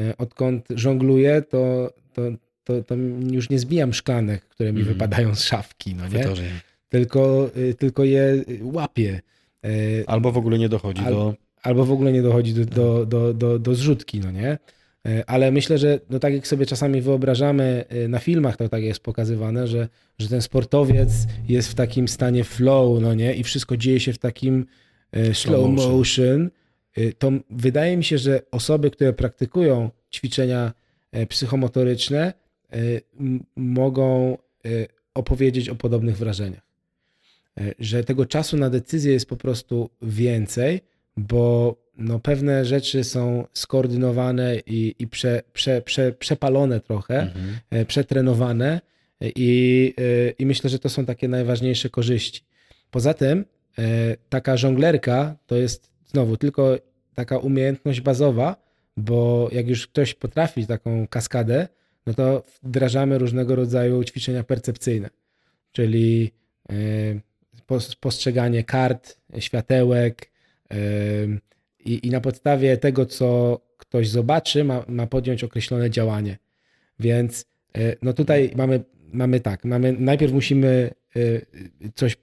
y, 0.00 0.16
odkąd 0.16 0.66
żongluję, 0.70 1.42
to, 1.42 1.92
to, 2.12 2.22
to, 2.64 2.82
to 2.82 2.94
już 3.32 3.50
nie 3.50 3.58
zbijam 3.58 3.94
szklanek, 3.94 4.44
które 4.44 4.72
mi 4.72 4.80
mm. 4.80 4.92
wypadają 4.92 5.34
z 5.34 5.42
szafki, 5.42 5.94
no 5.94 6.08
nie? 6.08 6.24
Tylko, 6.88 7.50
y, 7.56 7.74
tylko 7.74 8.04
je 8.04 8.44
łapię. 8.62 9.20
Albo 10.06 10.32
w 10.32 10.36
ogóle 10.36 10.58
nie 10.58 10.68
dochodzi 10.68 11.02
Al, 11.02 11.12
do... 11.14 11.34
Albo 11.62 11.84
w 11.84 11.92
ogóle 11.92 12.12
nie 12.12 12.22
dochodzi 12.22 12.54
do, 12.54 12.64
do, 12.64 13.06
do, 13.06 13.34
do, 13.34 13.58
do 13.58 13.74
zrzutki, 13.74 14.20
no 14.20 14.30
nie? 14.30 14.58
E, 15.08 15.30
ale 15.30 15.52
myślę, 15.52 15.78
że 15.78 16.00
no 16.10 16.18
tak 16.18 16.34
jak 16.34 16.46
sobie 16.46 16.66
czasami 16.66 17.00
wyobrażamy, 17.00 17.84
e, 17.88 18.08
na 18.08 18.18
filmach 18.18 18.56
to 18.56 18.68
tak 18.68 18.82
jest 18.82 19.00
pokazywane, 19.00 19.68
że, 19.68 19.88
że 20.18 20.28
ten 20.28 20.42
sportowiec 20.42 21.10
jest 21.48 21.68
w 21.68 21.74
takim 21.74 22.08
stanie 22.08 22.44
flow, 22.44 23.02
no 23.02 23.14
nie, 23.14 23.34
i 23.34 23.44
wszystko 23.44 23.76
dzieje 23.76 24.00
się 24.00 24.12
w 24.12 24.18
takim 24.18 24.66
e, 25.12 25.34
slow 25.34 25.70
motion, 25.70 26.50
to 27.18 27.32
wydaje 27.50 27.96
mi 27.96 28.04
się, 28.04 28.18
że 28.18 28.40
osoby, 28.50 28.90
które 28.90 29.12
praktykują 29.12 29.90
ćwiczenia 30.12 30.72
psychomotoryczne, 31.28 32.32
mogą 33.56 34.38
opowiedzieć 35.14 35.68
o 35.68 35.74
podobnych 35.74 36.16
wrażeniach. 36.16 36.66
Że 37.78 38.04
tego 38.04 38.26
czasu 38.26 38.56
na 38.56 38.70
decyzję 38.70 39.12
jest 39.12 39.26
po 39.26 39.36
prostu 39.36 39.90
więcej, 40.02 40.80
bo 41.16 41.76
no, 41.98 42.18
pewne 42.18 42.64
rzeczy 42.64 43.04
są 43.04 43.44
skoordynowane 43.52 44.56
i, 44.66 44.94
i 44.98 45.06
prze, 45.06 45.42
prze, 45.52 45.82
prze, 45.82 46.12
przepalone 46.12 46.80
trochę, 46.80 47.20
mhm. 47.20 47.58
E, 47.70 47.84
przetrenowane 47.84 48.80
i, 49.20 49.94
e, 49.98 50.30
i 50.30 50.46
myślę, 50.46 50.70
że 50.70 50.78
to 50.78 50.88
są 50.88 51.06
takie 51.06 51.28
najważniejsze 51.28 51.90
korzyści. 51.90 52.42
Poza 52.90 53.14
tym 53.14 53.44
e, 53.78 53.82
taka 54.28 54.56
żonglerka 54.56 55.36
to 55.46 55.56
jest 55.56 55.90
znowu 56.06 56.36
tylko 56.36 56.78
taka 57.14 57.38
umiejętność 57.38 58.00
bazowa, 58.00 58.56
bo 58.96 59.48
jak 59.52 59.68
już 59.68 59.86
ktoś 59.86 60.14
potrafi 60.14 60.66
taką 60.66 61.06
kaskadę, 61.08 61.68
no 62.06 62.14
to 62.14 62.42
wdrażamy 62.62 63.18
różnego 63.18 63.54
rodzaju 63.54 64.04
ćwiczenia 64.04 64.42
percepcyjne, 64.42 65.10
czyli 65.72 66.32
postrzeganie 68.00 68.64
kart, 68.64 69.16
światełek 69.38 70.30
i, 71.88 72.06
i 72.06 72.10
na 72.10 72.20
podstawie 72.20 72.76
tego, 72.76 73.06
co 73.06 73.60
ktoś 73.76 74.08
zobaczy, 74.08 74.64
ma, 74.64 74.84
ma 74.88 75.06
podjąć 75.06 75.44
określone 75.44 75.90
działanie. 75.90 76.38
Więc 77.00 77.44
no 78.02 78.12
tutaj 78.12 78.52
mamy, 78.56 78.84
mamy 79.12 79.40
tak, 79.40 79.64
mamy, 79.64 79.92
najpierw 79.98 80.32
musimy 80.32 80.90
coś 81.94 82.16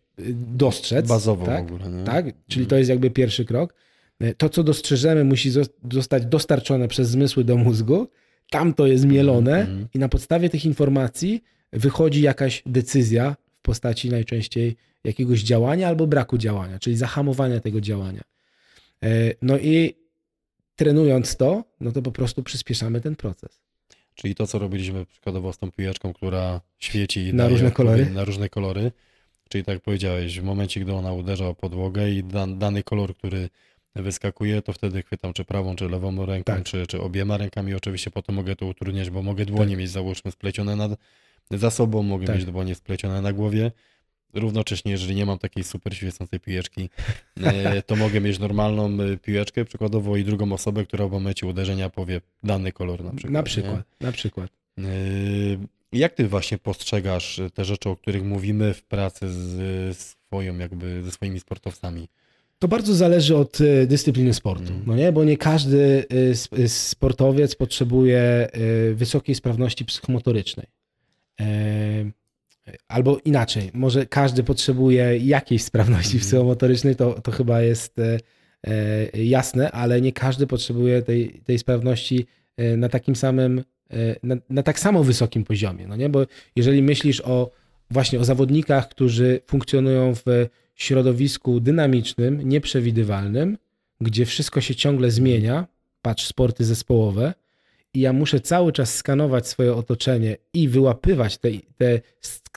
dostrzec. 0.56 1.08
Bazowo 1.08 1.46
tak? 1.46 1.72
w 1.72 1.74
ogóle. 1.74 1.92
Nie? 1.92 2.04
Tak, 2.04 2.26
czyli 2.48 2.66
to 2.66 2.76
jest 2.76 2.90
jakby 2.90 3.12
pierwszy 3.12 3.46
krok. 3.46 3.74
To, 4.38 4.50
co 4.50 4.64
dostrzeżemy, 4.64 5.24
musi 5.24 5.52
zostać 5.92 6.26
dostarczone 6.26 6.88
przez 6.88 7.10
zmysły 7.10 7.44
do 7.44 7.58
mózgu. 7.58 8.08
Tam 8.50 8.74
to 8.74 8.88
jest 8.88 9.06
mielone 9.06 9.62
mm 9.62 9.84
-hmm. 9.84 9.88
i 9.94 10.00
na 10.00 10.10
podstawie 10.10 10.50
tych 10.50 10.66
informacji 10.66 11.44
wychodzi 11.74 12.22
jakaś 12.22 12.64
decyzja 12.66 13.36
w 13.60 13.62
postaci 13.62 14.10
najczęściej 14.10 14.76
jakiegoś 15.04 15.44
działania 15.44 15.88
albo 15.88 16.08
braku 16.08 16.38
działania, 16.38 16.80
czyli 16.80 16.98
zahamowania 16.98 17.60
tego 17.60 17.82
działania. 17.82 18.22
E, 19.04 19.34
no 19.42 19.58
i 19.58 19.96
trenując 20.76 21.38
to, 21.38 21.64
no 21.80 21.92
to 21.92 22.02
po 22.02 22.12
prostu 22.12 22.44
przyspieszamy 22.44 23.02
ten 23.02 23.16
proces. 23.16 23.62
Czyli 24.16 24.36
to, 24.36 24.48
co 24.48 24.60
robiliśmy 24.60 25.06
przykładowo 25.06 25.54
z 25.54 25.58
tą 25.58 25.72
piłeczką, 25.72 26.14
która 26.14 26.62
świeci 26.80 27.34
na 27.34 27.48
różne 27.48 27.72
kolory. 27.72 28.06
Na 28.06 28.24
różne 28.24 28.50
kolory. 28.50 28.92
Czyli 29.50 29.64
tak 29.64 29.74
jak 29.74 29.84
powiedziałeś, 29.84 30.40
w 30.40 30.44
momencie, 30.44 30.80
gdy 30.80 30.94
ona 30.94 31.14
uderza 31.14 31.48
o 31.48 31.56
podłogę 31.56 32.12
i 32.12 32.24
dan, 32.24 32.60
dany 32.60 32.84
kolor, 32.84 33.16
który 33.16 33.50
wyskakuje, 33.96 34.62
to 34.62 34.74
wtedy 34.74 35.04
chwytam 35.04 35.34
czy 35.34 35.46
prawą, 35.46 35.76
czy 35.76 35.90
lewą 35.90 36.26
ręką, 36.26 36.54
tak. 36.54 36.64
czy, 36.64 36.88
czy 36.88 37.02
obiema 37.02 37.38
rękami. 37.38 37.74
Oczywiście 37.74 38.12
potem 38.12 38.36
mogę 38.36 38.56
to 38.56 38.66
utrudniać, 38.66 39.10
bo 39.10 39.22
mogę 39.22 39.46
dłonie 39.46 39.72
tak. 39.72 39.80
mieć 39.80 39.90
załóżmy 39.90 40.32
splecione 40.32 40.76
nad, 40.76 40.92
za 41.52 41.72
sobą, 41.72 42.04
mogę 42.04 42.26
tak. 42.28 42.36
mieć 42.36 42.46
dłonie 42.46 42.76
splecione 42.76 43.22
na 43.22 43.34
głowie. 43.34 43.72
Równocześnie, 44.36 44.92
jeżeli 44.92 45.16
nie 45.16 45.26
mam 45.26 45.38
takiej 45.38 45.64
super 45.64 45.96
świecącej 45.96 46.40
piłeczki, 46.40 46.90
e, 47.44 47.82
to 47.82 47.96
mogę 47.96 48.22
mieć 48.22 48.40
normalną 48.40 49.04
e, 49.04 49.18
piłeczkę 49.18 49.66
przykładowo 49.66 50.18
i 50.18 50.24
drugą 50.24 50.54
osobę, 50.54 50.86
która 50.86 51.08
w 51.08 51.12
momencie 51.12 51.48
uderzenia 51.48 51.90
powie 51.90 52.22
dany 52.44 52.72
kolor 52.72 53.04
na 53.04 53.12
przykład. 53.12 53.34
Na 53.34 53.44
przykład, 53.44 53.76
nie? 53.76 54.08
na 54.08 54.12
przykład. 54.12 54.52
E, 54.78 54.84
jak 55.92 56.14
ty 56.14 56.28
właśnie 56.28 56.58
postrzegasz 56.58 57.42
te 57.54 57.66
rzeczy, 57.66 57.90
o 57.90 57.96
których 57.96 58.24
mówimy 58.24 58.74
w 58.74 58.84
pracy 58.84 59.30
z 59.30 59.98
swoją, 59.98 60.58
jakby 60.58 61.04
ze 61.04 61.12
swoimi 61.12 61.40
sportowcami? 61.40 62.08
To 62.60 62.68
bardzo 62.68 62.94
zależy 62.94 63.38
od 63.38 63.58
dyscypliny 63.88 64.34
sportu, 64.34 64.74
mm. 64.74 64.84
no 64.88 64.96
nie? 64.96 65.12
bo 65.12 65.24
nie 65.24 65.38
każdy 65.38 66.06
sportowiec 66.68 67.56
potrzebuje 67.56 68.50
wysokiej 68.94 69.36
sprawności 69.36 69.86
psychomotorycznej. 69.86 70.68
Albo 72.88 73.18
inaczej, 73.26 73.72
może 73.74 74.06
każdy 74.06 74.44
potrzebuje 74.44 75.18
jakiejś 75.18 75.64
sprawności 75.64 76.18
mm. 76.18 76.22
psychomotorycznej, 76.22 76.96
to, 76.96 77.22
to 77.22 77.32
chyba 77.32 77.62
jest 77.62 78.02
jasne, 79.14 79.72
ale 79.72 80.02
nie 80.02 80.12
każdy 80.12 80.48
potrzebuje 80.48 81.02
tej, 81.02 81.42
tej 81.46 81.60
sprawności 81.60 82.26
na 82.58 82.90
takim 82.90 83.16
samym 83.16 83.64
E, 83.90 84.16
na, 84.24 84.36
na, 84.50 84.64
tak 84.64 84.80
samo 84.80 85.04
wysokim 85.04 85.44
poziomie, 85.44 85.88
no 85.88 85.96
nie? 85.96 86.10
Bo 86.10 86.26
jeżeli 86.56 86.82
myślisz 86.82 87.22
o 87.22 87.52
właśnie 87.92 88.20
o 88.20 88.26
zawodnikach, 88.26 88.90
którzy 88.90 89.40
funkcjonują 89.48 90.16
w 90.16 90.48
środowisku 90.76 91.60
dynamicznym, 91.60 92.42
nieprzewidywalnym, 92.50 93.58
gdzie 94.02 94.26
wszystko 94.26 94.62
się 94.62 94.76
ciągle 94.76 95.12
zmienia, 95.12 95.68
patrz 96.02 96.26
sporty 96.26 96.66
zespołowe, 96.66 97.34
i 97.96 98.00
ja 98.00 98.14
muszę 98.14 98.40
cały 98.40 98.72
czas 98.72 98.96
skanować 98.96 99.48
swoje 99.48 99.74
otoczenie 99.74 100.38
i 100.54 100.68
wyłapywać 100.68 101.38
te, 101.38 101.50
te 101.78 102.02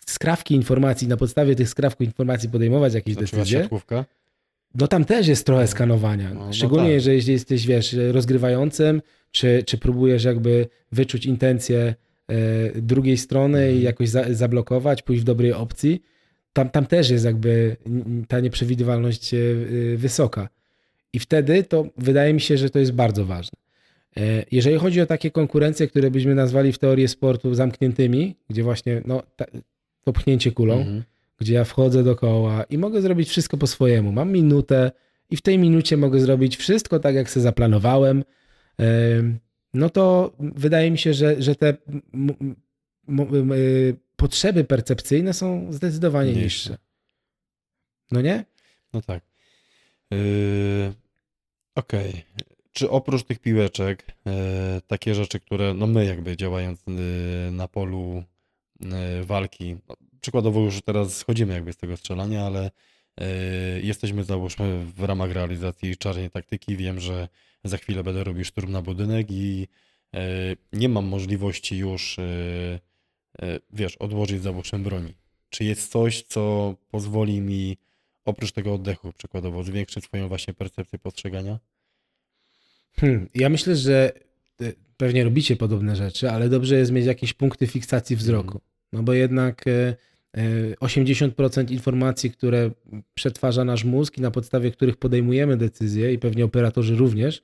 skrawki 0.07 0.55
informacji, 0.55 1.09
na 1.09 1.17
podstawie 1.17 1.57
tych 1.57 1.69
skrawków 1.69 2.07
informacji 2.07 2.49
podejmować 2.49 2.95
jakieś 2.95 3.15
Zaczyna 3.15 3.39
decyzje. 3.39 3.61
Siatkówka? 3.61 4.05
No 4.75 4.89
tam 4.89 5.05
też 5.05 5.29
jest 5.29 5.47
trochę 5.47 5.67
skanowania. 5.67 6.35
No, 6.35 6.47
no 6.47 6.53
Szczególnie 6.53 6.83
no 6.83 6.89
tak. 6.89 6.95
jeżeli 6.95 7.33
jesteś, 7.33 7.67
wiesz, 7.67 7.97
rozgrywającym, 8.13 9.03
czy, 9.31 9.63
czy 9.67 9.79
próbujesz 9.79 10.25
jakby 10.25 10.69
wyczuć 10.93 11.27
intencje 11.27 11.95
e, 12.29 12.35
drugiej 12.81 13.17
strony 13.17 13.61
i 13.61 13.65
mhm. 13.65 13.83
jakoś 13.83 14.09
za, 14.09 14.35
zablokować, 14.35 15.03
pójść 15.03 15.23
w 15.23 15.25
dobrej 15.25 15.53
opcji. 15.53 16.03
Tam, 16.53 16.71
tam 16.71 16.87
też 16.87 17.11
jest 17.11 17.25
jakby 17.25 17.77
ta 18.29 18.41
nieprzewidywalność 18.41 19.35
e, 19.35 19.39
wysoka. 19.97 20.49
I 21.13 21.19
wtedy 21.19 21.63
to 21.63 21.87
wydaje 21.97 22.35
mi 22.35 22.41
się, 22.41 22.59
że 22.59 22.71
to 22.71 22.79
jest 22.79 22.93
bardzo 22.93 23.25
ważne. 23.25 23.68
E, 24.19 24.45
jeżeli 24.53 24.79
chodzi 24.79 25.01
o 25.01 25.07
takie 25.07 25.31
konkurencje, 25.31 25.87
które 25.89 26.11
byśmy 26.11 26.35
nazwali 26.35 26.73
w 26.73 26.79
teorii 26.79 27.09
sportu 27.09 27.55
zamkniętymi, 27.55 28.37
gdzie 28.51 28.63
właśnie 28.63 29.03
no, 29.07 29.23
to 30.05 30.13
pchnięcie 30.13 30.53
kulą, 30.53 30.75
mhm 30.75 31.03
gdzie 31.39 31.55
ja 31.55 31.65
wchodzę 31.65 32.05
do 32.05 32.17
koła 32.17 32.65
i 32.65 32.79
mogę 32.79 33.03
zrobić 33.03 33.29
wszystko 33.29 33.57
po 33.57 33.67
swojemu. 33.67 34.13
Mam 34.13 34.33
minutę 34.33 34.91
i 35.31 35.37
w 35.37 35.43
tej 35.43 35.59
minucie 35.59 35.97
mogę 35.97 36.21
zrobić 36.21 36.57
wszystko 36.57 36.99
tak, 37.01 37.15
jak 37.15 37.31
sobie 37.31 37.43
zaplanowałem. 37.43 38.25
No 39.75 39.91
to 39.91 40.33
wydaje 40.39 40.91
mi 40.91 40.99
się, 40.99 41.15
że, 41.15 41.43
że 41.43 41.55
te 41.55 41.77
potrzeby 44.17 44.65
percepcyjne 44.65 45.35
są 45.35 45.73
zdecydowanie 45.73 46.33
niższe. 46.33 46.79
No 48.11 48.21
nie? 48.21 48.45
No 48.93 49.03
tak. 49.03 49.23
Yy, 50.11 50.19
Okej. 51.75 52.11
Okay. 52.11 52.23
Czy 52.79 52.91
oprócz 52.91 53.23
tych 53.23 53.39
piłeczek, 53.39 54.05
yy, 54.25 54.33
takie 54.87 55.15
rzeczy, 55.15 55.41
które 55.41 55.75
no 55.75 55.87
my 55.87 56.05
jakby 56.05 56.37
działając 56.37 56.87
yy, 56.87 57.51
na 57.53 57.69
polu 57.69 58.23
yy, 58.81 58.91
walki, 59.25 59.77
no, 59.89 59.95
przykładowo 60.21 60.61
już 60.61 60.83
teraz 60.83 61.17
schodzimy 61.17 61.55
jakby 61.55 61.73
z 61.73 61.77
tego 61.77 61.97
strzelania, 61.97 62.47
ale 62.47 62.71
jesteśmy 63.83 64.25
załóżmy 64.25 64.85
w 64.97 65.03
ramach 65.03 65.33
realizacji 65.33 65.97
czarnej 65.97 66.31
taktyki. 66.31 66.77
Wiem, 66.77 67.01
że 67.01 67.29
za 67.65 67.77
chwilę 67.77 68.05
będę 68.05 68.25
robił 68.25 68.45
szturm 68.45 68.73
na 68.73 68.83
budynek 68.83 69.27
i 69.31 69.69
nie 70.73 70.89
mam 70.89 71.07
możliwości 71.07 71.77
już, 71.77 72.17
wiesz, 73.73 73.97
odłożyć 73.97 74.43
załóżmy 74.43 74.79
broni. 74.79 75.15
Czy 75.49 75.65
jest 75.65 75.93
coś, 75.93 76.23
co 76.23 76.75
pozwoli 76.91 77.41
mi 77.41 77.77
oprócz 78.25 78.53
tego 78.53 78.75
oddechu 78.75 79.13
przykładowo 79.13 79.63
zwiększyć 79.63 80.05
swoją 80.05 80.29
właśnie 80.29 80.55
percepcję 80.55 80.99
postrzegania? 80.99 81.59
Hmm, 83.01 83.29
ja 83.35 83.49
myślę, 83.49 83.77
że 83.77 84.13
pewnie 84.97 85.25
robicie 85.25 85.57
podobne 85.57 85.97
rzeczy, 85.97 86.31
ale 86.31 86.49
dobrze 86.49 86.77
jest 86.79 86.93
mieć 86.93 87.07
jakieś 87.07 87.33
punkty 87.33 87.67
fiksacji 87.67 88.17
wzroku. 88.17 88.47
Mhm. 88.47 88.61
No 88.93 89.03
bo 89.03 89.13
jednak 89.13 89.65
80% 90.81 91.71
informacji, 91.71 92.31
które 92.31 92.71
przetwarza 93.15 93.65
nasz 93.65 93.85
mózg 93.85 94.19
i 94.19 94.21
na 94.21 94.31
podstawie 94.31 94.71
których 94.71 94.97
podejmujemy 94.97 95.57
decyzje 95.57 96.13
i 96.13 96.19
pewnie 96.19 96.45
operatorzy 96.45 96.97
również, 96.97 97.43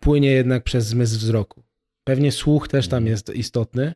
płynie 0.00 0.30
jednak 0.30 0.64
przez 0.64 0.86
zmysł 0.86 1.18
wzroku. 1.18 1.62
Pewnie 2.04 2.32
słuch 2.32 2.68
też 2.68 2.88
tam 2.88 2.98
mhm. 2.98 3.10
jest 3.10 3.34
istotny, 3.34 3.92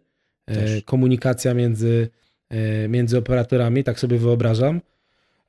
e, 0.47 0.55
też. 0.55 0.83
komunikacja 0.85 1.55
między, 1.55 2.09
e, 2.49 2.89
między 2.89 3.19
operatorami, 3.19 3.85
tak 3.85 4.01
sobie 4.01 4.19
wyobrażam. 4.19 4.81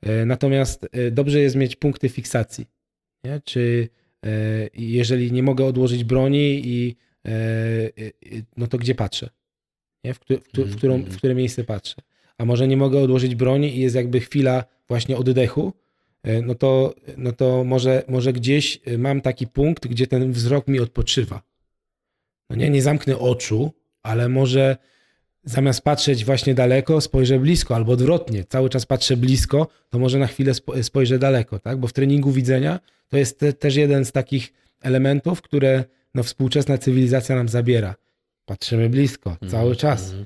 E, 0.02 0.26
natomiast 0.26 0.88
dobrze 1.12 1.40
jest 1.40 1.56
mieć 1.56 1.76
punkty 1.76 2.10
fiksacji. 2.10 2.66
Nie? 3.24 3.42
Czy 3.44 3.90
jeżeli 4.74 5.32
nie 5.32 5.44
mogę 5.44 5.66
odłożyć 5.66 6.04
broni 6.04 6.62
i 6.66 6.96
no 8.58 8.68
to 8.68 8.78
gdzie 8.78 8.96
patrzę? 8.96 9.30
Nie? 10.04 10.14
W, 10.14 10.20
w, 10.20 10.24
w, 10.54 10.76
którą, 10.76 10.94
w 10.94 11.00
mhm. 11.00 11.18
które 11.18 11.36
miejsce 11.36 11.64
patrzę? 11.64 11.96
a 12.38 12.46
może 12.46 12.68
nie 12.68 12.78
mogę 12.78 13.00
odłożyć 13.00 13.36
broni 13.36 13.78
i 13.78 13.80
jest 13.80 13.96
jakby 13.96 14.20
chwila 14.20 14.64
właśnie 14.88 15.18
oddechu, 15.18 15.74
e, 16.24 16.42
no 16.42 16.56
to, 16.56 16.96
no 17.18 17.32
to 17.32 17.64
może, 17.64 18.04
może 18.08 18.34
gdzieś 18.34 18.80
e, 18.86 18.98
mam 18.98 19.22
taki 19.22 19.48
punkt, 19.48 19.88
gdzie 19.88 20.08
ten 20.08 20.32
wzrok 20.32 20.68
mi 20.68 20.80
odpoczywa. 20.80 21.42
No 22.50 22.56
nie, 22.56 22.70
nie 22.70 22.82
zamknę 22.82 23.18
oczu, 23.20 23.74
ale 24.04 24.30
może 24.30 24.78
zamiast 25.48 25.82
patrzeć 25.82 26.26
właśnie 26.26 26.54
daleko, 26.54 27.02
spojrzę 27.02 27.40
blisko, 27.40 27.76
albo 27.76 27.92
odwrotnie, 27.92 28.44
cały 28.44 28.70
czas 28.70 28.86
patrzę 28.86 29.18
blisko, 29.18 29.68
to 29.90 30.00
może 30.00 30.20
na 30.20 30.28
chwilę 30.28 30.52
spojrzę 30.82 31.20
daleko, 31.20 31.60
tak? 31.60 31.78
Bo 31.78 31.88
w 31.88 31.94
treningu 31.94 32.32
widzenia 32.32 32.80
to 33.08 33.18
jest 33.18 33.40
te, 33.40 33.54
też 33.54 33.76
jeden 33.76 34.06
z 34.06 34.12
takich 34.12 34.54
elementów, 34.82 35.42
które 35.42 35.84
no, 36.16 36.24
współczesna 36.24 36.78
cywilizacja 36.78 37.36
nam 37.36 37.50
zabiera. 37.50 37.96
Patrzymy 38.46 38.90
blisko, 38.90 39.38
cały 39.50 39.66
mm, 39.66 39.76
czas. 39.76 40.12
Mm 40.12 40.26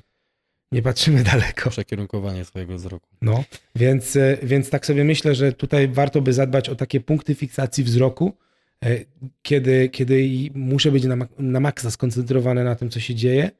nie 0.72 0.82
patrzymy 0.82 1.22
daleko. 1.24 1.70
Przekierunkowanie 1.70 2.44
swojego 2.44 2.74
wzroku. 2.74 3.08
No, 3.22 3.44
więc, 3.76 4.16
e, 4.16 4.38
więc 4.42 4.70
tak 4.70 4.86
sobie 4.86 5.04
myślę, 5.04 5.34
że 5.34 5.52
tutaj 5.52 5.88
warto 5.88 6.20
by 6.22 6.32
zadbać 6.32 6.68
o 6.68 6.74
takie 6.74 7.00
punkty 7.00 7.34
fiksacji 7.34 7.84
wzroku, 7.84 8.36
e, 8.84 8.98
kiedy, 9.42 9.88
kiedy 9.88 10.28
muszę 10.54 10.92
być 10.92 11.04
na, 11.04 11.16
na 11.38 11.60
maksa 11.60 11.90
skoncentrowany 11.90 12.64
na 12.64 12.74
tym, 12.74 12.90
co 12.90 13.00
się 13.00 13.14
dzieje, 13.14 13.50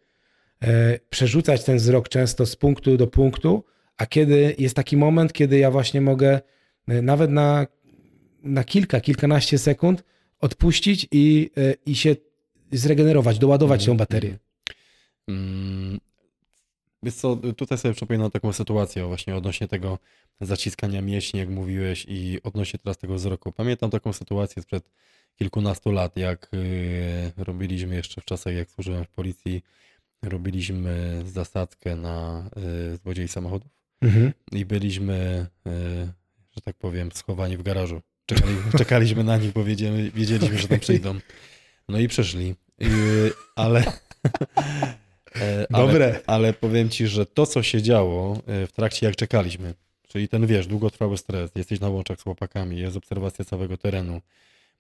przerzucać 1.11 1.65
ten 1.65 1.77
wzrok 1.77 2.09
często 2.09 2.47
z 2.47 2.57
punktu 2.57 2.97
do 2.97 3.07
punktu, 3.07 3.65
a 3.97 4.07
kiedy 4.07 4.55
jest 4.59 4.77
taki 4.77 4.97
moment, 4.97 5.33
kiedy 5.33 5.59
ja 5.59 5.71
właśnie 5.71 6.01
mogę 6.01 6.41
e, 6.89 7.03
nawet 7.03 7.31
na, 7.31 7.67
na 8.43 8.65
kilka, 8.65 9.01
kilkanaście 9.01 9.59
sekund 9.59 10.05
odpuścić 10.41 11.09
i, 11.11 11.51
e, 11.57 11.75
i 11.87 11.95
się 11.95 12.17
zregenerować, 12.73 13.39
doładować 13.39 13.87
tą 13.87 13.97
baterię. 13.97 14.39
Mm, 15.29 16.01
Wiesz 17.03 17.15
co, 17.15 17.37
tutaj 17.37 17.79
sobie 17.79 17.95
przypominam 17.95 18.31
taką 18.31 18.53
sytuację 18.53 19.07
właśnie 19.07 19.37
odnośnie 19.37 19.69
tego 19.69 19.99
zaciskania 20.41 21.03
mięśni, 21.03 21.41
jak 21.41 21.49
mówiłeś, 21.49 22.07
i 22.09 22.39
odnośnie 22.43 22.79
teraz 22.79 22.99
tego 22.99 23.15
wzroku. 23.15 23.53
Pamiętam 23.53 23.91
taką 23.91 24.13
sytuację 24.13 24.63
sprzed 24.63 24.91
kilkunastu 25.39 25.93
lat, 25.93 26.17
jak 26.17 26.49
y, 26.55 27.33
robiliśmy 27.37 27.95
jeszcze 27.95 28.21
w 28.21 28.25
czasach, 28.25 28.55
jak 28.55 28.71
służyłem 28.71 29.05
w 29.05 29.09
policji, 29.09 29.63
robiliśmy 30.23 31.23
zasadzkę 31.27 31.97
na 31.97 32.49
y, 32.93 32.97
złodziei 32.97 33.29
samochodów 33.29 33.71
Mhm. 34.01 34.33
i 34.53 34.65
byliśmy, 34.65 35.47
y, 35.67 35.71
że 36.55 36.61
tak 36.65 36.77
powiem, 36.77 37.13
schowani 37.13 37.57
w 37.57 37.63
garażu. 37.63 38.01
Czekali, 38.27 38.57
czekaliśmy 38.79 39.25
na 39.25 39.37
nich, 39.37 39.53
bo 39.53 39.65
wiedzieli, 39.65 40.11
wiedzieliśmy, 40.11 40.59
że 40.59 40.69
tam 40.69 40.81
przyjdą. 40.89 41.15
No 41.89 41.99
i 41.99 42.09
przyszli. 42.09 42.55
Y, 42.83 43.33
ale, 43.57 43.81
e, 45.37 45.67
ale, 45.73 45.87
Dobre. 45.87 46.21
ale 46.27 46.53
powiem 46.53 46.89
ci, 46.89 47.07
że 47.07 47.27
to, 47.27 47.47
co 47.47 47.63
się 47.63 47.83
działo 47.83 48.43
w 48.47 48.73
trakcie, 48.73 49.07
jak 49.07 49.17
czekaliśmy, 49.17 49.75
czyli 50.09 50.29
ten, 50.29 50.47
wiesz, 50.47 50.67
długotrwały 50.67 51.19
stres, 51.19 51.51
jesteś 51.55 51.81
na 51.81 51.89
łączach 51.89 52.21
z 52.21 52.23
chłopakami, 52.23 52.79
jest 52.79 52.97
obserwacja 52.97 53.45
całego 53.45 53.77
terenu. 53.77 54.21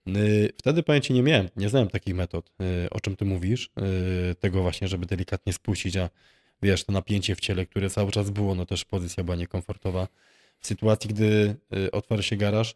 Y, 0.08 0.52
Wtedy, 0.58 0.82
ci, 1.00 1.12
nie 1.12 1.22
miałem, 1.22 1.48
nie 1.56 1.68
znałem 1.68 1.88
takich 1.88 2.14
metod, 2.14 2.50
y, 2.86 2.90
o 2.90 3.00
czym 3.00 3.16
ty 3.16 3.24
mówisz, 3.24 3.70
y, 4.30 4.34
tego 4.34 4.62
właśnie, 4.62 4.88
żeby 4.88 5.06
delikatnie 5.06 5.52
spuścić, 5.52 5.96
a 5.96 6.10
wiesz, 6.62 6.84
to 6.84 6.92
napięcie 6.92 7.34
w 7.34 7.40
ciele, 7.40 7.66
które 7.66 7.90
cały 7.90 8.10
czas 8.10 8.30
było, 8.30 8.54
no 8.54 8.66
też 8.66 8.84
pozycja 8.84 9.24
była 9.24 9.36
niekomfortowa. 9.36 10.08
W 10.60 10.66
sytuacji, 10.66 11.10
gdy 11.10 11.54
otwarł 11.92 12.22
się 12.22 12.36
garaż 12.36 12.74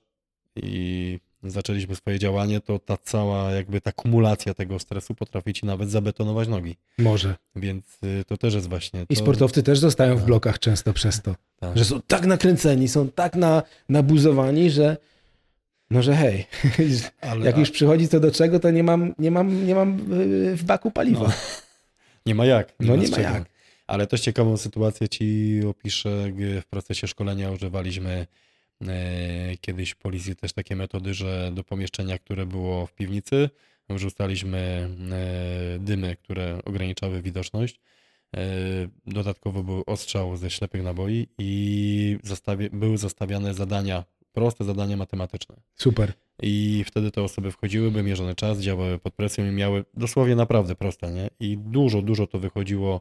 i 0.57 1.18
zaczęliśmy 1.43 1.97
swoje 1.97 2.18
działanie, 2.18 2.61
to 2.61 2.79
ta 2.79 2.97
cała 2.97 3.53
jakby 3.53 3.81
ta 3.81 3.93
kumulacja 3.93 4.55
tego 4.55 4.79
stresu 4.79 5.14
potrafi 5.14 5.53
ci 5.53 5.66
nawet 5.66 5.91
zabetonować 5.91 6.49
nogi. 6.49 6.77
Może. 6.99 7.35
Więc 7.57 7.99
to 8.27 8.37
też 8.37 8.55
jest 8.55 8.68
właśnie. 8.68 9.07
I 9.09 9.16
to, 9.16 9.22
sportowcy 9.22 9.62
też 9.62 9.79
zostają 9.79 10.14
w 10.14 10.18
Tak. 10.18 10.27
blokach 10.27 10.59
często 10.59 10.93
przez 10.93 11.22
to. 11.22 11.35
tak. 11.61 11.79
Że 11.79 11.85
są 11.85 12.01
tak 12.03 12.27
nakręceni, 12.27 12.89
są 12.89 13.09
tak 13.11 13.35
na, 13.35 13.62
nabuzowani, 13.89 14.70
że 14.70 14.97
no 15.91 16.03
że 16.03 16.14
hej, 16.14 16.47
Ale, 17.20 17.47
jak 17.47 17.59
już 17.59 17.70
przychodzi 17.70 18.09
co 18.09 18.20
do 18.20 18.30
czego, 18.30 18.61
to 18.61 18.70
nie 18.70 18.82
mam, 18.82 19.14
nie 19.18 19.30
mam, 19.30 19.66
nie 19.66 19.74
mam 19.74 20.12
y, 20.12 20.57
w 20.57 20.64
baku 20.64 20.91
paliwa. 20.91 21.20
No. 21.28 21.32
Nie 22.26 22.34
ma 22.34 22.47
jak. 22.47 22.72
No 22.80 22.97
nie 22.97 23.09
ma 23.09 23.16
czego. 23.16 23.28
jak. 23.28 23.45
Ale 23.87 24.07
też 24.07 24.20
ciekawą 24.20 24.57
sytuację 24.57 25.09
ci 25.09 25.61
opiszę. 25.68 26.26
gdy 26.32 26.61
W 26.61 26.66
procesie 26.66 27.07
szkolenia 27.07 27.51
używaliśmy 27.51 28.26
e, 28.89 29.57
kiedyś 29.61 29.91
w 29.91 29.97
policji 29.97 30.37
też 30.37 30.53
takie 30.53 30.76
metody, 30.76 31.14
że 31.14 31.51
do 31.55 31.64
pomieszczenia, 31.64 32.18
które 32.18 32.47
było 32.47 32.87
w 32.87 32.93
piwnicy, 32.93 33.51
wrzucaliśmy 33.89 34.89
e, 35.12 35.78
dymy, 35.78 36.16
które 36.16 36.59
ograniczały 36.64 37.22
widoczność. 37.22 37.80
E, 38.37 38.41
Dodatkowo 39.07 39.62
był 39.62 39.82
ostrzał 39.87 40.37
ze 40.37 40.51
ślepych 40.51 40.82
naboi 40.82 41.28
i 41.39 42.18
zastawi- 42.24 42.70
były 42.70 42.99
zastawiane 42.99 43.55
zadania, 43.55 44.05
proste 44.37 44.64
zadania 44.64 44.97
matematyczne. 44.97 45.55
Super. 45.76 46.12
I 46.43 46.84
wtedy 46.87 47.11
te 47.11 47.22
osoby 47.22 47.51
wchodziły, 47.53 47.91
by 47.91 48.03
mierzony 48.03 48.34
czas, 48.34 48.59
działały 48.59 48.99
pod 48.99 49.14
presją 49.14 49.47
i 49.47 49.51
miały 49.51 49.84
dosłownie 49.95 50.37
naprawdę 50.37 50.74
proste, 50.74 51.11
nie? 51.11 51.30
I 51.41 51.59
dużo, 51.59 52.03
dużo 52.03 52.26
to 52.26 52.39
wychodziło 52.39 53.01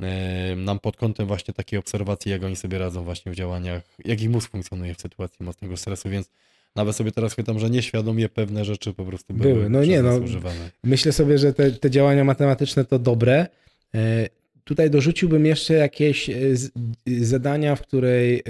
e, 0.00 0.56
nam 0.56 0.78
pod 0.78 0.96
kątem 0.96 1.26
właśnie 1.26 1.54
takiej 1.54 1.78
obserwacji, 1.78 2.30
jak 2.30 2.44
oni 2.44 2.56
sobie 2.56 2.78
radzą 2.78 3.04
właśnie 3.04 3.32
w 3.32 3.34
działaniach, 3.34 3.82
jak 4.04 4.20
ich 4.22 4.30
mózg 4.30 4.50
funkcjonuje 4.50 4.94
w 4.94 5.00
sytuacji 5.00 5.46
mocnego 5.46 5.76
stresu, 5.76 6.08
więc 6.10 6.30
nawet 6.76 6.96
sobie 6.96 7.12
teraz 7.12 7.32
chwytam, 7.32 7.58
że 7.58 7.70
nieświadomie 7.70 8.28
pewne 8.28 8.64
rzeczy 8.64 8.94
po 8.94 9.04
prostu 9.04 9.34
były, 9.34 9.54
Były. 9.54 9.70
No 9.70 9.84
nie, 9.84 10.02
no. 10.02 10.16
używane. 10.16 10.70
Myślę 10.84 11.12
sobie, 11.12 11.38
że 11.38 11.52
te, 11.52 11.70
te 11.70 11.90
działania 11.90 12.24
matematyczne 12.24 12.84
to 12.84 12.98
dobre. 12.98 13.46
E, 13.94 14.28
Tutaj 14.64 14.90
dorzuciłbym 14.90 15.46
jeszcze 15.46 15.74
jakieś 15.74 16.30
e, 16.30 16.34
zadania, 17.06 17.76
w 17.76 17.82
której, 17.82 18.42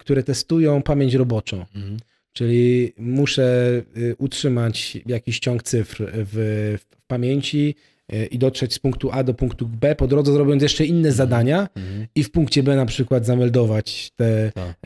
które 0.00 0.22
testują 0.22 0.82
pamięć 0.82 1.14
roboczą. 1.14 1.56
Mhm. 1.74 1.96
Czyli 2.32 2.92
muszę 2.98 3.82
y, 3.96 4.14
utrzymać 4.18 4.98
jakiś 5.06 5.38
ciąg 5.38 5.62
cyfr 5.62 6.10
w, 6.14 6.76
w 6.80 7.06
pamięci 7.06 7.74
y, 8.12 8.26
i 8.26 8.38
dotrzeć 8.38 8.74
z 8.74 8.78
punktu 8.78 9.08
A 9.12 9.24
do 9.24 9.34
punktu 9.34 9.66
B, 9.68 9.94
po 9.94 10.06
drodze 10.06 10.32
zrobiąc 10.32 10.62
jeszcze 10.62 10.84
inne 10.86 11.12
zadania 11.12 11.68
Mhm. 11.76 12.06
i 12.14 12.24
w 12.24 12.30
punkcie 12.30 12.62
B 12.62 12.76
na 12.76 12.86
przykład 12.86 13.26
zameldować 13.26 14.10
te 14.16 14.52
Tak, 14.54 14.76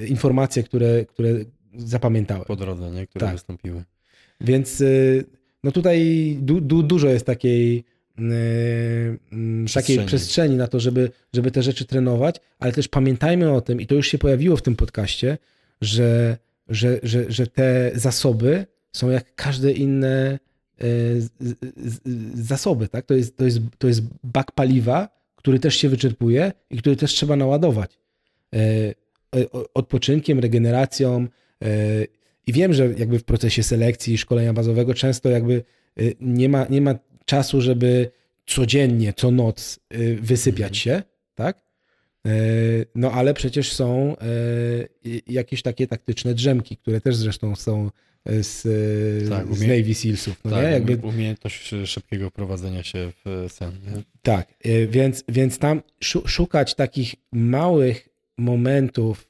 e, 0.00 0.06
informacje, 0.06 0.62
które, 0.62 1.04
które 1.04 1.30
zapamiętałem. 1.76 2.44
po 2.44 2.56
drodze, 2.56 2.90
nie? 2.90 3.06
Które 3.06 3.26
Tak. 3.26 3.34
wystąpiły. 3.34 3.84
Więc 4.40 4.80
y, 4.80 5.24
no 5.64 5.72
tutaj 5.72 6.36
du, 6.40 6.60
du, 6.60 6.82
dużo 6.82 7.08
jest 7.08 7.26
takiej, 7.26 7.78
y, 7.78 7.82
takiej 8.16 9.66
Przestrzeni. 9.66 10.06
przestrzeni 10.06 10.56
na 10.56 10.66
to, 10.66 10.80
żeby, 10.80 11.10
żeby 11.32 11.50
te 11.50 11.62
rzeczy 11.62 11.84
trenować, 11.84 12.36
ale 12.58 12.72
też 12.72 12.88
pamiętajmy 12.88 13.52
o 13.52 13.60
tym, 13.60 13.80
i 13.80 13.86
to 13.86 13.94
już 13.94 14.08
się 14.08 14.18
pojawiło 14.18 14.56
w 14.56 14.62
tym 14.62 14.76
podcaście, 14.76 15.38
że, 15.80 16.36
że, 16.68 17.00
że, 17.02 17.24
że 17.28 17.46
te 17.46 17.90
zasoby 17.94 18.66
są 18.92 19.10
jak 19.10 19.34
każde 19.34 19.72
inne 19.72 20.38
y, 20.82 21.22
zasoby. 22.34 22.88
Tak? 22.88 23.06
To, 23.06 23.14
jest, 23.14 23.36
to, 23.36 23.44
jest, 23.44 23.58
to 23.78 23.88
jest 23.88 24.02
bak 24.24 24.52
paliwa, 24.52 25.08
który 25.36 25.58
też 25.58 25.76
się 25.76 25.88
wyczerpuje 25.88 26.52
i 26.70 26.78
który 26.78 26.96
też 26.96 27.12
trzeba 27.12 27.36
naładować. 27.36 27.98
Y, 28.54 28.58
y, 29.36 29.48
Odpoczynkiem, 29.74 30.38
regeneracją, 30.38 31.26
y, 31.64 32.06
i 32.46 32.52
wiem, 32.52 32.72
że 32.72 32.94
jakby 32.96 33.18
w 33.18 33.24
procesie 33.24 33.62
selekcji, 33.62 34.18
szkolenia 34.18 34.52
bazowego 34.52 34.94
często 34.94 35.30
jakby 35.30 35.64
y, 36.00 36.16
nie 36.20 36.48
ma, 36.48 36.66
nie 36.70 36.80
ma 36.80 36.94
czasu, 37.30 37.60
żeby 37.60 38.10
codziennie, 38.46 39.12
co 39.12 39.30
noc 39.30 39.80
y, 39.94 40.16
wysypiać 40.22 40.76
się, 40.76 41.02
tak? 41.34 41.60
Y, 42.26 42.86
No 42.94 43.12
ale 43.12 43.34
przecież 43.34 43.72
są 43.72 44.16
y, 45.06 45.20
jakieś 45.26 45.62
takie 45.62 45.86
taktyczne 45.86 46.34
drzemki, 46.34 46.76
które 46.76 47.00
też 47.00 47.16
zresztą 47.16 47.56
są 47.56 47.90
z, 48.26 48.62
Tak, 49.28 49.46
z 49.54 49.60
umie- 49.62 49.68
Navy 49.78 49.94
Sealsów. 49.94 50.40
No 50.44 50.50
tak, 50.50 50.64
nie? 50.64 50.70
Jakby, 50.70 50.96
umiejętność 50.96 51.74
szybkiego 51.84 52.30
prowadzenia 52.30 52.82
się 52.82 53.12
w 53.24 53.46
sen. 53.52 53.72
Nie? 53.72 54.02
tak, 54.22 54.54
więc, 54.88 55.24
więc 55.28 55.58
tam 55.58 55.82
szu- 56.00 56.28
szukać 56.28 56.74
takich 56.74 57.14
małych 57.32 58.08
momentów 58.38 59.28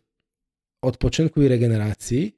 odpoczynku 0.83 1.43
i 1.43 1.49
regeneracji, 1.49 2.37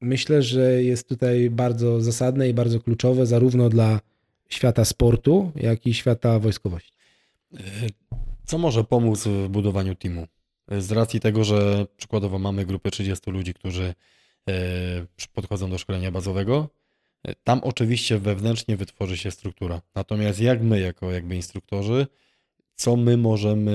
myślę, 0.00 0.42
że 0.42 0.82
jest 0.82 1.08
tutaj 1.08 1.50
bardzo 1.50 2.00
zasadne 2.00 2.48
i 2.48 2.54
bardzo 2.54 2.80
kluczowe 2.80 3.26
zarówno 3.26 3.68
dla 3.68 4.00
świata 4.48 4.84
sportu, 4.84 5.52
jak 5.56 5.86
i 5.86 5.94
świata 5.94 6.38
wojskowości. 6.38 6.92
Co 8.44 8.58
może 8.58 8.84
pomóc 8.84 9.24
w 9.26 9.48
budowaniu 9.48 9.94
teamu? 9.94 10.26
Z 10.78 10.92
racji 10.92 11.20
tego, 11.20 11.44
że 11.44 11.86
przykładowo 11.96 12.38
mamy 12.38 12.66
grupę 12.66 12.90
30 12.90 13.30
ludzi, 13.30 13.54
którzy 13.54 13.94
e, 14.48 14.54
podchodzą 15.32 15.70
do 15.70 15.78
szkolenia 15.78 16.10
bazowego, 16.10 16.68
e, 17.22 17.34
tam 17.34 17.60
oczywiście 17.62 18.18
wewnętrznie 18.18 18.76
wytworzy 18.76 19.16
się 19.16 19.30
struktura. 19.30 19.80
Natomiast 19.94 20.40
jak 20.40 20.62
my, 20.62 20.80
jako 20.80 21.12
jakby 21.12 21.36
instruktorzy, 21.36 22.06
co 22.74 22.96
my 22.96 23.16
możemy, 23.16 23.72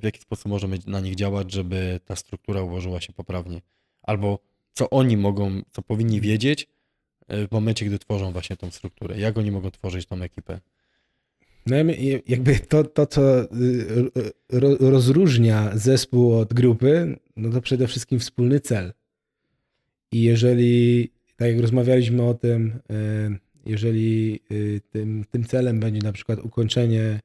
w 0.00 0.04
jaki 0.04 0.20
sposób 0.20 0.46
możemy 0.46 0.78
na 0.86 1.00
nich 1.00 1.14
działać, 1.14 1.52
żeby 1.52 2.00
ta 2.04 2.16
struktura 2.16 2.62
ułożyła 2.62 3.00
się 3.00 3.12
poprawnie? 3.12 3.60
Albo 4.02 4.38
co 4.72 4.90
oni 4.90 5.16
mogą, 5.16 5.62
co 5.70 5.82
powinni 5.82 6.20
wiedzieć 6.20 6.62
e, 6.62 6.66
w 7.30 7.52
momencie, 7.52 7.86
gdy 7.86 7.98
tworzą 7.98 8.32
właśnie 8.32 8.56
tą 8.56 8.70
strukturę? 8.70 9.18
Jak 9.18 9.38
oni 9.38 9.50
mogą 9.50 9.70
tworzyć 9.70 10.06
tą 10.06 10.22
ekipę? 10.22 10.60
No 11.66 11.76
jakby 12.28 12.58
to, 12.58 12.84
to 12.84 13.06
co 13.06 13.42
y, 13.42 14.10
ro, 14.48 14.76
rozróżnia 14.80 15.70
zespół 15.74 16.38
od 16.38 16.54
grupy, 16.54 17.16
no 17.36 17.50
to 17.50 17.60
przede 17.60 17.86
wszystkim 17.86 18.18
wspólny 18.18 18.60
cel. 18.60 18.92
I 20.12 20.22
jeżeli, 20.22 21.10
tak 21.36 21.48
jak 21.48 21.60
rozmawialiśmy 21.60 22.22
o 22.22 22.34
tym, 22.34 22.80
y, 22.90 23.38
jeżeli 23.66 24.40
y, 24.52 24.80
tym, 24.90 25.24
tym 25.30 25.44
celem 25.44 25.80
będzie 25.80 26.00
na 26.00 26.12
przykład 26.12 26.38
ukończenie, 26.44 27.20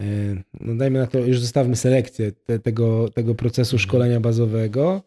y, 0.00 0.42
no 0.60 0.74
dajmy 0.74 0.98
na 0.98 1.06
to, 1.06 1.18
już 1.18 1.40
zostawmy 1.40 1.76
selekcję 1.76 2.32
te, 2.32 2.58
tego, 2.58 3.08
tego 3.08 3.34
procesu 3.34 3.78
szkolenia 3.78 4.20
bazowego, 4.20 5.02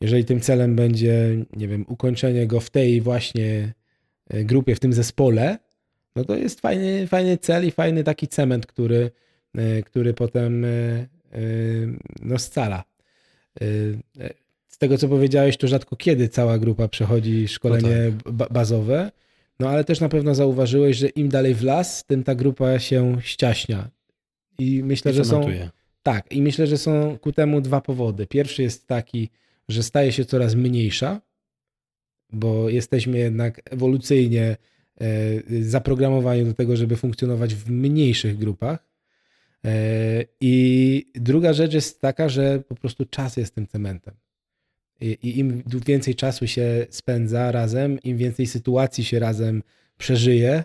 jeżeli 0.00 0.24
tym 0.24 0.40
celem 0.40 0.76
będzie, 0.76 1.44
nie 1.56 1.68
wiem, 1.68 1.84
ukończenie 1.88 2.46
go 2.46 2.60
w 2.60 2.70
tej 2.70 3.00
właśnie 3.00 3.74
y, 4.34 4.44
grupie, 4.44 4.74
w 4.74 4.80
tym 4.80 4.92
zespole, 4.92 5.58
no 6.16 6.24
to 6.24 6.36
jest 6.36 6.60
fajny, 6.60 7.06
fajny 7.06 7.38
cel 7.38 7.66
i 7.66 7.70
fajny 7.70 8.04
taki 8.04 8.28
cement, 8.28 8.66
który, 8.66 9.10
y, 9.58 9.82
który 9.86 10.14
potem 10.14 10.64
y, 10.64 11.08
no 12.22 12.38
scala. 12.38 12.84
Z 14.68 14.78
tego, 14.78 14.98
co 14.98 15.08
powiedziałeś, 15.08 15.56
to 15.56 15.68
rzadko 15.68 15.96
kiedy 15.96 16.28
cała 16.28 16.58
grupa 16.58 16.88
przechodzi 16.88 17.48
szkolenie 17.48 18.12
ba- 18.24 18.48
bazowe, 18.50 19.10
no 19.60 19.68
ale 19.68 19.84
też 19.84 20.00
na 20.00 20.08
pewno 20.08 20.34
zauważyłeś, 20.34 20.96
że 20.96 21.08
im 21.08 21.28
dalej 21.28 21.54
w 21.54 21.62
las, 21.62 22.04
tym 22.04 22.24
ta 22.24 22.34
grupa 22.34 22.78
się 22.78 23.16
ściaśnia. 23.20 23.90
I 24.58 24.82
myślę, 24.84 25.12
I 25.12 25.14
że 25.14 25.24
są, 25.24 25.46
tak, 26.02 26.32
i 26.32 26.42
myślę, 26.42 26.66
że 26.66 26.78
są 26.78 27.18
ku 27.20 27.32
temu 27.32 27.60
dwa 27.60 27.80
powody. 27.80 28.26
Pierwszy 28.26 28.62
jest 28.62 28.86
taki, 28.86 29.30
że 29.70 29.82
staje 29.82 30.12
się 30.12 30.24
coraz 30.24 30.54
mniejsza, 30.54 31.20
bo 32.32 32.68
jesteśmy 32.68 33.18
jednak 33.18 33.60
ewolucyjnie 33.72 34.56
e, 35.00 35.62
zaprogramowani 35.62 36.44
do 36.44 36.54
tego, 36.54 36.76
żeby 36.76 36.96
funkcjonować 36.96 37.54
w 37.54 37.70
mniejszych 37.70 38.38
grupach. 38.38 38.86
E, 39.64 40.24
I 40.40 41.06
druga 41.14 41.52
rzecz 41.52 41.74
jest 41.74 42.00
taka, 42.00 42.28
że 42.28 42.62
po 42.68 42.74
prostu 42.74 43.04
czas 43.04 43.36
jest 43.36 43.54
tym 43.54 43.66
cementem. 43.66 44.14
I 45.00 45.38
im 45.38 45.62
więcej 45.86 46.14
czasu 46.14 46.46
się 46.46 46.86
spędza 46.90 47.52
razem, 47.52 47.98
im 48.02 48.16
więcej 48.16 48.46
sytuacji 48.46 49.04
się 49.04 49.18
razem 49.18 49.62
przeżyje, 49.98 50.64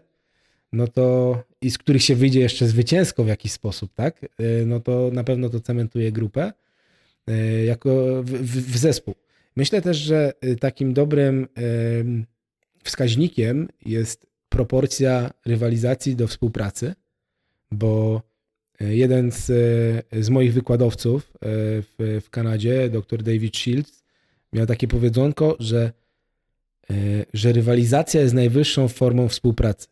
no 0.73 0.87
to 0.87 1.37
i 1.61 1.71
z 1.71 1.77
których 1.77 2.03
się 2.03 2.15
wyjdzie 2.15 2.39
jeszcze 2.39 2.67
zwycięsko 2.67 3.23
w 3.23 3.27
jakiś 3.27 3.51
sposób, 3.51 3.93
tak? 3.93 4.23
E, 4.23 4.65
no 4.65 4.79
to 4.79 5.09
na 5.13 5.23
pewno 5.23 5.49
to 5.49 5.59
cementuje 5.59 6.11
grupę 6.11 6.53
jako 7.65 8.23
w, 8.23 8.31
w, 8.31 8.71
w 8.71 8.77
zespół. 8.77 9.15
Myślę 9.55 9.81
też, 9.81 9.97
że 9.97 10.33
y, 10.45 10.55
takim 10.55 10.93
dobrym 10.93 11.47
wskaźnikiem 12.83 13.67
jest 13.85 14.27
proporcja 14.49 15.31
rywalizacji 15.45 16.15
do 16.15 16.27
współpracy, 16.27 16.93
bo 17.71 18.21
y, 18.81 18.95
jeden 18.95 19.31
z, 19.31 19.45
z 20.19 20.29
moich 20.29 20.53
wykładowców 20.53 21.31
w, 21.41 22.21
w 22.25 22.29
Kanadzie, 22.29 22.89
dr 22.89 23.23
David 23.23 23.57
Shields, 23.57 24.03
miał 24.53 24.65
takie 24.65 24.87
powiedzonko, 24.87 25.55
że, 25.59 25.91
że 27.33 27.51
rywalizacja 27.51 28.21
jest 28.21 28.33
najwyższą 28.33 28.87
formą 28.87 29.27
współpracy. 29.27 29.87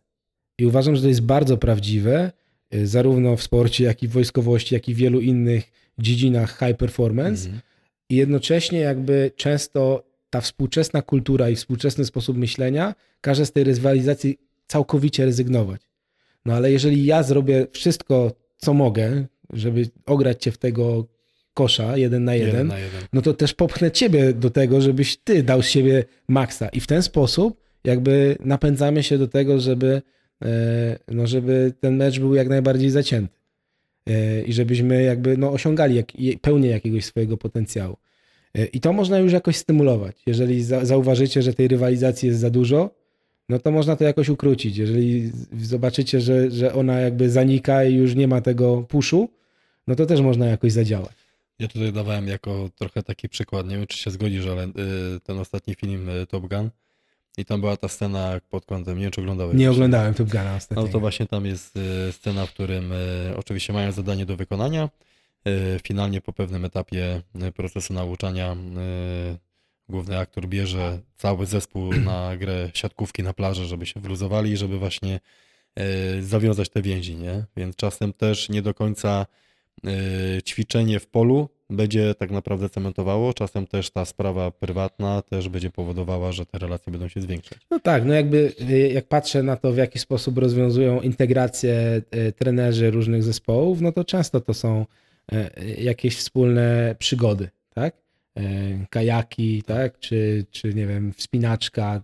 I 0.58 0.66
uważam, 0.66 0.96
że 0.96 1.02
to 1.02 1.08
jest 1.08 1.22
bardzo 1.22 1.58
prawdziwe, 1.58 2.32
zarówno 2.84 3.38
w 3.38 3.44
sporcie, 3.44 3.84
jak 3.84 4.04
i 4.04 4.08
w 4.08 4.12
wojskowości, 4.12 4.76
jak 4.76 4.90
i 4.90 4.94
w 4.94 4.98
wielu 4.98 5.20
innych 5.20 5.72
dziedzinach 5.98 6.60
high 6.60 6.78
performance. 6.78 7.50
-hmm 7.50 7.74
i 8.10 8.16
jednocześnie 8.16 8.80
jakby 8.80 9.32
często 9.36 10.04
ta 10.30 10.42
współczesna 10.42 11.02
kultura 11.02 11.50
i 11.50 11.56
współczesny 11.56 12.06
sposób 12.06 12.38
myślenia 12.38 12.96
każe 13.22 13.46
z 13.46 13.52
tej 13.52 13.64
rywalizacji 13.64 14.38
całkowicie 14.68 15.26
rezygnować. 15.26 15.82
No 16.46 16.54
ale 16.54 16.72
jeżeli 16.72 17.06
ja 17.06 17.24
zrobię 17.24 17.68
wszystko, 17.72 18.32
co 18.58 18.74
mogę, 18.74 19.26
żeby 19.54 19.90
ograć 20.06 20.44
cię 20.44 20.52
w 20.52 20.58
tego 20.58 21.08
kosza 21.54 21.98
jeden 21.98 22.24
na 22.24 22.36
jeden, 22.36 22.50
jeden, 22.50 22.68
na 22.68 22.80
jeden. 22.80 23.02
no 23.14 23.22
to 23.22 23.34
też 23.34 23.54
popchnę 23.54 23.92
ciebie 23.92 24.34
do 24.34 24.50
tego, 24.50 24.82
żebyś 24.82 25.18
ty 25.18 25.44
dał 25.44 25.62
z 25.62 25.68
siebie 25.68 26.04
maksa. 26.28 26.70
I 26.70 26.80
w 26.80 26.88
ten 26.88 27.04
sposób 27.04 27.62
jakby 27.84 28.38
napędzamy 28.40 29.04
się 29.04 29.18
do 29.18 29.28
tego, 29.28 29.60
żeby, 29.60 30.02
e, 30.42 31.00
no 31.08 31.28
żeby 31.28 31.74
ten 31.80 31.96
mecz 31.96 32.20
był 32.20 32.36
jak 32.36 32.50
najbardziej 32.50 32.90
zacięty. 32.90 33.43
E, 34.08 34.42
i 34.42 34.54
żebyśmy 34.54 35.04
jakby 35.04 35.38
no, 35.38 35.52
osiągali 35.52 35.96
jak, 35.96 36.08
pełnię 36.42 36.70
jakiegoś 36.70 37.06
swojego 37.06 37.38
potencjału. 37.38 37.98
E, 38.56 38.66
I 38.66 38.80
to 38.80 38.94
można 38.94 39.20
już 39.20 39.34
jakoś 39.34 39.56
stymulować. 39.56 40.16
Jeżeli 40.26 40.64
zauważycie, 40.64 41.42
że 41.42 41.54
tej 41.54 41.68
rywalizacji 41.68 42.28
jest 42.28 42.40
za 42.40 42.50
dużo, 42.50 42.90
no 43.50 43.60
to 43.60 43.72
można 43.72 43.96
to 43.96 44.04
jakoś 44.04 44.30
ukrócić. 44.30 44.78
Jeżeli 44.78 45.32
zobaczycie, 45.62 46.22
że, 46.22 46.52
że 46.52 46.74
ona 46.74 47.00
jakby 47.00 47.30
zanika 47.30 47.84
i 47.84 47.94
już 47.94 48.16
nie 48.16 48.28
ma 48.28 48.42
tego 48.42 48.82
puszu, 48.82 49.30
no 49.88 49.96
to 49.96 50.06
też 50.06 50.22
można 50.22 50.46
jakoś 50.46 50.72
zadziałać. 50.72 51.14
Ja 51.60 51.68
tutaj 51.68 51.94
dawałem 51.94 52.28
jako 52.28 52.70
trochę 52.76 53.04
taki 53.04 53.30
przykład, 53.30 53.68
nie 53.68 53.78
wiem 53.78 53.88
czy 53.88 53.98
się 53.98 54.12
zgodzisz, 54.12 54.46
ale 54.48 54.66
y, 54.66 54.72
ten 55.24 55.40
ostatni 55.40 55.76
film 55.76 56.10
y, 56.10 56.28
Top 56.28 56.48
Gun, 56.48 56.70
i 57.38 57.46
tam 57.46 57.62
była 57.62 57.78
ta 57.78 57.88
scena 57.88 58.40
pod 58.50 58.66
kątem, 58.66 58.98
nie 58.98 59.04
wiem 59.04 59.12
czy 59.12 59.22
oglądałeś. 59.22 59.58
Nie 59.58 59.72
oglądałem 59.72 60.14
Top 60.14 60.30
Guna 60.30 60.56
ostatnio. 60.56 60.84
No 60.84 60.90
to 60.90 61.00
właśnie 61.00 61.26
tam 61.26 61.46
jest 61.46 61.78
e, 61.78 62.12
scena, 62.12 62.46
w 62.46 62.50
którym 62.50 62.92
e, 62.92 62.96
oczywiście 63.38 63.74
mają 63.74 63.92
zadanie 63.92 64.26
do 64.26 64.36
wykonania. 64.36 64.90
E, 65.46 65.80
finalnie 65.80 66.22
po 66.22 66.34
pewnym 66.34 66.66
etapie 66.66 67.22
procesu 67.56 67.94
nauczania 67.94 68.56
główny 69.90 70.18
aktor 70.20 70.48
bierze 70.48 71.00
cały 71.18 71.46
zespół 71.46 71.94
na 72.12 72.38
grę 72.38 72.70
siatkówki 72.74 73.24
na 73.24 73.34
plaży, 73.34 73.66
żeby 73.66 73.86
się 73.86 74.00
wyluzowali 74.00 74.52
i 74.52 74.58
żeby 74.58 74.80
właśnie 74.80 75.20
zawiązać 76.22 76.70
te 76.70 76.82
więzi, 76.82 77.16
nie? 77.16 77.46
Więc 77.58 77.76
czasem 77.76 78.14
też 78.14 78.50
nie 78.50 78.62
do 78.62 78.74
końca 78.74 79.26
ćwiczenie 80.46 81.00
w 81.00 81.08
polu 81.08 81.50
będzie 81.74 82.16
tak 82.16 82.32
naprawdę 82.32 82.70
cementowało. 82.70 83.34
Czasem 83.34 83.68
też 83.68 83.90
ta 83.90 84.06
sprawa 84.06 84.52
prywatna 84.52 85.22
też 85.22 85.50
będzie 85.50 85.70
powodowała, 85.70 86.32
że 86.32 86.46
te 86.46 86.58
relacje 86.58 86.92
będą 86.92 87.08
się 87.08 87.22
zwiększać. 87.22 87.60
No 87.72 87.80
tak, 87.80 88.06
no 88.06 88.14
jakby 88.14 88.54
y, 88.70 88.90
jak 88.94 89.08
patrzę 89.08 89.44
na 89.44 89.56
to, 89.56 89.72
w 89.74 89.78
jaki 89.78 90.00
sposób 90.00 90.38
rozwiązują 90.38 91.02
integrację 91.02 92.02
y, 92.16 92.32
trenerzy 92.32 92.92
różnych 92.92 93.24
zespołów, 93.24 93.82
no 93.82 93.92
to 93.92 94.04
często 94.04 94.42
to 94.42 94.54
są 94.54 94.86
y, 95.34 95.82
jakieś 95.82 96.18
wspólne 96.18 96.96
przygody, 97.00 97.50
tak? 97.74 98.04
Kajaki, 98.90 99.64
tak? 99.64 100.00
Czy, 100.00 100.46
czy 100.52 100.74
nie 100.74 100.88
wiem, 100.88 101.14
wspinaczka, 101.14 102.02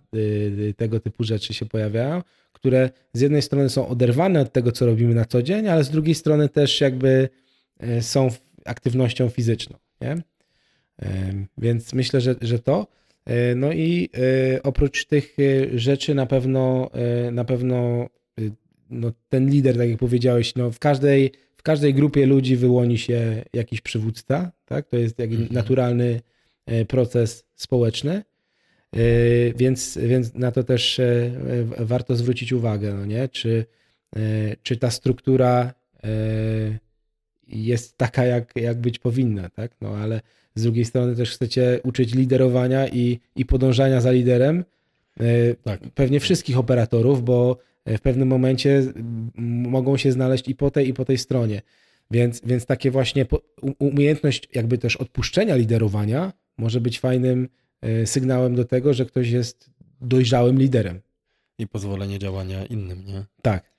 tego 0.76 1.00
typu 1.00 1.24
rzeczy 1.24 1.54
się 1.54 1.66
pojawiają, 1.66 2.22
które 2.52 2.90
z 3.12 3.20
jednej 3.20 3.42
strony 3.42 3.68
są 3.68 3.88
oderwane 3.88 4.40
od 4.40 4.52
tego, 4.52 4.72
co 4.72 4.86
robimy 4.86 5.14
na 5.14 5.24
co 5.24 5.42
dzień, 5.42 5.68
ale 5.68 5.84
z 5.84 5.90
drugiej 5.90 6.14
strony 6.14 6.48
też 6.48 6.80
jakby 6.80 7.28
są 8.00 8.28
aktywnością 8.70 9.28
fizyczną. 9.28 9.76
Nie? 10.00 10.16
Więc 11.58 11.92
myślę, 11.92 12.20
że, 12.20 12.34
że 12.40 12.58
to. 12.58 12.86
E, 13.24 13.54
no 13.54 13.72
i 13.72 14.08
e, 14.54 14.62
oprócz 14.62 15.04
tych 15.04 15.36
e, 15.38 15.78
rzeczy 15.78 16.14
na 16.14 16.26
pewno 16.26 16.90
na 17.32 17.44
pewno 17.44 18.08
no, 18.90 19.12
ten 19.28 19.50
lider, 19.50 19.76
tak 19.76 19.88
jak 19.88 19.98
powiedziałeś, 19.98 20.54
no, 20.54 20.70
w, 20.70 20.78
każdej, 20.78 21.32
w 21.56 21.62
każdej 21.62 21.94
grupie 21.94 22.26
ludzi 22.26 22.56
wyłoni 22.56 22.98
się 22.98 23.44
jakiś 23.52 23.80
przywódca. 23.80 24.52
Tak? 24.64 24.88
To 24.88 24.96
jest 24.96 25.18
jak 25.18 25.30
mhm. 25.30 25.48
naturalny 25.52 26.20
proces 26.88 27.44
społeczny. 27.54 28.22
Więc, 29.56 29.98
więc 30.02 30.34
na 30.34 30.52
to 30.52 30.64
też 30.64 31.00
warto 31.78 32.16
zwrócić 32.16 32.52
uwagę, 32.52 32.94
no 32.94 33.06
nie? 33.06 33.28
Czy, 33.28 33.66
czy 34.62 34.76
ta 34.76 34.90
struktura 34.90 35.74
jest 37.50 37.98
taka, 37.98 38.24
jak, 38.24 38.52
jak 38.56 38.80
być 38.80 38.98
powinna, 38.98 39.48
tak? 39.48 39.72
No 39.80 39.88
ale 39.88 40.20
z 40.54 40.62
drugiej 40.62 40.84
strony 40.84 41.16
też 41.16 41.30
chcecie 41.30 41.80
uczyć 41.84 42.14
liderowania 42.14 42.88
i, 42.88 43.20
i 43.36 43.44
podążania 43.44 44.00
za 44.00 44.10
liderem 44.10 44.64
e, 45.20 45.54
tak. 45.54 45.80
pewnie 45.80 46.20
wszystkich 46.20 46.58
operatorów, 46.58 47.24
bo 47.24 47.58
w 47.86 48.00
pewnym 48.00 48.28
momencie 48.28 48.82
mogą 49.36 49.96
się 49.96 50.12
znaleźć 50.12 50.48
i 50.48 50.54
po 50.54 50.70
tej, 50.70 50.88
i 50.88 50.94
po 50.94 51.04
tej 51.04 51.18
stronie. 51.18 51.62
Więc, 52.10 52.40
więc 52.44 52.66
takie 52.66 52.90
właśnie 52.90 53.26
umiejętność 53.78 54.48
jakby 54.54 54.78
też 54.78 54.96
odpuszczenia 54.96 55.56
liderowania 55.56 56.32
może 56.58 56.80
być 56.80 57.00
fajnym 57.00 57.48
e, 57.80 58.06
sygnałem 58.06 58.54
do 58.54 58.64
tego, 58.64 58.94
że 58.94 59.06
ktoś 59.06 59.30
jest 59.30 59.70
dojrzałym 60.00 60.58
liderem. 60.58 61.00
I 61.58 61.66
pozwolenie 61.66 62.18
działania 62.18 62.66
innym, 62.66 63.06
nie? 63.06 63.24
Tak. 63.42 63.70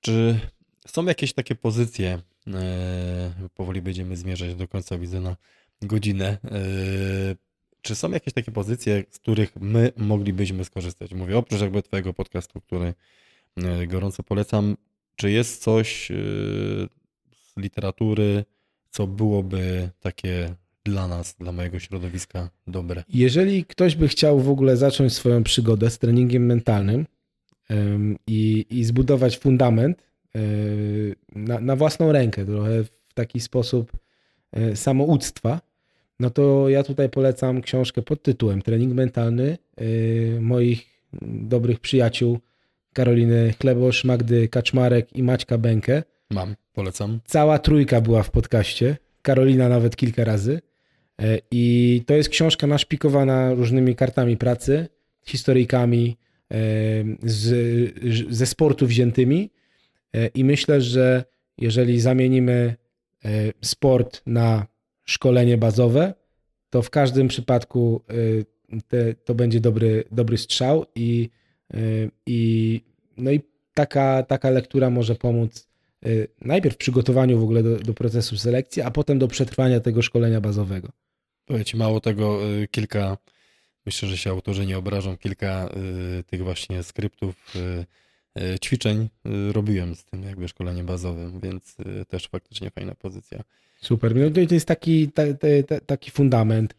Czy 0.00 0.38
są 0.86 1.04
jakieś 1.04 1.32
takie 1.32 1.54
pozycje, 1.54 2.18
E, 2.18 2.35
powoli 3.54 3.82
będziemy 3.82 4.16
zmierzać 4.16 4.54
do 4.54 4.68
końca, 4.68 4.98
widzę 4.98 5.20
na 5.20 5.36
godzinę. 5.82 6.38
E, 6.44 6.58
czy 7.82 7.94
są 7.94 8.10
jakieś 8.10 8.34
takie 8.34 8.52
pozycje, 8.52 9.04
z 9.10 9.18
których 9.18 9.56
my 9.60 9.92
moglibyśmy 9.96 10.64
skorzystać? 10.64 11.14
Mówię, 11.14 11.38
oprócz 11.38 11.60
jakby 11.60 11.82
Twojego 11.82 12.14
podcastu, 12.14 12.60
który 12.60 12.94
e, 13.56 13.86
gorąco 13.86 14.22
polecam, 14.22 14.76
czy 15.16 15.30
jest 15.30 15.62
coś 15.62 16.08
z 17.32 17.56
literatury, 17.56 18.44
co 18.90 19.06
byłoby 19.06 19.90
takie 20.00 20.54
dla 20.84 21.08
nas, 21.08 21.36
dla 21.38 21.52
mojego 21.52 21.78
środowiska 21.78 22.50
dobre? 22.66 23.04
Jeżeli 23.08 23.64
ktoś 23.64 23.96
by 23.96 24.08
chciał 24.08 24.40
w 24.40 24.48
ogóle 24.48 24.76
zacząć 24.76 25.12
swoją 25.12 25.44
przygodę 25.44 25.90
z 25.90 25.98
treningiem 25.98 26.46
mentalnym 26.46 27.06
i, 28.26 28.66
i 28.70 28.84
zbudować 28.84 29.38
fundament, 29.38 30.02
na, 31.34 31.60
na 31.60 31.76
własną 31.76 32.12
rękę, 32.12 32.44
trochę 32.46 32.84
w 32.84 33.14
taki 33.14 33.40
sposób 33.40 33.92
e, 34.52 34.76
samouctwa, 34.76 35.60
no 36.20 36.30
to 36.30 36.68
ja 36.68 36.82
tutaj 36.82 37.08
polecam 37.08 37.62
książkę 37.62 38.02
pod 38.02 38.22
tytułem 38.22 38.62
Trening 38.62 38.94
mentalny 38.94 39.58
e, 39.76 39.84
moich 40.40 40.86
dobrych 41.22 41.80
przyjaciół 41.80 42.38
Karoliny 42.92 43.54
Chlebosz, 43.60 44.04
Magdy 44.04 44.48
Kaczmarek 44.48 45.16
i 45.16 45.22
Maćka 45.22 45.58
Bękę. 45.58 46.02
Mam, 46.30 46.54
polecam. 46.72 47.20
Cała 47.24 47.58
trójka 47.58 48.00
była 48.00 48.22
w 48.22 48.30
podcaście, 48.30 48.96
Karolina 49.22 49.68
nawet 49.68 49.96
kilka 49.96 50.24
razy. 50.24 50.60
I 51.50 52.02
to 52.06 52.14
jest 52.14 52.28
książka 52.28 52.66
naszpikowana 52.66 53.54
różnymi 53.54 53.96
kartami 53.96 54.36
pracy, 54.36 54.88
historyjkami 55.26 56.16
z, 57.22 57.54
ze 58.30 58.46
sportu 58.46 58.86
wziętymi, 58.86 59.50
I 60.34 60.44
myślę, 60.44 60.80
że 60.80 61.24
jeżeli 61.58 62.00
zamienimy 62.00 62.76
e, 63.24 63.28
sport 63.60 64.22
na 64.26 64.66
szkolenie 65.04 65.58
bazowe, 65.58 66.14
to 66.70 66.82
w 66.82 66.90
każdym 66.90 67.28
przypadku 67.28 68.02
e, 68.08 68.82
te, 68.88 69.14
to 69.14 69.34
będzie 69.34 69.60
dobry, 69.60 70.04
dobry 70.12 70.38
strzał 70.38 70.86
i, 70.94 71.30
i, 72.26 72.80
no 73.16 73.30
i 73.30 73.40
taka, 73.74 74.22
taka 74.22 74.50
lektura 74.50 74.90
może 74.90 75.14
pomóc 75.14 75.68
najpierw 76.40 76.74
w 76.74 76.78
przygotowaniu 76.78 77.38
w 77.38 77.42
ogóle 77.42 77.62
do, 77.62 77.76
do 77.76 77.94
procesu 77.94 78.36
selekcji, 78.36 78.82
a 78.82 78.90
potem 78.90 79.18
do 79.18 79.28
przetrwania 79.28 79.80
tego 79.80 80.02
szkolenia 80.02 80.40
bazowego. 80.40 80.88
Powiem 81.46 81.64
ci 81.64 81.76
mało 81.76 82.00
tego, 82.00 82.40
kilka, 82.70 83.16
myślę, 83.86 84.08
że 84.08 84.18
się 84.18 84.30
autorzy 84.30 84.66
nie 84.66 84.78
obrażą, 84.78 85.16
kilka 85.16 85.70
tych 86.26 86.44
właśnie 86.44 86.82
skryptów, 86.82 87.54
ćwiczeń 88.60 89.08
y, 89.26 89.52
robiłem 89.52 89.94
z 89.94 90.04
tym 90.04 90.22
jakby 90.22 90.48
szkoleniem 90.48 90.86
bazowym, 90.86 91.40
więc 91.40 91.76
y, 91.80 92.04
też 92.04 92.28
faktycznie 92.28 92.70
fajna 92.70 92.94
pozycja. 92.94 93.42
Super. 93.80 94.16
No 94.16 94.46
to 94.48 94.54
jest 94.54 94.66
taki, 94.66 95.08
ta, 95.08 95.22
ta, 95.34 95.46
ta, 95.68 95.80
taki 95.80 96.10
fundament. 96.10 96.74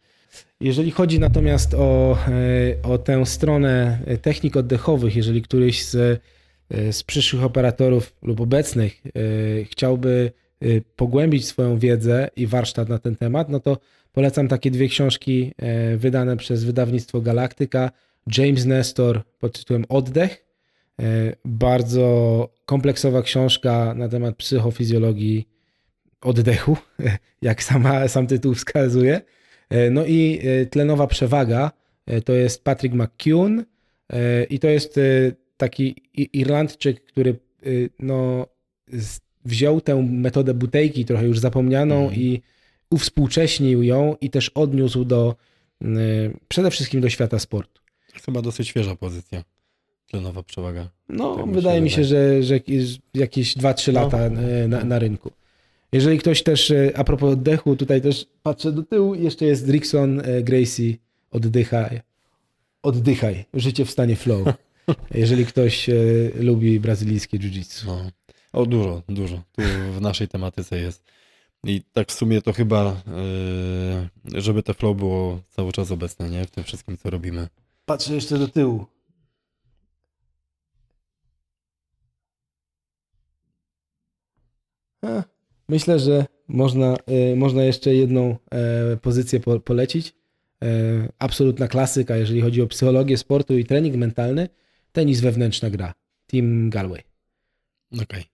Jeżeli 0.60 0.90
chodzi 0.90 1.20
natomiast 1.20 1.74
o, 1.74 2.18
e, 2.28 2.82
o 2.82 2.98
tę 2.98 3.26
stronę 3.26 3.98
technik 4.22 4.56
oddechowych, 4.56 5.16
jeżeli 5.16 5.42
któryś 5.42 5.84
z, 5.84 6.22
e, 6.70 6.92
z 6.92 7.02
przyszłych 7.02 7.44
operatorów 7.44 8.12
lub 8.22 8.40
obecnych 8.40 9.02
e, 9.06 9.10
chciałby 9.64 10.32
e, 10.60 10.66
pogłębić 10.96 11.46
swoją 11.46 11.78
wiedzę 11.78 12.30
i 12.36 12.46
warsztat 12.46 12.88
na 12.88 12.98
ten 12.98 13.16
temat, 13.16 13.48
no 13.48 13.60
to 13.60 13.78
polecam 14.12 14.48
takie 14.48 14.70
dwie 14.70 14.88
książki 14.88 15.52
e, 15.56 15.96
wydane 15.96 16.36
przez 16.36 16.64
wydawnictwo 16.64 17.20
Galaktyka. 17.20 17.90
James 18.38 18.64
Nestor 18.64 19.22
pod 19.38 19.58
tytułem 19.58 19.84
Oddech. 19.88 20.47
E, 21.02 21.36
Bardzo 21.44 22.48
kompleksowa 22.66 23.22
książka 23.22 23.94
na 23.94 24.08
temat 24.08 24.36
psychofizjologii 24.36 25.48
oddechu, 26.20 26.76
jak 27.42 27.62
sama, 27.62 28.08
sam 28.08 28.26
tytuł 28.26 28.54
wskazuje. 28.54 29.20
E, 29.70 29.90
No 29.90 30.04
i 30.06 30.40
e, 30.42 30.66
tlenowa 30.66 31.06
przewaga 31.06 31.70
to 32.24 32.32
jest 32.32 32.64
Patrick 32.64 32.94
McCune 32.94 33.64
e, 34.12 34.44
i 34.44 34.58
to 34.58 34.68
jest 34.68 35.00
taki 35.56 35.94
Irlandczyk, 36.14 37.04
który 37.04 37.38
no, 37.98 38.46
wziął 39.44 39.80
tę 39.80 40.02
metodę 40.02 40.54
butejki, 40.54 41.04
trochę 41.04 41.26
już 41.26 41.38
zapomnianą 41.38 41.94
Mhm. 42.02 42.20
i 42.20 42.42
uwspółcześnił 42.90 43.82
ją 43.82 44.16
i 44.20 44.30
też 44.30 44.48
odniósł 44.48 45.04
do 45.04 45.36
przede 46.48 46.70
wszystkim 46.70 47.00
do 47.00 47.08
świata 47.10 47.38
sportu. 47.38 47.82
Chyba 48.24 48.42
dosyć 48.42 48.68
świeża 48.68 48.96
pozycja, 48.96 49.44
tlenowa 50.10 50.42
przewaga. 50.42 50.88
No, 51.08 51.36
Tak 51.36 51.52
wydaje 51.52 51.80
mi 51.80 51.90
się, 51.90 52.04
że, 52.04 52.42
że 52.42 52.54
jakieś 53.14 53.56
2-3 53.56 53.92
No. 53.92 54.00
lata 54.00 54.18
e, 54.18 54.68
na, 54.68 54.84
na 54.84 54.98
rynku. 54.98 55.30
Jeżeli 55.92 56.18
ktoś 56.18 56.42
też, 56.42 56.70
e, 56.70 56.92
a 56.96 57.04
propos 57.04 57.32
oddechu, 57.32 57.76
tutaj 57.76 58.02
też 58.02 58.26
patrzę 58.42 58.72
do 58.72 58.82
tyłu, 58.82 59.14
jeszcze 59.14 59.44
jest 59.44 59.68
Rickson 59.68 60.20
e, 60.20 60.42
Gracie, 60.42 60.96
oddychaj. 61.30 62.00
Oddychaj, 62.82 63.44
życie 63.54 63.84
w 63.84 63.90
stanie 63.90 64.16
flow. 64.16 64.48
Jeżeli 65.14 65.46
ktoś 65.46 65.90
lubi 66.40 66.80
brazylijskie 66.80 67.38
jiu-jitsu. 67.38 67.86
No. 67.86 68.10
O, 68.52 68.66
dużo, 68.66 69.02
dużo. 69.08 69.42
Tu 69.56 69.62
w 69.98 70.00
naszej 70.00 70.28
tematyce 70.28 70.78
jest. 70.78 71.04
I 71.64 71.82
tak 71.92 72.08
w 72.08 72.12
sumie 72.14 72.42
to 72.42 72.52
chyba, 72.52 73.02
żeby 74.34 74.62
te 74.62 74.74
flow 74.74 74.96
było 74.96 75.40
cały 75.50 75.72
czas 75.72 75.90
obecne, 75.90 76.30
nie? 76.30 76.44
W 76.44 76.50
tym 76.50 76.64
wszystkim, 76.64 76.96
co 76.96 77.10
robimy. 77.10 77.48
Patrzę 77.86 78.14
jeszcze 78.14 78.38
do 78.38 78.48
tyłu. 78.48 78.86
Myślę, 85.68 85.98
że 85.98 86.26
można, 86.48 86.96
e, 87.06 87.36
można 87.36 87.64
jeszcze 87.64 87.94
jedną 87.94 88.36
e, 88.50 88.96
pozycję 88.96 89.40
po, 89.40 89.60
polecić. 89.60 90.14
E, 90.64 90.68
absolutna 91.18 91.68
klasyka, 91.68 92.16
jeżeli 92.16 92.40
chodzi 92.40 92.62
o 92.62 92.66
psychologię 92.66 93.16
sportu 93.16 93.58
i 93.58 93.64
trening 93.64 93.96
mentalny. 93.96 94.48
Tenis 94.92 95.20
wewnętrzna 95.20 95.70
gra. 95.70 95.94
Team 96.26 96.70
Galway. 96.70 97.02
Okej. 98.02 98.24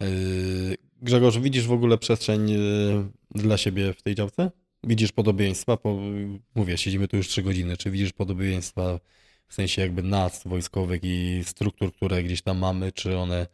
Yy, 0.00 0.76
Grzegorz, 1.02 1.38
widzisz 1.38 1.66
w 1.66 1.72
ogóle 1.72 1.98
przestrzeń 1.98 2.56
dla 3.30 3.56
siebie 3.56 3.92
w 3.92 4.02
tej 4.02 4.14
działce? 4.14 4.50
Widzisz 4.84 5.12
podobieństwa? 5.12 5.76
Po, 5.76 5.98
mówię, 6.54 6.78
siedzimy 6.78 7.08
tu 7.08 7.16
już 7.16 7.28
trzy 7.28 7.42
godziny. 7.42 7.76
Czy 7.76 7.90
widzisz 7.90 8.12
podobieństwa 8.12 9.00
w 9.46 9.54
sensie 9.54 9.82
jakby 9.82 10.02
nazw 10.02 10.48
wojskowych 10.48 11.00
i 11.04 11.40
struktur, 11.44 11.92
które 11.92 12.22
gdzieś 12.22 12.42
tam 12.42 12.58
mamy? 12.58 12.92
Czy 12.92 13.16
one 13.16 13.46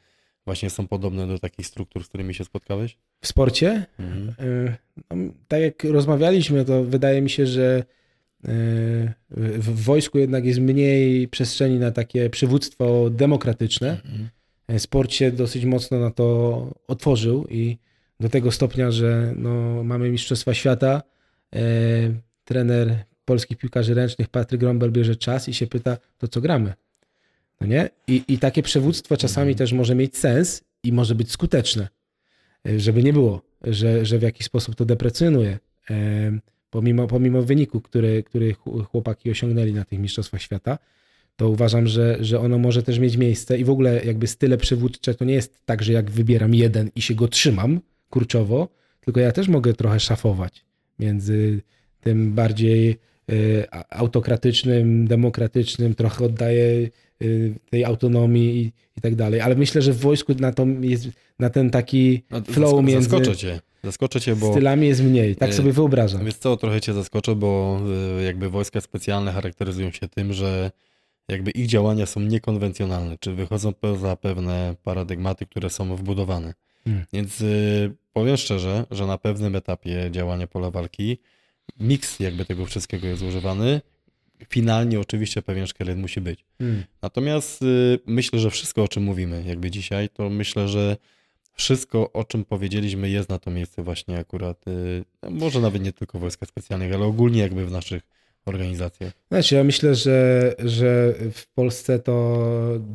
właśnie 0.45 0.71
są 0.71 0.87
podobne 0.89 1.27
do 1.27 1.39
takich 1.39 1.67
struktur, 1.67 2.05
z 2.05 2.09
którymi 2.09 2.35
się 2.35 2.45
spotkałeś? 2.45 2.97
W 3.21 3.27
sporcie 3.27 3.87
Mhm. 3.99 4.35
E, 4.39 4.77
no, 5.11 5.33
tak 5.49 5.61
jak 5.61 5.85
rozmawialiśmy, 5.85 6.65
to 6.65 6.85
wydaje 6.85 7.23
mi 7.23 7.31
się, 7.31 7.47
że 7.47 7.85
e, 8.45 8.49
w 9.59 9.85
wojsku 9.85 10.19
jednak 10.19 10.45
jest 10.45 10.61
mniej 10.61 11.29
przestrzeni 11.29 11.79
na 11.79 11.91
takie 11.91 12.31
przywództwo 12.31 13.11
demokratyczne. 13.11 13.91
Mhm. 13.91 14.29
E, 14.69 14.79
Sport 14.79 15.13
się 15.13 15.33
dosyć 15.33 15.65
mocno 15.65 15.99
na 15.99 16.11
to 16.11 16.67
otworzył 16.89 17.47
i 17.51 17.79
do 18.21 18.29
tego 18.29 18.53
stopnia, 18.53 18.91
że 18.91 19.35
no, 19.37 19.85
mamy 19.85 20.11
Mistrzostwa 20.11 20.55
Świata. 20.55 21.03
Trener 22.45 23.05
polskich 23.25 23.59
piłkarzy 23.59 23.95
ręcznych 23.95 24.29
Patryk 24.29 24.61
Grąbel 24.61 24.93
bierze 24.93 25.17
czas 25.17 25.49
i 25.49 25.55
się 25.55 25.67
pyta, 25.67 25.97
to 26.19 26.29
co 26.29 26.41
gramy? 26.41 26.73
No 27.61 27.67
nie? 27.67 27.91
I, 28.07 28.23
I 28.29 28.39
takie 28.39 28.63
przywództwo 28.63 29.17
czasami 29.17 29.55
też 29.55 29.73
może 29.73 29.95
mieć 29.95 30.17
sens 30.17 30.65
i 30.85 30.93
może 30.93 31.15
być 31.15 31.31
skuteczne. 31.31 31.89
E, 32.69 32.81
Żeby 32.81 33.03
nie 33.03 33.13
było, 33.13 33.43
że, 33.65 34.07
że 34.07 34.19
w 34.19 34.23
jakiś 34.23 34.47
sposób 34.47 34.75
to 34.75 34.85
deprecjonuje. 34.85 35.59
E, 35.91 36.39
Pomimo, 36.71 37.07
pomimo 37.07 37.43
wyniku, 37.43 37.81
który, 37.81 38.23
który 38.23 38.55
ch- 38.55 38.87
chłopaki 38.91 39.31
osiągnęli 39.31 39.73
na 39.73 39.85
tych 39.85 39.99
Mistrzostwach 39.99 40.43
Świata, 40.43 40.79
to 41.37 41.49
uważam, 41.49 41.87
że, 41.87 42.17
że 42.21 42.41
ono 42.41 42.59
może 42.59 42.83
też 42.83 42.99
mieć 42.99 43.17
miejsce 43.17 43.59
i 43.59 43.65
w 43.65 43.71
ogóle 43.71 44.05
jakby 44.05 44.27
style 44.27 44.57
przywódcze 44.57 45.15
to 45.15 45.25
nie 45.25 45.35
jest 45.35 45.63
tak, 45.67 45.83
że 45.83 45.93
jak 45.93 46.11
wybieram 46.11 46.55
jeden 46.55 46.91
i 46.97 47.03
się 47.03 47.15
go 47.15 47.29
trzymam 47.29 47.81
kurczowo, 48.11 48.69
tylko 49.01 49.21
ja 49.21 49.33
też 49.33 49.49
mogę 49.49 49.73
trochę 49.75 50.01
szafować 50.01 50.65
między 50.99 51.61
tym 52.01 52.33
bardziej 52.33 52.91
e, 52.91 53.75
autokratycznym, 53.95 55.07
demokratycznym, 55.07 55.95
trochę 55.95 56.25
oddaję 56.25 56.89
tej 57.71 57.85
autonomii 57.85 58.61
i, 58.61 58.73
i 58.97 59.01
tak 59.01 59.15
dalej. 59.15 59.41
Ale 59.41 59.55
myślę, 59.55 59.83
że 59.83 59.93
w 59.93 59.99
wojsku 60.01 60.35
na, 60.39 60.53
to 60.53 60.67
jest, 60.81 61.09
na 61.39 61.51
ten 61.51 61.71
taki 61.71 62.23
No, 62.31 62.41
flow 62.41 62.71
zasko- 62.71 62.83
między 62.83 63.09
Zaskoczę 63.11 63.37
cię. 63.37 63.61
Zaskoczę 63.85 64.21
cię, 64.21 64.37
bo 64.37 64.53
stylami 64.53 64.87
jest 64.87 65.03
mniej. 65.03 65.37
Tak 65.37 65.51
e, 65.51 65.53
sobie 65.53 65.73
wyobrażam. 65.73 66.25
Wiesz 66.25 66.35
co, 66.35 66.57
trochę 66.57 66.81
cię 66.81 66.93
zaskoczę, 66.93 67.35
bo 67.35 67.81
y, 68.21 68.23
jakby 68.25 68.51
wojska 68.51 68.81
specjalne 68.81 69.33
charakteryzują 69.33 69.91
się 69.91 70.09
tym, 70.09 70.33
że 70.33 70.71
jakby 71.29 71.51
ich 71.51 71.67
działania 71.67 72.07
są 72.07 72.21
niekonwencjonalne, 72.21 73.19
czy 73.21 73.33
wychodzą 73.33 73.73
poza 73.73 74.17
pewne 74.17 74.77
paradygmaty, 74.83 75.47
które 75.47 75.71
są 75.71 75.97
wbudowane. 75.97 76.55
Hmm. 76.85 77.05
Więc 77.13 77.41
y, 77.41 77.93
powiem 78.13 78.37
szczerze, 78.37 78.85
że 78.91 79.07
na 79.07 79.19
pewnym 79.19 79.57
etapie 79.57 80.09
działania 80.11 80.47
pola 80.47 80.71
walki 80.71 81.19
miks 81.81 82.21
jakby 82.21 82.45
tego 82.45 82.67
wszystkiego 82.67 83.07
jest 83.07 83.23
używany. 83.23 83.81
Finalnie 84.49 85.01
oczywiście 85.01 85.43
pewien 85.43 85.67
szkielet 85.67 85.99
musi 85.99 86.21
być. 86.21 86.45
Hmm. 86.59 86.85
Natomiast 87.03 87.63
y, 87.63 87.99
myślę, 88.07 88.39
że 88.39 88.51
wszystko, 88.51 88.83
o 88.83 88.89
czym 88.89 89.03
mówimy 89.03 89.45
jakby 89.47 89.71
dzisiaj, 89.71 90.09
to 90.09 90.31
myślę, 90.31 90.69
że 90.69 90.97
wszystko, 91.53 92.13
o 92.13 92.25
czym 92.25 92.45
powiedzieliśmy, 92.45 93.11
jest 93.11 93.29
na 93.29 93.39
to 93.39 93.51
miejsce 93.51 93.83
właśnie 93.83 94.19
akurat, 94.19 94.69
y, 94.69 95.05
no, 95.23 95.31
może 95.31 95.61
nawet 95.61 95.83
nie 95.83 95.93
tylko 95.93 96.19
w 96.19 96.21
wojskach 96.21 96.49
specjalnych, 96.49 96.95
ale 96.95 97.05
ogólnie 97.05 97.41
jakby 97.41 97.67
w 97.67 97.71
naszych 97.71 98.03
organizacjach. 98.47 99.13
Znaczy, 99.29 99.55
ja 99.55 99.65
myślę, 99.65 99.95
że, 99.95 100.55
że 100.59 101.15
w 101.33 101.47
Polsce 101.47 101.99
to 101.99 102.39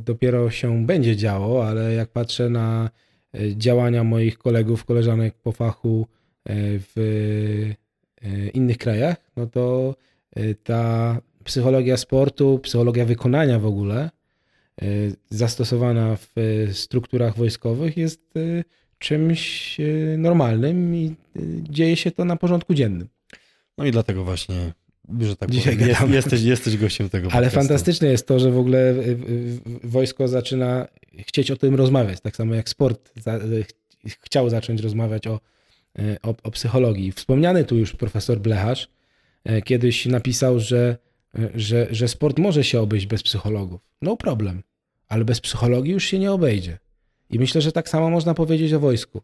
dopiero 0.06 0.52
się 0.52 0.86
będzie 0.86 1.16
działo, 1.16 1.68
ale 1.68 1.94
jak 1.94 2.10
patrzę 2.10 2.50
na 2.50 2.90
e, 3.34 3.58
działania 3.58 4.04
moich 4.04 4.38
kolegów, 4.38 4.86
koleżanek 4.86 5.36
po 5.44 5.52
fachu 5.52 6.08
e, 6.46 6.54
w 6.80 6.94
e, 8.22 8.50
innych 8.50 8.78
krajach, 8.78 9.18
no 9.38 9.48
to 9.48 9.96
ta 10.64 11.18
psychologia 11.46 11.98
sportu, 11.98 12.60
psychologia 12.60 13.06
wykonania 13.06 13.60
w 13.60 13.66
ogóle, 13.66 14.10
e, 14.82 14.86
zastosowana 15.30 16.16
w 16.16 16.28
e, 16.38 16.74
strukturach 16.74 17.38
wojskowych 17.38 17.98
jest 17.98 18.22
e, 18.38 18.64
czymś 19.00 19.78
normalnym 20.18 20.96
i 20.96 21.16
dzieje 21.70 21.96
się 21.96 22.12
to 22.12 22.26
na 22.26 22.36
porządku 22.36 22.74
dziennym. 22.74 23.08
No 23.78 23.86
i 23.86 23.92
dlatego 23.92 24.24
właśnie, 24.24 24.74
że 25.20 25.36
tak 25.36 25.52
Dzisiaj 25.52 25.74
powiem, 25.74 25.90
jest, 25.90 26.08
jesteś, 26.08 26.42
jesteś 26.42 26.78
gościem 26.78 27.10
tego 27.10 27.32
Ale 27.32 27.48
podcastu. 27.48 27.68
fantastyczne 27.68 28.08
jest 28.08 28.28
to, 28.28 28.40
że 28.40 28.52
w 28.52 28.58
ogóle 28.58 28.92
y, 28.92 28.96
y, 29.00 29.60
wojsko 29.84 30.28
zaczyna 30.28 30.88
chcieć 31.18 31.52
o 31.52 31.56
tym 31.58 31.76
rozmawiać, 31.76 32.22
tak 32.22 32.36
samo 32.36 32.56
jak 32.56 32.70
sport 32.70 33.12
y, 33.28 33.66
chciał 34.08 34.50
zacząć 34.50 34.82
rozmawiać 34.82 35.28
o, 35.28 35.40
y, 36.00 36.18
o, 36.24 36.36
o 36.44 36.52
psychologii. 36.52 37.12
Wspomniany 37.12 37.64
tu 37.64 37.78
już 37.78 37.94
profesor 37.94 38.40
Blecharz 38.40 38.88
y, 39.50 39.62
kiedyś 39.62 40.06
napisał, 40.06 40.60
że, 40.60 40.98
y, 40.98 41.15
że, 41.56 41.88
że 41.92 42.08
sport 42.08 42.40
może 42.40 42.64
się 42.64 42.82
obejść 42.82 43.06
bez 43.06 43.24
psychologów. 43.24 43.82
No 44.02 44.18
problem, 44.18 44.64
ale 45.08 45.26
bez 45.26 45.42
psychologii 45.42 45.94
już 45.94 46.04
się 46.06 46.20
nie 46.20 46.32
obejdzie. 46.32 46.78
I 47.30 47.40
myślę, 47.40 47.62
że 47.62 47.72
tak 47.72 47.90
samo 47.90 48.10
można 48.10 48.34
powiedzieć 48.34 48.74
o 48.74 48.80
wojsku, 48.80 49.22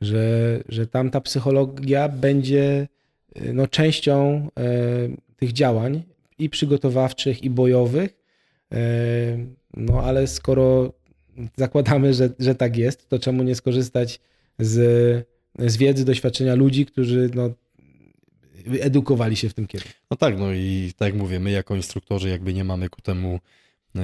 że, 0.00 0.62
że 0.68 0.86
tam 0.86 1.10
ta 1.10 1.20
psychologia 1.20 2.08
będzie 2.08 2.88
y, 3.36 3.52
no, 3.52 3.66
częścią 3.66 4.48
y, 4.58 5.36
tych 5.36 5.52
działań 5.52 6.02
i 6.38 6.50
przygotowawczych, 6.50 7.42
i 7.42 7.50
bojowych. 7.50 8.16
E, 8.72 8.78
No 9.76 10.02
ale 10.02 10.26
skoro 10.26 10.92
zakładamy, 11.56 12.14
że, 12.14 12.30
że 12.38 12.54
tak 12.54 12.76
jest, 12.76 13.08
to 13.08 13.18
czemu 13.18 13.42
nie 13.42 13.54
skorzystać 13.54 14.20
z, 14.58 15.26
z 15.58 15.76
wiedzy, 15.76 16.04
doświadczenia 16.04 16.54
ludzi, 16.54 16.86
którzy 16.86 17.30
no, 17.34 17.50
edukowali 18.80 19.36
się 19.36 19.48
w 19.48 19.54
tym 19.54 19.66
kierunku. 19.66 19.94
No 20.10 20.16
tak, 20.16 20.38
no 20.38 20.52
i 20.52 20.92
tak 20.96 21.08
jak 21.08 21.14
mówię, 21.14 21.40
my 21.40 21.50
jako 21.50 21.76
instruktorzy 21.76 22.28
jakby 22.28 22.54
nie 22.54 22.64
mamy 22.64 22.88
ku 22.88 23.02
temu, 23.02 23.40
yy, 23.94 24.02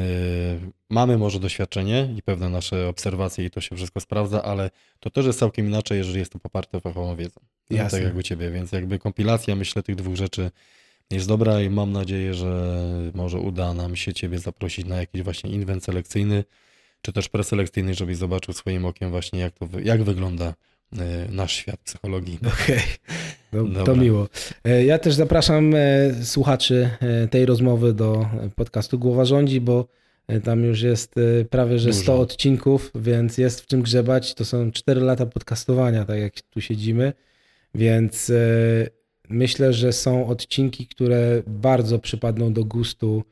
mamy 0.90 1.18
może 1.18 1.40
doświadczenie 1.40 2.14
i 2.16 2.22
pewne 2.22 2.48
nasze 2.48 2.88
obserwacje 2.88 3.44
i 3.44 3.50
to 3.50 3.60
się 3.60 3.76
wszystko 3.76 4.00
sprawdza, 4.00 4.42
ale 4.42 4.70
to 5.00 5.10
też 5.10 5.26
jest 5.26 5.38
całkiem 5.38 5.66
inaczej, 5.66 5.98
jeżeli 5.98 6.18
jest 6.18 6.32
to 6.32 6.38
poparte 6.38 6.80
fachową 6.80 7.16
wiedzą. 7.16 7.40
No, 7.70 7.76
Jasne. 7.76 7.98
tak 7.98 8.08
jak 8.08 8.16
u 8.16 8.22
Ciebie, 8.22 8.50
więc 8.50 8.72
jakby 8.72 8.98
kompilacja, 8.98 9.56
myślę, 9.56 9.82
tych 9.82 9.96
dwóch 9.96 10.16
rzeczy 10.16 10.50
jest 11.10 11.28
dobra 11.28 11.62
i 11.62 11.70
mam 11.70 11.92
nadzieję, 11.92 12.34
że 12.34 12.84
może 13.14 13.38
uda 13.38 13.74
nam 13.74 13.96
się 13.96 14.12
Ciebie 14.12 14.38
zaprosić 14.38 14.86
na 14.86 14.96
jakiś 14.96 15.22
właśnie 15.22 15.50
inwent 15.50 15.84
selekcyjny, 15.84 16.44
czy 17.02 17.12
też 17.12 17.28
preselekcyjny, 17.28 17.94
żebyś 17.94 18.16
zobaczył 18.16 18.54
swoim 18.54 18.84
okiem 18.84 19.10
właśnie 19.10 19.40
jak 19.40 19.54
to, 19.54 19.68
jak 19.82 20.02
wygląda 20.02 20.54
nasz 21.30 21.52
świat 21.52 21.80
psychologii. 21.84 22.38
Okej, 22.46 22.80
no, 23.72 23.84
to 23.84 23.96
miło. 23.96 24.28
E, 24.64 24.84
Ja 24.84 24.98
też 24.98 25.14
zapraszam 25.14 25.74
e, 25.74 25.78
słuchaczy 26.24 26.90
e, 27.00 27.28
tej 27.28 27.46
rozmowy 27.46 27.92
do 27.92 28.26
podcastu 28.56 28.98
Głowa 28.98 29.24
Rządzi, 29.24 29.60
bo 29.60 29.86
e, 30.28 30.40
tam 30.40 30.64
już 30.64 30.82
jest 30.82 31.14
e, 31.18 31.44
prawie 31.44 31.78
że 31.78 31.92
100 31.92 32.12
Dużo. 32.12 32.20
odcinków, 32.22 32.90
więc 32.94 33.38
jest 33.38 33.60
w 33.60 33.66
czym 33.66 33.82
grzebać. 33.82 34.34
To 34.34 34.44
są 34.44 34.72
4 34.72 35.00
lata 35.00 35.26
podcastowania, 35.26 36.04
tak 36.04 36.18
jak 36.20 36.40
tu 36.40 36.60
siedzimy, 36.60 37.12
więc 37.74 38.30
e, 38.30 38.34
myślę, 39.28 39.72
że 39.72 39.92
są 39.92 40.26
odcinki, 40.28 40.86
które 40.86 41.42
bardzo 41.46 41.98
przypadną 41.98 42.52
do 42.52 42.64
gustu 42.64 43.24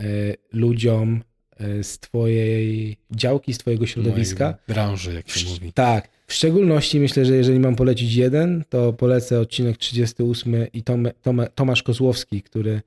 e, 0.00 0.04
ludziom 0.52 1.22
e, 1.60 1.84
z 1.84 1.98
twojej 1.98 2.96
działki, 3.10 3.54
z 3.54 3.58
twojego 3.58 3.86
środowiska. 3.86 4.44
Mojej 4.44 4.58
branży, 4.68 5.14
jak 5.14 5.28
się 5.28 5.50
mówi. 5.50 5.72
Tak. 5.72 6.08
W 6.26 6.34
szczególności 6.34 7.00
myślę, 7.00 7.24
że 7.24 7.36
jeżeli 7.36 7.58
mam 7.58 7.76
polecić 7.76 8.14
jeden, 8.14 8.64
to 8.68 8.92
polecę 8.92 9.40
odcinek 9.40 9.76
38 9.76 10.66
i 10.72 10.82
Tom, 10.82 11.08
Tom, 11.22 11.42
Tomasz 11.54 11.82
Kozłowski, 11.82 12.42
który 12.42 12.82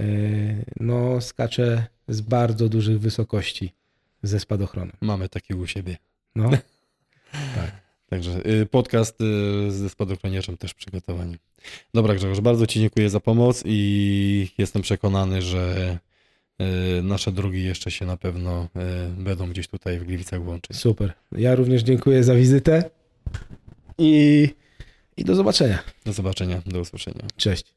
e, 0.00 0.04
no, 0.80 1.20
skacze 1.20 1.86
z 2.08 2.20
bardzo 2.20 2.68
dużych 2.68 3.00
wysokości 3.00 3.72
ze 4.22 4.40
spadochronem. 4.40 4.96
Mamy 5.00 5.28
taki 5.28 5.54
u 5.54 5.66
siebie. 5.66 5.96
No, 6.36 6.50
Także 8.10 8.46
y, 8.46 8.66
podcast 8.66 9.20
y, 9.20 9.70
ze 9.70 9.90
spadochroniarzem 9.90 10.56
też 10.56 10.74
przygotowani. 10.74 11.36
Dobra 11.94 12.14
Grzegorz, 12.14 12.40
bardzo 12.40 12.66
Ci 12.66 12.80
dziękuję 12.80 13.10
za 13.10 13.20
pomoc 13.20 13.62
i 13.66 14.48
jestem 14.58 14.82
przekonany, 14.82 15.42
że 15.42 15.98
nasze 17.02 17.32
drogi 17.32 17.64
jeszcze 17.64 17.90
się 17.90 18.06
na 18.06 18.16
pewno 18.16 18.64
y, 18.64 19.22
będą 19.22 19.50
gdzieś 19.50 19.68
tutaj 19.68 19.98
w 19.98 20.04
Gliwicach 20.04 20.46
łączyć. 20.46 20.76
super. 20.76 21.12
Ja 21.32 21.54
również 21.54 21.82
dziękuję 21.82 22.24
za 22.24 22.34
wizytę 22.34 22.90
i, 23.98 24.48
i 25.16 25.24
do 25.24 25.34
zobaczenia. 25.34 25.78
Do 26.04 26.12
zobaczenia, 26.12 26.62
do 26.66 26.80
usłyszenia. 26.80 27.22
Cześć. 27.36 27.73